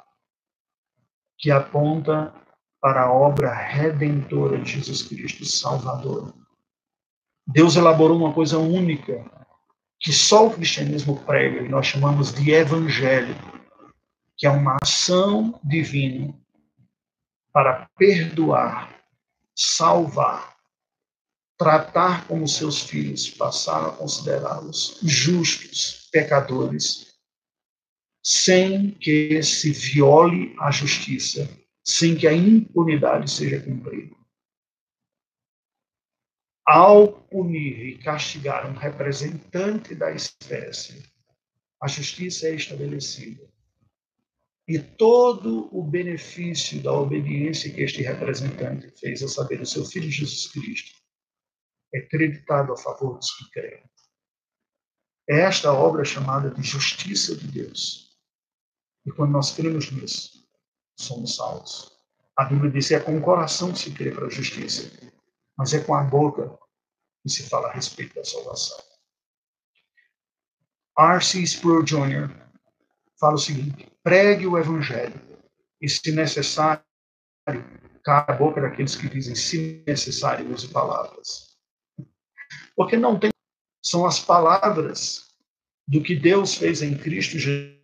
que 1.38 1.52
aponta 1.52 2.34
para 2.82 3.04
a 3.04 3.14
obra 3.14 3.54
redentora 3.54 4.58
de 4.60 4.72
Jesus 4.72 5.04
Cristo, 5.04 5.46
Salvador. 5.46 6.34
Deus 7.52 7.76
elaborou 7.76 8.18
uma 8.18 8.34
coisa 8.34 8.58
única 8.58 9.26
que 10.00 10.14
só 10.14 10.48
o 10.48 10.54
cristianismo 10.54 11.20
prega, 11.26 11.62
e 11.62 11.70
nós 11.70 11.88
chamamos 11.88 12.32
de 12.32 12.52
evangelho, 12.52 13.36
que 14.38 14.48
é 14.48 14.50
uma 14.50 14.78
ação 14.82 15.60
divina 15.64 16.34
para 17.52 17.90
perdoar, 17.98 19.04
salvar, 19.56 20.56
tratar 21.58 22.26
como 22.28 22.48
seus 22.48 22.84
filhos, 22.84 23.30
passar 23.30 23.86
a 23.86 23.92
considerá-los 23.92 25.00
justos, 25.04 26.08
pecadores, 26.12 27.16
sem 28.24 28.92
que 28.92 29.42
se 29.44 29.72
viole 29.72 30.56
a 30.60 30.72
justiça 30.72 31.50
sem 31.84 32.16
que 32.16 32.28
a 32.28 32.34
impunidade 32.34 33.32
seja 33.32 33.60
cumprida. 33.60 34.16
Ao 36.72 37.14
punir 37.24 37.84
e 37.84 37.98
castigar 37.98 38.70
um 38.70 38.78
representante 38.78 39.96
da 39.96 40.12
espécie, 40.12 41.04
a 41.82 41.88
justiça 41.88 42.48
é 42.48 42.54
estabelecida. 42.54 43.50
E 44.68 44.78
todo 44.78 45.76
o 45.76 45.82
benefício 45.82 46.80
da 46.84 46.94
obediência 46.94 47.74
que 47.74 47.82
este 47.82 48.04
representante 48.04 48.88
fez, 49.00 49.24
a 49.24 49.28
saber, 49.28 49.60
o 49.62 49.66
seu 49.66 49.84
Filho 49.84 50.12
Jesus 50.12 50.46
Cristo, 50.52 50.96
é 51.92 52.02
creditado 52.02 52.72
a 52.72 52.78
favor 52.78 53.18
dos 53.18 53.36
que 53.36 53.50
creem. 53.50 53.84
É 55.28 55.40
esta 55.40 55.74
obra 55.74 56.06
chamada 56.06 56.52
de 56.52 56.62
justiça 56.62 57.36
de 57.36 57.48
Deus. 57.48 58.16
E 59.08 59.12
quando 59.12 59.32
nós 59.32 59.52
cremos 59.56 59.90
nisso, 59.90 60.48
somos 61.00 61.36
salvos. 61.36 61.92
A 62.38 62.46
Bíblia 62.46 62.70
diz 62.70 62.90
que 62.90 62.94
é 62.94 63.00
com 63.00 63.18
o 63.18 63.22
coração 63.24 63.72
que 63.72 63.80
se 63.80 63.92
crê 63.92 64.12
para 64.12 64.28
a 64.28 64.30
justiça, 64.30 65.09
mas 65.60 65.74
é 65.74 65.82
com 65.82 65.94
a 65.94 66.02
boca 66.02 66.58
que 67.22 67.30
se 67.30 67.50
fala 67.50 67.68
a 67.68 67.74
respeito 67.74 68.16
da 68.16 68.24
salvação. 68.24 68.78
R.C. 70.98 71.42
Sproul 71.42 71.84
Jr. 71.84 72.34
fala 73.20 73.36
o 73.36 73.38
seguinte: 73.38 73.92
pregue 74.02 74.48
o 74.48 74.58
evangelho 74.58 75.20
e, 75.82 75.90
se 75.90 76.14
necessário, 76.14 76.82
cala 78.06 78.26
a 78.30 78.34
boca 78.34 78.62
daqueles 78.62 78.96
que 78.96 79.10
dizem, 79.10 79.36
se 79.36 79.84
necessário, 79.86 80.50
use 80.50 80.70
palavras. 80.70 81.58
Porque 82.74 82.96
não 82.96 83.20
tem. 83.20 83.30
São 83.86 84.06
as 84.06 84.18
palavras 84.18 85.36
do 85.86 86.02
que 86.02 86.16
Deus 86.16 86.56
fez 86.56 86.82
em 86.82 86.98
Cristo 86.98 87.38
Jesus 87.38 87.80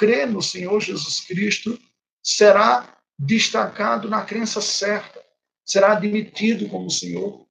crê 0.00 0.24
no 0.24 0.40
Senhor 0.40 0.80
Jesus 0.80 1.20
Cristo 1.20 1.78
será 2.22 2.98
destacado 3.18 4.08
na 4.08 4.24
crença 4.24 4.62
certa, 4.62 5.22
será 5.70 5.92
admitido 5.92 6.68
como 6.68 6.90
Senhor. 6.90 7.46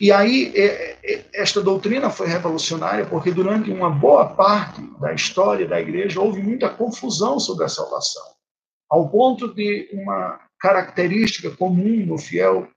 E 0.00 0.12
aí, 0.12 0.52
é, 0.54 0.98
é, 1.02 1.24
esta 1.32 1.62
doutrina 1.62 2.10
foi 2.10 2.26
revolucionária 2.26 3.06
porque 3.06 3.30
durante 3.30 3.70
uma 3.70 3.90
boa 3.90 4.28
parte 4.34 4.82
da 5.00 5.12
história 5.12 5.66
da 5.66 5.80
igreja 5.80 6.20
houve 6.20 6.42
muita 6.42 6.68
confusão 6.68 7.40
sobre 7.40 7.64
a 7.64 7.68
salvação, 7.68 8.34
ao 8.88 9.08
ponto 9.08 9.52
de 9.52 9.88
uma 9.92 10.40
característica 10.58 11.50
comum 11.50 12.04
no 12.06 12.18
fiel 12.18 12.68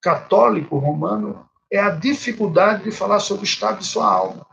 católico 0.00 0.78
romano 0.78 1.48
é 1.70 1.78
a 1.78 1.90
dificuldade 1.90 2.84
de 2.84 2.90
falar 2.90 3.18
sobre 3.18 3.44
o 3.44 3.44
estado 3.44 3.78
de 3.78 3.86
sua 3.86 4.06
alma. 4.06 4.46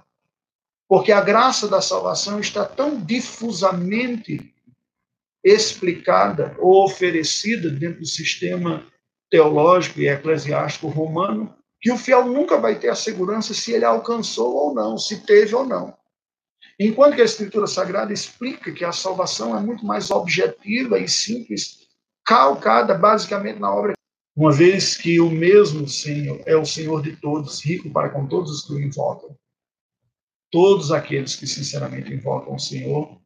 Porque 0.88 1.12
a 1.12 1.22
graça 1.22 1.68
da 1.68 1.82
salvação 1.82 2.40
está 2.40 2.66
tão 2.66 3.00
difusamente 3.00 4.56
explicada 5.44 6.56
ou 6.60 6.84
oferecida 6.84 7.70
dentro 7.70 8.00
do 8.00 8.06
sistema 8.06 8.86
teológico 9.30 10.00
e 10.00 10.08
eclesiástico 10.08 10.88
romano, 10.88 11.56
que 11.82 11.92
o 11.92 11.98
fiel 11.98 12.26
nunca 12.26 12.58
vai 12.58 12.78
ter 12.78 12.90
a 12.90 12.96
segurança 12.96 13.54
se 13.54 13.72
ele 13.72 13.86
alcançou 13.86 14.54
ou 14.54 14.74
não, 14.74 14.98
se 14.98 15.26
teve 15.26 15.56
ou 15.56 15.66
não. 15.66 15.98
Enquanto 16.80 17.16
que 17.16 17.22
a 17.22 17.26
Escritura 17.26 17.68
Sagrada 17.68 18.14
explica 18.14 18.72
que 18.72 18.84
a 18.84 18.92
salvação 18.92 19.58
é 19.58 19.62
muito 19.62 19.86
mais 19.86 20.12
objetiva 20.12 21.00
e 21.00 21.08
simples, 21.08 21.88
calcada 22.26 22.94
basicamente 22.94 23.60
na 23.60 23.74
obra. 23.74 23.94
Uma 24.36 24.52
vez 24.52 24.96
que 24.96 25.20
o 25.20 25.30
mesmo 25.30 25.88
Senhor 25.88 26.42
é 26.46 26.56
o 26.56 26.66
Senhor 26.66 27.02
de 27.02 27.16
todos, 27.18 27.64
rico 27.64 27.90
para 27.92 28.10
com 28.10 28.28
todos 28.28 28.52
os 28.52 28.66
que 28.66 28.74
o 28.74 28.80
invocam. 28.80 29.36
Todos 30.52 30.92
aqueles 30.92 31.36
que 31.36 31.46
sinceramente 31.46 32.14
invocam 32.14 32.56
o 32.56 32.60
Senhor 32.60 33.20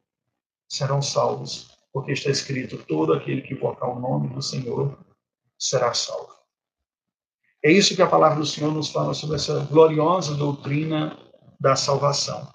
serão 0.68 1.00
salvos, 1.00 1.73
porque 1.94 2.12
está 2.12 2.28
escrito: 2.30 2.84
todo 2.88 3.14
aquele 3.14 3.40
que 3.40 3.54
invocar 3.54 3.88
o 3.88 4.00
nome 4.00 4.34
do 4.34 4.42
Senhor 4.42 4.98
será 5.56 5.94
salvo. 5.94 6.34
É 7.64 7.70
isso 7.70 7.94
que 7.94 8.02
a 8.02 8.06
palavra 8.06 8.40
do 8.40 8.46
Senhor 8.46 8.74
nos 8.74 8.90
fala 8.90 9.14
sobre 9.14 9.36
essa 9.36 9.64
gloriosa 9.70 10.34
doutrina 10.34 11.16
da 11.58 11.76
salvação. 11.76 12.52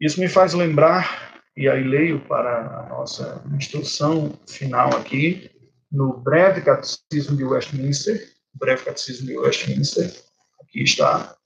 Isso 0.00 0.20
me 0.20 0.28
faz 0.28 0.54
lembrar, 0.54 1.42
e 1.56 1.68
aí 1.68 1.82
leio 1.82 2.26
para 2.26 2.80
a 2.80 2.88
nossa 2.88 3.44
instrução 3.54 4.38
final 4.48 4.94
aqui, 4.96 5.50
no 5.90 6.16
breve 6.18 6.62
catecismo 6.62 7.36
de 7.36 7.44
Westminster, 7.44 8.32
breve 8.54 8.84
catecismo 8.84 9.26
de 9.26 9.36
Westminster, 9.36 10.14
aqui 10.62 10.82
está 10.82 11.36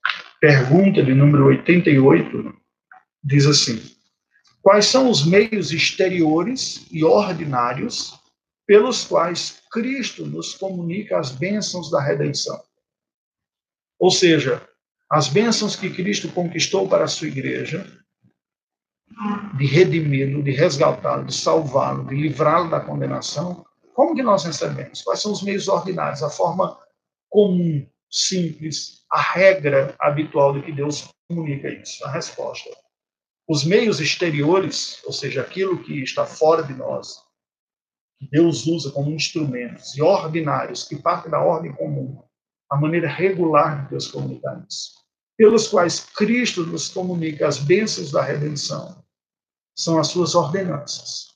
pergunta 0.41 1.03
de 1.03 1.15
número 1.15 1.47
88 1.47 2.55
diz 3.23 3.47
assim: 3.47 3.81
Quais 4.63 4.87
são 4.87 5.11
os 5.11 5.25
meios 5.25 5.73
exteriores 5.73 6.87
e 6.91 7.03
ordinários 7.03 8.19
pelos 8.67 9.05
quais 9.05 9.63
Cristo 9.71 10.27
nos 10.27 10.55
comunica 10.55 11.19
as 11.19 11.31
bênçãos 11.31 11.91
da 11.91 12.01
redenção? 12.01 12.63
Ou 13.99 14.11
seja, 14.11 14.67
as 15.11 15.29
bênçãos 15.29 15.77
que 15.77 15.91
Cristo 15.91 16.31
conquistou 16.31 16.89
para 16.89 17.05
a 17.05 17.09
sua 17.09 17.29
igreja, 17.29 17.87
de 19.59 19.67
redimi-lo, 19.67 20.43
de 20.43 20.53
resgatá-lo, 20.53 21.25
de 21.25 21.35
salvá-lo, 21.35 22.07
de 22.07 22.15
livrá-lo 22.15 22.71
da 22.71 22.81
condenação, 22.81 23.65
como 23.95 24.15
que 24.15 24.23
nós 24.23 24.45
recebemos? 24.45 25.03
Quais 25.03 25.21
são 25.21 25.33
os 25.33 25.43
meios 25.43 25.69
ordinários, 25.69 26.23
a 26.23 26.31
forma 26.31 26.79
comum 27.29 27.87
simples, 28.11 29.05
a 29.11 29.21
regra 29.21 29.95
habitual 30.01 30.55
de 30.55 30.63
que 30.63 30.73
Deus 30.73 31.09
comunica 31.29 31.69
isso? 31.69 32.05
A 32.05 32.11
resposta. 32.11 32.71
Os 33.53 33.65
meios 33.65 33.99
exteriores, 33.99 35.03
ou 35.05 35.13
seja, 35.13 35.41
aquilo 35.41 35.83
que 35.83 36.05
está 36.05 36.25
fora 36.25 36.63
de 36.63 36.73
nós, 36.73 37.17
que 38.17 38.29
Deus 38.31 38.65
usa 38.65 38.93
como 38.93 39.11
instrumentos 39.11 39.97
e 39.97 40.01
ordinários, 40.01 40.85
que 40.85 40.95
partem 40.95 41.33
da 41.33 41.41
ordem 41.41 41.73
comum, 41.73 42.23
a 42.71 42.77
maneira 42.77 43.09
regular 43.09 43.83
de 43.83 43.91
Deus 43.91 44.07
comunicar 44.07 44.65
isso, 44.71 44.93
pelos 45.37 45.67
quais 45.67 45.99
Cristo 45.99 46.65
nos 46.65 46.87
comunica 46.91 47.49
as 47.49 47.59
bênçãos 47.59 48.13
da 48.13 48.23
redenção, 48.23 49.05
são 49.77 49.99
as 49.99 50.07
suas 50.07 50.37
ordenanças. 50.37 51.35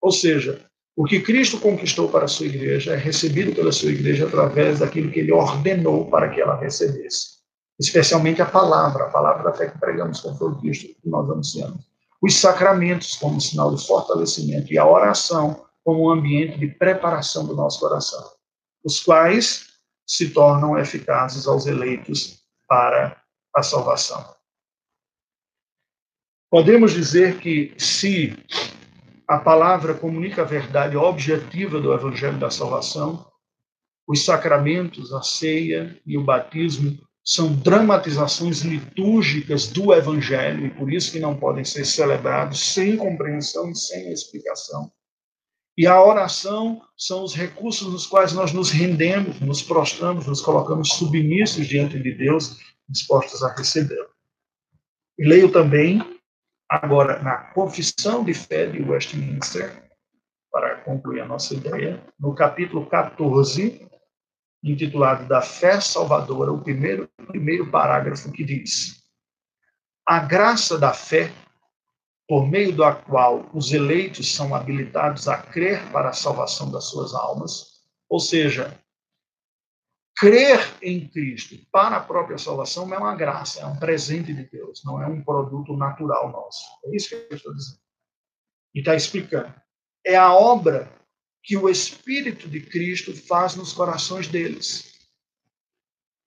Ou 0.00 0.12
seja, 0.12 0.64
o 0.94 1.04
que 1.04 1.18
Cristo 1.18 1.58
conquistou 1.58 2.08
para 2.08 2.26
a 2.26 2.28
sua 2.28 2.46
igreja 2.46 2.92
é 2.92 2.96
recebido 2.96 3.52
pela 3.52 3.72
sua 3.72 3.90
igreja 3.90 4.28
através 4.28 4.78
daquilo 4.78 5.10
que 5.10 5.18
ele 5.18 5.32
ordenou 5.32 6.08
para 6.08 6.32
que 6.32 6.40
ela 6.40 6.56
recebesse. 6.56 7.39
Especialmente 7.80 8.42
a 8.42 8.46
palavra, 8.46 9.04
a 9.04 9.10
palavra 9.10 9.42
da 9.42 9.54
fé 9.54 9.70
que 9.70 9.78
pregamos, 9.78 10.20
foi 10.20 10.50
o 10.50 10.56
Cristo 10.56 10.88
que 11.00 11.08
nós 11.08 11.30
anunciamos. 11.30 11.82
Os 12.20 12.38
sacramentos 12.38 13.16
como 13.16 13.40
sinal 13.40 13.74
de 13.74 13.86
fortalecimento 13.86 14.70
e 14.70 14.76
a 14.76 14.86
oração 14.86 15.64
como 15.82 16.04
um 16.04 16.10
ambiente 16.10 16.58
de 16.58 16.66
preparação 16.66 17.46
do 17.46 17.56
nosso 17.56 17.80
coração. 17.80 18.22
os 18.84 19.00
quais 19.00 19.66
se 20.06 20.30
tornam 20.30 20.78
eficazes 20.78 21.46
aos 21.46 21.66
eleitos 21.66 22.42
para 22.68 23.22
a 23.54 23.62
salvação. 23.62 24.34
Podemos 26.50 26.92
dizer 26.92 27.38
que 27.38 27.74
se 27.78 28.36
a 29.28 29.38
palavra 29.38 29.94
comunica 29.94 30.42
a 30.42 30.44
verdade 30.44 30.96
objetiva 30.96 31.80
do 31.80 31.94
evangelho 31.94 32.38
da 32.38 32.50
salvação, 32.50 33.26
os 34.06 34.24
sacramentos, 34.24 35.12
a 35.14 35.22
ceia 35.22 36.00
e 36.04 36.18
o 36.18 36.24
batismo 36.24 36.98
são 37.24 37.54
dramatizações 37.54 38.62
litúrgicas 38.62 39.68
do 39.68 39.92
evangelho 39.92 40.66
e 40.66 40.70
por 40.70 40.92
isso 40.92 41.12
que 41.12 41.20
não 41.20 41.36
podem 41.36 41.64
ser 41.64 41.84
celebrados 41.84 42.72
sem 42.72 42.96
compreensão 42.96 43.70
e 43.70 43.74
sem 43.76 44.12
explicação. 44.12 44.90
E 45.76 45.86
a 45.86 46.02
oração 46.02 46.82
são 46.96 47.22
os 47.22 47.34
recursos 47.34 47.92
nos 47.92 48.06
quais 48.06 48.32
nós 48.32 48.52
nos 48.52 48.70
rendemos, 48.70 49.40
nos 49.40 49.62
prostramos, 49.62 50.26
nos 50.26 50.40
colocamos 50.40 50.90
submissos 50.94 51.66
diante 51.66 51.98
de 51.98 52.12
Deus, 52.12 52.58
dispostos 52.88 53.42
a 53.42 53.54
recebê-lo. 53.54 54.08
E 55.18 55.26
leio 55.26 55.50
também 55.52 56.02
Agora, 56.70 57.20
na 57.20 57.36
Confissão 57.52 58.22
de 58.22 58.32
Fé 58.32 58.66
de 58.66 58.80
Westminster, 58.80 59.90
para 60.52 60.76
concluir 60.82 61.20
a 61.20 61.26
nossa 61.26 61.52
ideia, 61.52 62.00
no 62.16 62.32
capítulo 62.32 62.86
14, 62.86 63.89
intitulado 64.62 65.26
Da 65.26 65.40
Fé 65.40 65.80
Salvadora, 65.80 66.52
o 66.52 66.62
primeiro, 66.62 67.08
primeiro 67.26 67.70
parágrafo 67.70 68.30
que 68.32 68.44
diz: 68.44 69.02
A 70.06 70.20
graça 70.20 70.78
da 70.78 70.92
fé, 70.92 71.32
por 72.28 72.46
meio 72.48 72.76
da 72.76 72.94
qual 72.94 73.48
os 73.52 73.72
eleitos 73.72 74.34
são 74.34 74.54
habilitados 74.54 75.28
a 75.28 75.38
crer 75.38 75.80
para 75.90 76.10
a 76.10 76.14
salvação 76.14 76.70
das 76.70 76.84
suas 76.84 77.14
almas, 77.14 77.80
ou 78.08 78.20
seja, 78.20 78.78
crer 80.16 80.60
em 80.82 81.08
Cristo 81.08 81.56
para 81.72 81.96
a 81.96 82.00
própria 82.00 82.36
salvação 82.36 82.86
não 82.86 82.96
é 82.96 82.98
uma 82.98 83.16
graça, 83.16 83.60
é 83.60 83.66
um 83.66 83.78
presente 83.78 84.34
de 84.34 84.44
Deus, 84.50 84.82
não 84.84 85.02
é 85.02 85.06
um 85.06 85.24
produto 85.24 85.76
natural 85.76 86.30
nosso. 86.30 86.62
É 86.84 86.94
isso 86.94 87.08
que 87.08 87.14
eu 87.14 87.36
estou 87.36 87.54
dizendo. 87.54 87.80
E 88.74 88.80
está 88.80 88.94
explicando. 88.94 89.54
É 90.04 90.16
a 90.16 90.32
obra 90.32 90.99
que 91.42 91.56
o 91.56 91.68
Espírito 91.68 92.48
de 92.48 92.60
Cristo 92.60 93.14
faz 93.14 93.56
nos 93.56 93.72
corações 93.72 94.28
deles. 94.28 94.94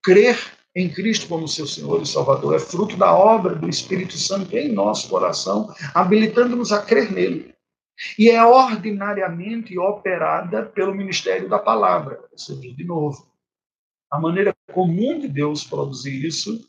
Crer 0.03 0.38
em 0.76 0.91
Cristo 0.91 1.28
como 1.28 1.47
seu 1.47 1.68
Senhor 1.68 2.01
e 2.01 2.07
Salvador 2.07 2.55
é 2.55 2.59
fruto 2.59 2.97
da 2.97 3.14
obra 3.14 3.55
do 3.55 3.70
Espírito 3.70 4.18
Santo 4.18 4.57
em 4.57 4.72
nosso 4.72 5.07
coração, 5.07 5.74
habilitando-nos 5.93 6.72
a 6.72 6.82
crer 6.82 7.11
nele. 7.11 7.53
E 8.18 8.30
é 8.30 8.43
ordinariamente 8.43 9.78
operada 9.78 10.66
pelo 10.66 10.95
ministério 10.95 11.47
da 11.47 11.59
palavra, 11.59 12.20
ou 12.32 12.38
seja, 12.38 12.74
de 12.74 12.84
novo, 12.84 13.32
a 14.11 14.20
maneira 14.20 14.53
comum 14.72 15.20
de 15.20 15.28
Deus 15.28 15.64
produzir 15.64 16.26
isso 16.26 16.68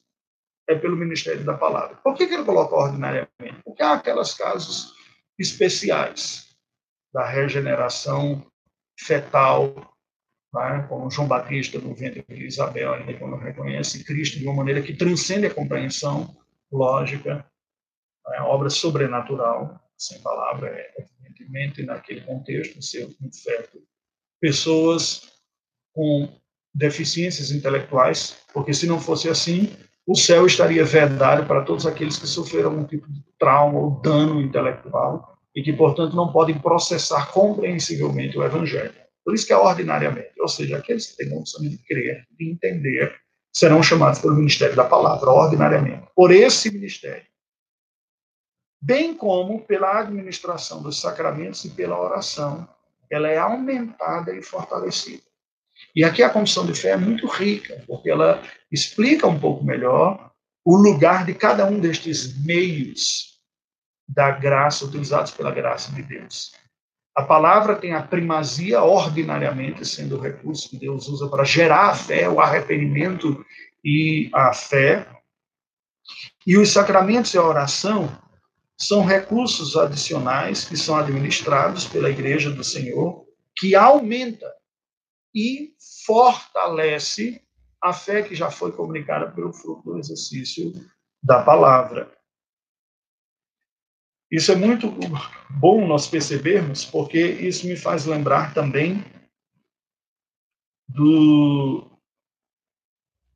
é 0.68 0.74
pelo 0.74 0.97
ministério 0.97 1.45
da 1.45 1.55
palavra. 1.55 1.97
Por 1.97 2.14
que, 2.14 2.26
que 2.26 2.34
ele 2.34 2.45
coloca 2.45 2.74
ordinariamente? 2.74 3.62
Porque 3.64 3.82
há 3.82 3.95
aquelas 3.95 4.34
casos 4.34 4.95
especiais 5.38 6.43
da 7.15 7.25
regeneração 7.25 8.45
fetal, 8.99 9.73
né? 10.53 10.85
como 10.89 11.09
João 11.09 11.29
Batista 11.29 11.79
no 11.79 11.95
ventre 11.95 12.25
de 12.29 12.45
Isabel, 12.45 12.93
quando 13.21 13.37
reconhece 13.37 14.05
Cristo 14.05 14.41
de 14.41 14.45
uma 14.45 14.55
maneira 14.55 14.83
que 14.83 14.97
transcende 14.97 15.47
a 15.47 15.55
compreensão 15.55 16.37
lógica, 16.73 17.49
é 18.33 18.43
obra 18.43 18.69
sobrenatural, 18.69 19.81
sem 19.97 20.21
palavra, 20.23 20.69
é, 20.69 20.95
evidentemente, 20.99 21.85
naquele 21.85 22.23
contexto, 22.23 22.83
ser 22.83 23.07
um 23.07 23.33
feto. 23.33 23.79
Pessoas 24.41 25.31
com 25.93 26.29
deficiências 26.75 27.53
intelectuais, 27.53 28.39
porque 28.53 28.75
se 28.75 28.87
não 28.89 28.99
fosse 28.99 29.29
assim, 29.29 29.73
o 30.05 30.17
céu 30.17 30.47
estaria 30.47 30.85
vedado 30.85 31.47
para 31.47 31.62
todos 31.62 31.87
aqueles 31.87 32.19
que 32.19 32.27
sofreram 32.27 32.71
algum 32.71 32.85
tipo 32.85 33.11
de 33.12 33.23
trauma 33.39 33.79
ou 33.79 34.01
dano 34.01 34.41
intelectual 34.41 35.34
e 35.55 35.63
que, 35.63 35.73
portanto, 35.73 36.17
não 36.17 36.33
podem 36.33 36.59
processar 36.59 37.31
compreensivelmente 37.33 38.37
o 38.37 38.43
evangelho. 38.43 38.95
Por 39.25 39.35
isso 39.35 39.47
que 39.47 39.53
é 39.53 39.57
ordinariamente, 39.57 40.39
ou 40.39 40.49
seja, 40.49 40.77
aqueles 40.77 41.07
que 41.07 41.17
têm 41.17 41.31
condição 41.31 41.63
de 41.63 41.79
crer, 41.79 42.27
de 42.31 42.51
entender, 42.51 43.15
serão 43.53 43.83
chamados 43.83 44.19
pelo 44.19 44.35
ministério 44.35 44.75
da 44.75 44.85
palavra, 44.85 45.31
ordinariamente, 45.31 46.07
por 46.15 46.31
esse 46.31 46.71
ministério. 46.71 47.25
Bem 48.83 49.15
como 49.15 49.65
pela 49.65 50.01
administração 50.01 50.83
dos 50.83 51.01
sacramentos 51.01 51.65
e 51.65 51.71
pela 51.71 51.99
oração, 51.99 52.69
ela 53.11 53.29
é 53.29 53.39
aumentada 53.39 54.35
e 54.35 54.43
fortalecida. 54.43 55.23
E 55.97 56.05
aqui 56.05 56.23
a 56.23 56.29
confissão 56.29 56.67
de 56.67 56.75
fé 56.75 56.91
é 56.91 56.97
muito 56.97 57.27
rica, 57.27 57.83
porque 57.87 58.11
ela 58.11 58.43
explica 58.71 59.27
um 59.27 59.39
pouco 59.39 59.65
melhor 59.65 60.33
o 60.65 60.77
lugar 60.77 61.25
de 61.25 61.35
cada 61.35 61.65
um 61.65 61.81
destes 61.81 62.45
meios 62.45 63.34
da 64.07 64.31
graça, 64.31 64.85
utilizados 64.85 65.31
pela 65.33 65.51
graça 65.51 65.93
de 65.93 66.03
Deus. 66.03 66.53
A 67.15 67.23
palavra 67.23 67.77
tem 67.77 67.95
a 67.95 68.03
primazia 68.03 68.83
ordinariamente, 68.83 69.85
sendo 69.87 70.17
o 70.17 70.21
recurso 70.21 70.69
que 70.69 70.77
Deus 70.77 71.09
usa 71.09 71.29
para 71.29 71.45
gerar 71.45 71.91
a 71.91 71.95
fé, 71.95 72.29
o 72.29 72.41
arrependimento 72.41 73.45
e 73.85 74.31
a 74.35 74.53
fé. 74.53 75.07
E 76.47 76.59
os 76.59 76.73
sacramentos 76.73 77.33
e 77.33 77.39
a 77.39 77.43
oração 77.43 78.11
são 78.77 79.05
recursos 79.05 79.77
adicionais 79.77 80.65
que 80.65 80.77
são 80.77 80.97
administrados 80.97 81.87
pela 81.87 82.11
Igreja 82.11 82.51
do 82.51 82.65
Senhor, 82.65 83.25
que 83.57 83.77
aumenta 83.77 84.53
e 85.33 85.73
fortalece 86.05 87.41
a 87.81 87.93
fé 87.93 88.23
que 88.23 88.35
já 88.35 88.51
foi 88.51 88.73
comunicada 88.73 89.31
pelo 89.31 89.53
fruto 89.53 89.93
do 89.93 89.99
exercício 89.99 90.73
da 91.23 91.43
palavra. 91.43 92.11
Isso 94.35 94.51
é 94.51 94.57
muito 94.57 94.91
bom 95.49 95.87
nós 95.87 96.09
percebermos, 96.09 96.85
porque 96.85 97.20
isso 97.24 97.68
me 97.68 97.76
faz 97.76 98.05
lembrar 98.05 98.53
também 98.53 99.05
do, 100.89 101.89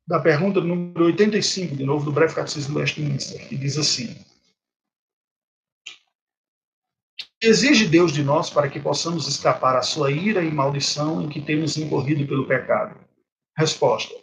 da 0.05 0.19
pergunta 0.19 0.59
número 0.59 1.05
85, 1.05 1.77
de 1.77 1.85
novo, 1.85 2.03
do 2.03 2.11
Breve 2.11 2.35
Catecismo 2.35 2.73
do 2.73 2.79
Westminster, 2.81 3.47
que 3.47 3.55
diz 3.55 3.77
assim: 3.77 4.13
exige 7.41 7.87
Deus 7.87 8.11
de 8.11 8.21
nós 8.21 8.49
para 8.49 8.69
que 8.69 8.81
possamos 8.81 9.25
escapar 9.25 9.77
à 9.77 9.81
sua 9.81 10.11
ira 10.11 10.43
e 10.43 10.51
maldição 10.51 11.21
em 11.21 11.29
que 11.29 11.39
temos 11.39 11.77
incorrido 11.77 12.27
pelo 12.27 12.45
pecado? 12.45 12.99
Resposta: 13.57 14.13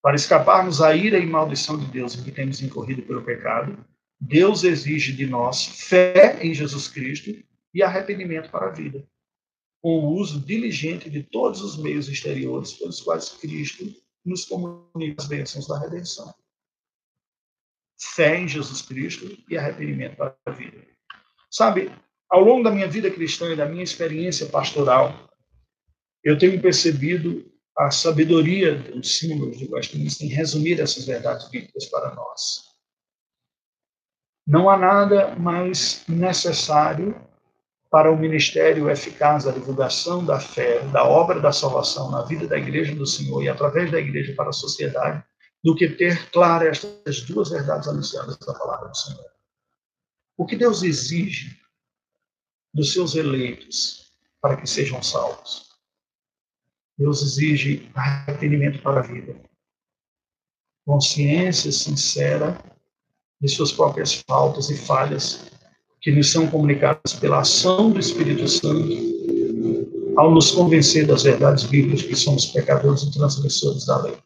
Para 0.00 0.14
escaparmos 0.14 0.80
à 0.80 0.94
ira 0.94 1.18
e 1.18 1.26
maldição 1.26 1.76
de 1.76 1.86
Deus 1.86 2.14
em 2.14 2.22
que 2.22 2.30
temos 2.30 2.62
incorrido 2.62 3.02
pelo 3.02 3.24
pecado, 3.24 3.76
Deus 4.24 4.62
exige 4.62 5.12
de 5.12 5.26
nós 5.26 5.66
fé 5.66 6.38
em 6.40 6.54
Jesus 6.54 6.86
Cristo 6.86 7.30
e 7.74 7.82
arrependimento 7.82 8.52
para 8.52 8.68
a 8.68 8.70
vida, 8.70 9.04
com 9.80 9.98
o 9.98 10.12
uso 10.12 10.40
diligente 10.40 11.10
de 11.10 11.24
todos 11.24 11.60
os 11.60 11.76
meios 11.76 12.08
exteriores 12.08 12.74
pelos 12.74 13.00
quais 13.00 13.30
Cristo 13.30 13.84
nos 14.24 14.44
comunica 14.44 15.20
as 15.20 15.26
bênçãos 15.26 15.66
da 15.66 15.76
redenção. 15.76 16.32
Fé 18.00 18.38
em 18.38 18.46
Jesus 18.46 18.80
Cristo 18.80 19.36
e 19.48 19.58
arrependimento 19.58 20.16
para 20.16 20.36
a 20.46 20.52
vida. 20.52 20.86
Sabe, 21.50 21.90
ao 22.30 22.44
longo 22.44 22.62
da 22.62 22.70
minha 22.70 22.86
vida 22.88 23.10
cristã 23.10 23.52
e 23.52 23.56
da 23.56 23.66
minha 23.66 23.82
experiência 23.82 24.46
pastoral, 24.46 25.28
eu 26.22 26.38
tenho 26.38 26.62
percebido 26.62 27.52
a 27.76 27.90
sabedoria 27.90 28.76
dos 28.76 29.18
símbolos 29.18 29.58
de 29.58 29.66
Westminster 29.68 30.28
em 30.28 30.30
resumir 30.30 30.80
essas 30.80 31.04
verdades 31.06 31.48
bíblicas 31.48 31.86
para 31.86 32.14
nós. 32.14 32.71
Não 34.46 34.68
há 34.68 34.76
nada 34.76 35.34
mais 35.36 36.04
necessário 36.08 37.14
para 37.90 38.10
o 38.10 38.16
ministério 38.16 38.90
eficaz 38.90 39.44
da 39.44 39.52
divulgação 39.52 40.24
da 40.24 40.40
fé, 40.40 40.80
da 40.88 41.04
obra 41.04 41.40
da 41.40 41.52
salvação 41.52 42.10
na 42.10 42.22
vida 42.22 42.48
da 42.48 42.56
igreja 42.56 42.94
do 42.94 43.06
Senhor 43.06 43.42
e 43.42 43.48
através 43.48 43.90
da 43.90 44.00
igreja 44.00 44.34
para 44.34 44.48
a 44.48 44.52
sociedade, 44.52 45.22
do 45.62 45.76
que 45.76 45.88
ter 45.88 46.30
claras 46.30 46.78
estas 46.78 47.20
duas 47.22 47.50
verdades 47.50 47.86
anunciadas 47.86 48.36
da 48.38 48.54
palavra 48.54 48.88
do 48.88 48.96
Senhor. 48.96 49.30
O 50.36 50.46
que 50.46 50.56
Deus 50.56 50.82
exige 50.82 51.60
dos 52.74 52.92
seus 52.92 53.14
eleitos 53.14 54.10
para 54.40 54.56
que 54.56 54.66
sejam 54.66 55.02
salvos. 55.02 55.70
Deus 56.98 57.22
exige 57.22 57.90
arrependimento 57.94 58.82
para 58.82 59.00
a 59.00 59.02
vida, 59.02 59.36
consciência 60.84 61.70
sincera 61.70 62.58
de 63.42 63.48
suas 63.48 63.72
próprias 63.72 64.22
faltas 64.26 64.70
e 64.70 64.76
falhas 64.76 65.50
que 66.00 66.12
nos 66.12 66.30
são 66.30 66.46
comunicadas 66.46 67.12
pela 67.14 67.40
ação 67.40 67.90
do 67.90 67.98
Espírito 67.98 68.46
Santo 68.48 69.12
ao 70.16 70.30
nos 70.30 70.50
convencer 70.50 71.06
das 71.06 71.22
verdades 71.22 71.64
bíblicas 71.64 72.02
que 72.02 72.14
somos 72.14 72.46
pecadores 72.46 73.02
e 73.02 73.12
transgressores 73.12 73.86
da 73.86 74.02
lei. 74.02 74.16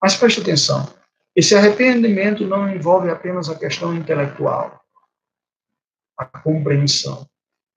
Mas 0.00 0.14
preste 0.14 0.40
atenção, 0.40 0.86
esse 1.34 1.54
arrependimento 1.54 2.46
não 2.46 2.68
envolve 2.68 3.10
apenas 3.10 3.48
a 3.48 3.58
questão 3.58 3.96
intelectual, 3.96 4.80
a 6.16 6.24
compreensão. 6.24 7.26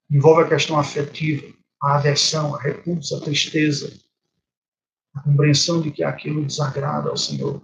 Envolve 0.10 0.44
a 0.44 0.48
questão 0.48 0.78
afetiva, 0.78 1.48
a 1.82 1.96
aversão, 1.96 2.54
a 2.56 2.62
repulsa, 2.62 3.18
a 3.18 3.22
tristeza, 3.22 3.92
a 5.16 5.22
compreensão 5.22 5.82
de 5.82 5.92
que 5.92 6.04
aquilo 6.04 6.46
desagrada 6.46 7.10
ao 7.10 7.18
Senhor. 7.18 7.62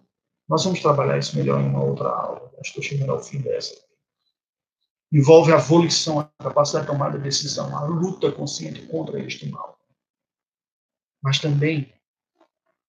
Nós 0.47 0.63
vamos 0.63 0.81
trabalhar 0.81 1.17
isso 1.17 1.35
melhor 1.35 1.59
em 1.59 1.67
uma 1.67 1.83
outra 1.83 2.09
aula. 2.09 2.51
Estou 2.63 2.81
chegando 2.81 3.11
ao 3.11 3.21
fim 3.21 3.41
dessa. 3.41 3.75
Envolve 5.11 5.51
a 5.51 5.57
volição, 5.57 6.19
a 6.19 6.25
capacidade 6.43 6.85
de 6.85 6.91
tomar 6.91 7.13
a 7.13 7.17
decisão, 7.17 7.75
a 7.77 7.85
luta 7.85 8.31
consciente 8.31 8.85
contra 8.87 9.19
este 9.19 9.49
mal. 9.49 9.79
Mas 11.21 11.39
também 11.39 11.93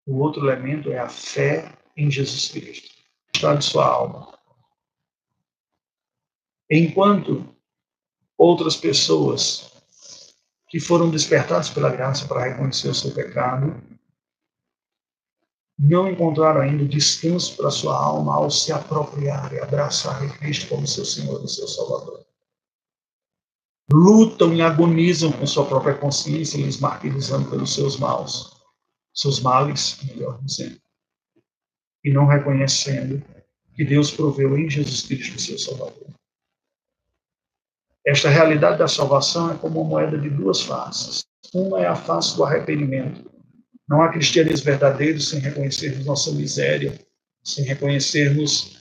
o 0.06 0.18
outro 0.18 0.48
elemento 0.48 0.90
é 0.90 0.98
a 0.98 1.08
fé 1.08 1.76
em 1.96 2.10
Jesus 2.10 2.48
Cristo. 2.48 2.94
Está 3.34 3.54
de 3.54 3.64
sua 3.64 3.86
alma. 3.86 4.38
Enquanto 6.70 7.54
outras 8.36 8.76
pessoas 8.76 9.72
que 10.68 10.78
foram 10.78 11.10
despertadas 11.10 11.70
pela 11.70 11.90
graça 11.90 12.26
para 12.26 12.44
reconhecer 12.44 12.88
o 12.88 12.94
seu 12.94 13.12
pecado 13.12 13.82
não 15.78 16.10
encontraram 16.10 16.60
ainda 16.60 16.84
descanso 16.84 17.56
para 17.56 17.70
sua 17.70 17.94
alma 17.96 18.34
ao 18.34 18.50
se 18.50 18.72
apropriar 18.72 19.52
e 19.52 19.60
abraçar 19.60 20.18
Cristo 20.38 20.68
como 20.68 20.86
seu 20.86 21.04
Senhor 21.04 21.44
e 21.44 21.48
seu 21.48 21.68
Salvador. 21.68 22.26
Lutam 23.90 24.52
e 24.52 24.60
agonizam 24.60 25.30
com 25.30 25.46
sua 25.46 25.64
própria 25.64 25.94
consciência, 25.94 26.58
lhes 26.58 26.78
martirizando 26.78 27.48
pelos 27.48 27.72
seus 27.72 27.96
maus, 27.96 28.60
seus 29.14 29.40
males, 29.40 29.98
melhor 30.04 30.42
dizendo, 30.42 30.80
e 32.04 32.12
não 32.12 32.26
reconhecendo 32.26 33.22
que 33.74 33.84
Deus 33.84 34.10
proveu 34.10 34.58
em 34.58 34.68
Jesus 34.68 35.02
Cristo 35.02 35.40
seu 35.40 35.58
Salvador. 35.58 36.08
Esta 38.04 38.28
realidade 38.28 38.78
da 38.78 38.88
salvação 38.88 39.52
é 39.52 39.56
como 39.56 39.80
uma 39.80 39.88
moeda 39.88 40.18
de 40.18 40.28
duas 40.28 40.60
faces. 40.60 41.24
Uma 41.54 41.80
é 41.80 41.86
a 41.86 41.94
face 41.94 42.36
do 42.36 42.44
arrependimento, 42.44 43.30
não 43.88 44.02
há 44.02 44.12
cristianismo 44.12 44.66
verdadeiro 44.66 45.20
sem 45.20 45.40
reconhecermos 45.40 46.04
nossa 46.04 46.30
miséria, 46.32 46.92
sem 47.42 47.64
reconhecermos 47.64 48.78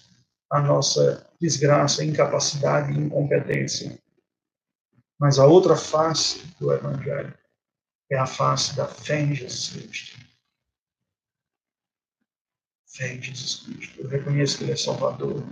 a 0.52 0.62
nossa 0.62 1.26
desgraça, 1.40 2.04
incapacidade 2.04 2.92
e 2.92 2.98
incompetência. 2.98 3.98
Mas 5.20 5.40
a 5.40 5.46
outra 5.46 5.76
face 5.76 6.46
do 6.60 6.74
Evangelho 6.74 7.34
é 8.12 8.18
a 8.18 8.26
face 8.26 8.76
da 8.76 8.88
fé 8.88 9.22
em 9.22 9.34
Jesus 9.34 9.70
Cristo. 9.70 10.20
Fé 12.88 13.16
em 13.16 13.22
Jesus 13.22 13.56
Cristo. 13.66 14.02
Eu 14.02 14.10
reconheço 14.10 14.58
que 14.58 14.64
Ele 14.66 14.74
é 14.74 14.76
Salvador, 14.76 15.44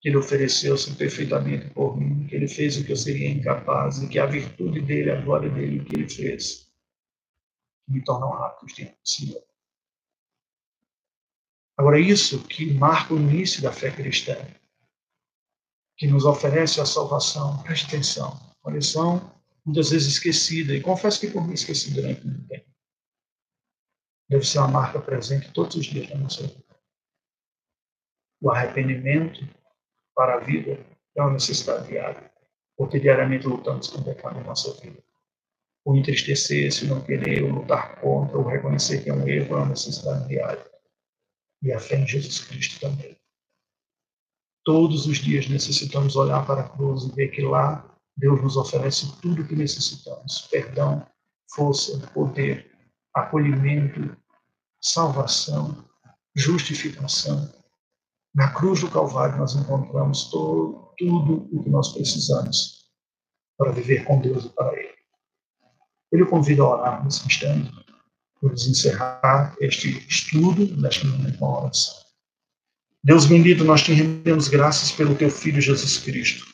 que 0.00 0.08
Ele 0.08 0.16
ofereceu-se 0.16 0.94
perfeitamente 0.94 1.70
por 1.70 1.98
mim, 1.98 2.26
que 2.26 2.36
Ele 2.36 2.48
fez 2.48 2.76
o 2.76 2.84
que 2.84 2.92
eu 2.92 2.96
seria 2.96 3.30
incapaz, 3.30 4.02
e 4.02 4.08
que 4.08 4.18
a 4.18 4.26
virtude 4.26 4.80
dele, 4.80 5.10
a 5.10 5.20
glória 5.20 5.50
dele, 5.50 5.80
o 5.80 5.84
que 5.84 5.96
Ele 5.96 6.08
fez, 6.08 6.63
me 7.88 8.02
tornam 8.02 8.32
aptos 8.32 8.74
diante 8.74 9.26
do. 9.26 9.42
Agora, 11.76 11.98
isso 11.98 12.46
que 12.46 12.72
marca 12.72 13.14
o 13.14 13.18
início 13.18 13.62
da 13.62 13.72
fé 13.72 13.90
cristã, 13.90 14.36
que 15.96 16.06
nos 16.06 16.24
oferece 16.24 16.80
a 16.80 16.86
salvação, 16.86 17.62
preste 17.62 17.86
atenção, 17.86 18.40
uma 18.62 18.74
lição 18.74 19.32
muitas 19.64 19.90
vezes 19.90 20.14
esquecida, 20.14 20.74
e 20.74 20.80
confesso 20.80 21.20
que 21.20 21.30
por 21.30 21.46
mim 21.46 21.54
esqueci 21.54 21.92
durante 21.92 22.24
muito 22.26 22.46
tempo. 22.46 22.70
Deve 24.28 24.44
ser 24.44 24.58
uma 24.58 24.68
marca 24.68 25.00
presente 25.00 25.52
todos 25.52 25.76
os 25.76 25.86
dias 25.86 26.08
da 26.08 26.16
nossa 26.16 26.46
vida. 26.46 26.64
O 28.40 28.50
arrependimento 28.50 29.46
para 30.14 30.34
a 30.34 30.40
vida 30.40 30.84
é 31.16 31.22
uma 31.22 31.32
necessidade 31.32 31.88
diária, 31.88 32.30
porque 32.76 33.00
diariamente 33.00 33.46
lutamos 33.46 33.88
com 33.88 34.00
o 34.00 34.04
pecado 34.04 34.36
na 34.36 34.44
nossa 34.44 34.72
vida 34.80 35.02
o 35.84 35.94
entristecer-se, 35.94 36.86
não 36.86 37.00
querer, 37.02 37.44
ou 37.44 37.50
lutar 37.50 38.00
contra, 38.00 38.38
ou 38.38 38.46
reconhecer 38.46 39.02
que 39.02 39.10
é 39.10 39.14
um 39.14 39.28
erro, 39.28 39.54
é 39.54 39.58
uma 39.58 39.66
necessidade 39.66 40.26
diária. 40.28 40.64
E 41.62 41.72
a 41.72 41.78
fé 41.78 41.96
em 41.96 42.06
Jesus 42.06 42.40
Cristo 42.40 42.80
também. 42.80 43.16
Todos 44.64 45.06
os 45.06 45.18
dias 45.18 45.46
necessitamos 45.46 46.16
olhar 46.16 46.46
para 46.46 46.62
a 46.62 46.68
cruz 46.70 47.04
e 47.04 47.12
ver 47.12 47.28
que 47.28 47.42
lá 47.42 47.94
Deus 48.16 48.40
nos 48.42 48.56
oferece 48.56 49.20
tudo 49.20 49.42
o 49.42 49.46
que 49.46 49.54
necessitamos: 49.54 50.48
perdão, 50.50 51.06
força, 51.54 51.98
poder, 52.08 52.70
acolhimento, 53.14 54.16
salvação, 54.80 55.84
justificação. 56.34 57.52
Na 58.34 58.52
cruz 58.52 58.80
do 58.80 58.90
Calvário 58.90 59.38
nós 59.38 59.54
encontramos 59.54 60.30
todo, 60.30 60.94
tudo 60.96 61.48
o 61.52 61.62
que 61.62 61.70
nós 61.70 61.92
precisamos 61.92 62.90
para 63.58 63.70
viver 63.70 64.04
com 64.04 64.20
Deus 64.20 64.46
e 64.46 64.48
para 64.50 64.72
Ele. 64.78 64.93
Ele 66.14 66.24
convida 66.24 66.62
a 66.62 66.68
orar 66.68 67.04
nesse 67.04 67.26
instante, 67.26 67.72
vamos 68.40 68.68
encerrar 68.68 69.56
este 69.60 69.98
estudo 70.06 70.64
nesta 70.80 71.04
manhã 71.08 71.36
com 71.36 71.46
a 71.46 71.62
oração. 71.62 71.92
Deus 73.02 73.26
bendito, 73.26 73.64
nós 73.64 73.82
te 73.82 73.92
rendemos 73.92 74.46
graças 74.46 74.92
pelo 74.92 75.16
teu 75.16 75.28
Filho 75.28 75.60
Jesus 75.60 75.98
Cristo, 75.98 76.46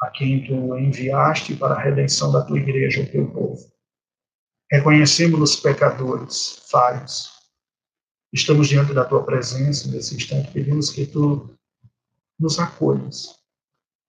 a 0.00 0.08
quem 0.08 0.46
tu 0.46 0.78
enviaste 0.78 1.54
para 1.56 1.74
a 1.74 1.78
redenção 1.78 2.32
da 2.32 2.40
tua 2.40 2.58
igreja, 2.58 3.02
o 3.02 3.06
teu 3.06 3.30
povo. 3.32 3.70
Reconhecemos-nos 4.72 5.56
pecadores, 5.56 6.62
falhos. 6.70 7.28
Estamos 8.32 8.66
diante 8.66 8.94
da 8.94 9.04
tua 9.04 9.22
presença 9.24 9.90
nesse 9.90 10.16
instante, 10.16 10.50
pedimos 10.52 10.88
que 10.88 11.04
tu 11.04 11.54
nos 12.40 12.58
acolhas. 12.58 13.38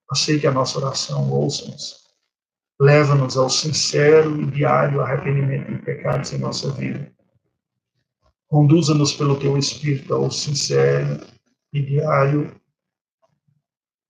Aceite 0.09 0.47
a 0.47 0.51
nossa 0.53 0.77
oração, 0.77 1.29
ouça-nos 1.29 2.04
Leva-nos 2.79 3.37
ao 3.37 3.49
sincero 3.49 4.41
e 4.41 4.45
diário 4.47 5.01
arrependimento 5.01 5.71
de 5.71 5.81
pecados 5.81 6.33
em 6.33 6.37
nossa 6.37 6.71
vida. 6.71 7.09
Conduza-nos 8.47 9.13
pelo 9.13 9.39
teu 9.39 9.57
Espírito 9.57 10.13
ao 10.13 10.29
sincero 10.29 11.25
e 11.71 11.81
diário, 11.81 12.53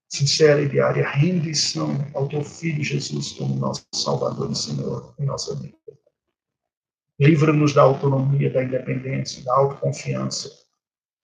sincera 0.08 0.60
e 0.60 0.68
diária 0.68 1.08
rendição 1.08 1.96
ao 2.12 2.28
teu 2.28 2.42
Filho 2.42 2.82
Jesus 2.82 3.32
como 3.32 3.56
nosso 3.56 3.86
Salvador 3.94 4.50
e 4.50 4.56
Senhor 4.56 5.14
em 5.18 5.26
nossa 5.26 5.54
vida. 5.54 5.76
Livra-nos 7.18 7.72
da 7.72 7.82
autonomia, 7.82 8.52
da 8.52 8.62
independência, 8.62 9.42
da 9.44 9.54
autoconfiança, 9.54 10.50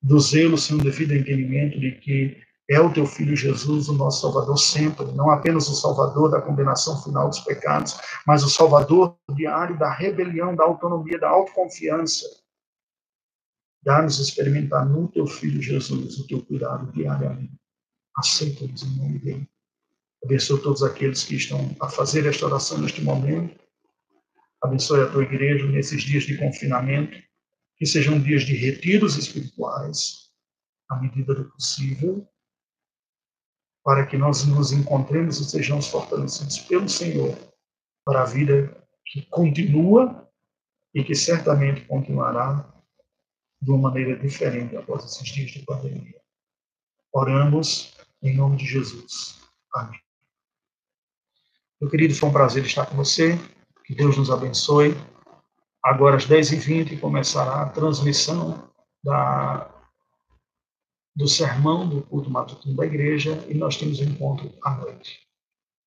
do 0.00 0.18
zelo 0.18 0.56
sem 0.56 0.76
o 0.76 0.82
devido 0.82 1.14
entendimento 1.14 1.78
de 1.78 1.92
que 1.92 2.40
é 2.70 2.80
o 2.80 2.92
teu 2.92 3.06
filho 3.06 3.36
Jesus, 3.36 3.88
o 3.88 3.92
nosso 3.92 4.22
Salvador 4.22 4.58
sempre, 4.58 5.06
não 5.12 5.30
apenas 5.30 5.68
o 5.68 5.74
Salvador 5.74 6.30
da 6.30 6.40
condenação 6.40 7.02
final 7.02 7.28
dos 7.28 7.40
pecados, 7.40 7.98
mas 8.26 8.44
o 8.44 8.50
Salvador 8.50 9.16
diário 9.34 9.78
da 9.78 9.92
rebelião, 9.92 10.54
da 10.54 10.64
autonomia, 10.64 11.18
da 11.18 11.28
autoconfiança. 11.28 12.26
Dá-nos 13.82 14.20
experimentar 14.20 14.88
no 14.88 15.08
teu 15.08 15.26
filho 15.26 15.60
Jesus 15.60 16.18
o 16.18 16.26
teu 16.26 16.40
cuidado 16.44 16.90
diariamente. 16.92 17.52
Aceita-nos 18.16 18.82
em 18.84 18.96
nome 18.96 19.18
dele. 19.18 19.48
Abençoe 20.24 20.62
todos 20.62 20.84
aqueles 20.84 21.24
que 21.24 21.34
estão 21.34 21.74
a 21.80 21.88
fazer 21.88 22.26
esta 22.26 22.46
oração 22.46 22.78
neste 22.78 23.02
momento. 23.02 23.60
Abençoe 24.62 25.00
a 25.00 25.10
tua 25.10 25.24
igreja 25.24 25.66
nesses 25.66 26.02
dias 26.02 26.22
de 26.22 26.38
confinamento, 26.38 27.18
que 27.76 27.84
sejam 27.84 28.20
dias 28.20 28.42
de 28.44 28.54
retiros 28.54 29.16
espirituais, 29.16 30.30
à 30.88 31.00
medida 31.00 31.34
do 31.34 31.50
possível, 31.50 32.24
para 33.84 34.06
que 34.06 34.16
nós 34.16 34.44
nos 34.44 34.72
encontremos 34.72 35.40
e 35.40 35.44
sejamos 35.44 35.88
fortalecidos 35.88 36.58
pelo 36.60 36.88
Senhor 36.88 37.36
para 38.04 38.22
a 38.22 38.26
vida 38.26 38.76
que 39.04 39.22
continua 39.22 40.28
e 40.94 41.02
que 41.02 41.14
certamente 41.14 41.84
continuará 41.86 42.68
de 43.60 43.70
uma 43.70 43.90
maneira 43.90 44.16
diferente 44.16 44.76
após 44.76 45.04
esses 45.04 45.28
dias 45.28 45.50
de 45.50 45.60
pandemia. 45.60 46.20
Oramos 47.12 47.94
em 48.22 48.36
nome 48.36 48.56
de 48.56 48.66
Jesus. 48.66 49.40
Amém. 49.74 50.00
Meu 51.80 51.90
querido, 51.90 52.14
foi 52.14 52.28
um 52.28 52.32
prazer 52.32 52.64
estar 52.64 52.86
com 52.86 52.96
você. 52.96 53.38
Que 53.84 53.94
Deus 53.94 54.16
nos 54.16 54.30
abençoe. 54.30 54.96
Agora, 55.82 56.16
às 56.16 56.26
10h20, 56.26 57.00
começará 57.00 57.62
a 57.62 57.68
transmissão 57.68 58.70
da 59.02 59.71
do 61.14 61.28
sermão 61.28 61.88
do 61.88 62.02
culto 62.02 62.30
matutino 62.30 62.74
da 62.74 62.86
igreja 62.86 63.44
e 63.48 63.54
nós 63.54 63.76
temos 63.76 64.00
um 64.00 64.04
encontro 64.04 64.52
à 64.62 64.76
noite. 64.76 65.20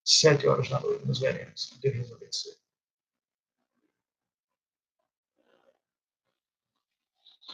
Sete 0.03 0.47
horas 0.47 0.69
da 0.69 0.80
noite 0.80 1.05
nos 1.05 1.19
veremos. 1.19 1.73
Deus 1.82 1.97
nos 1.97 2.11
abençoe. 2.11 2.64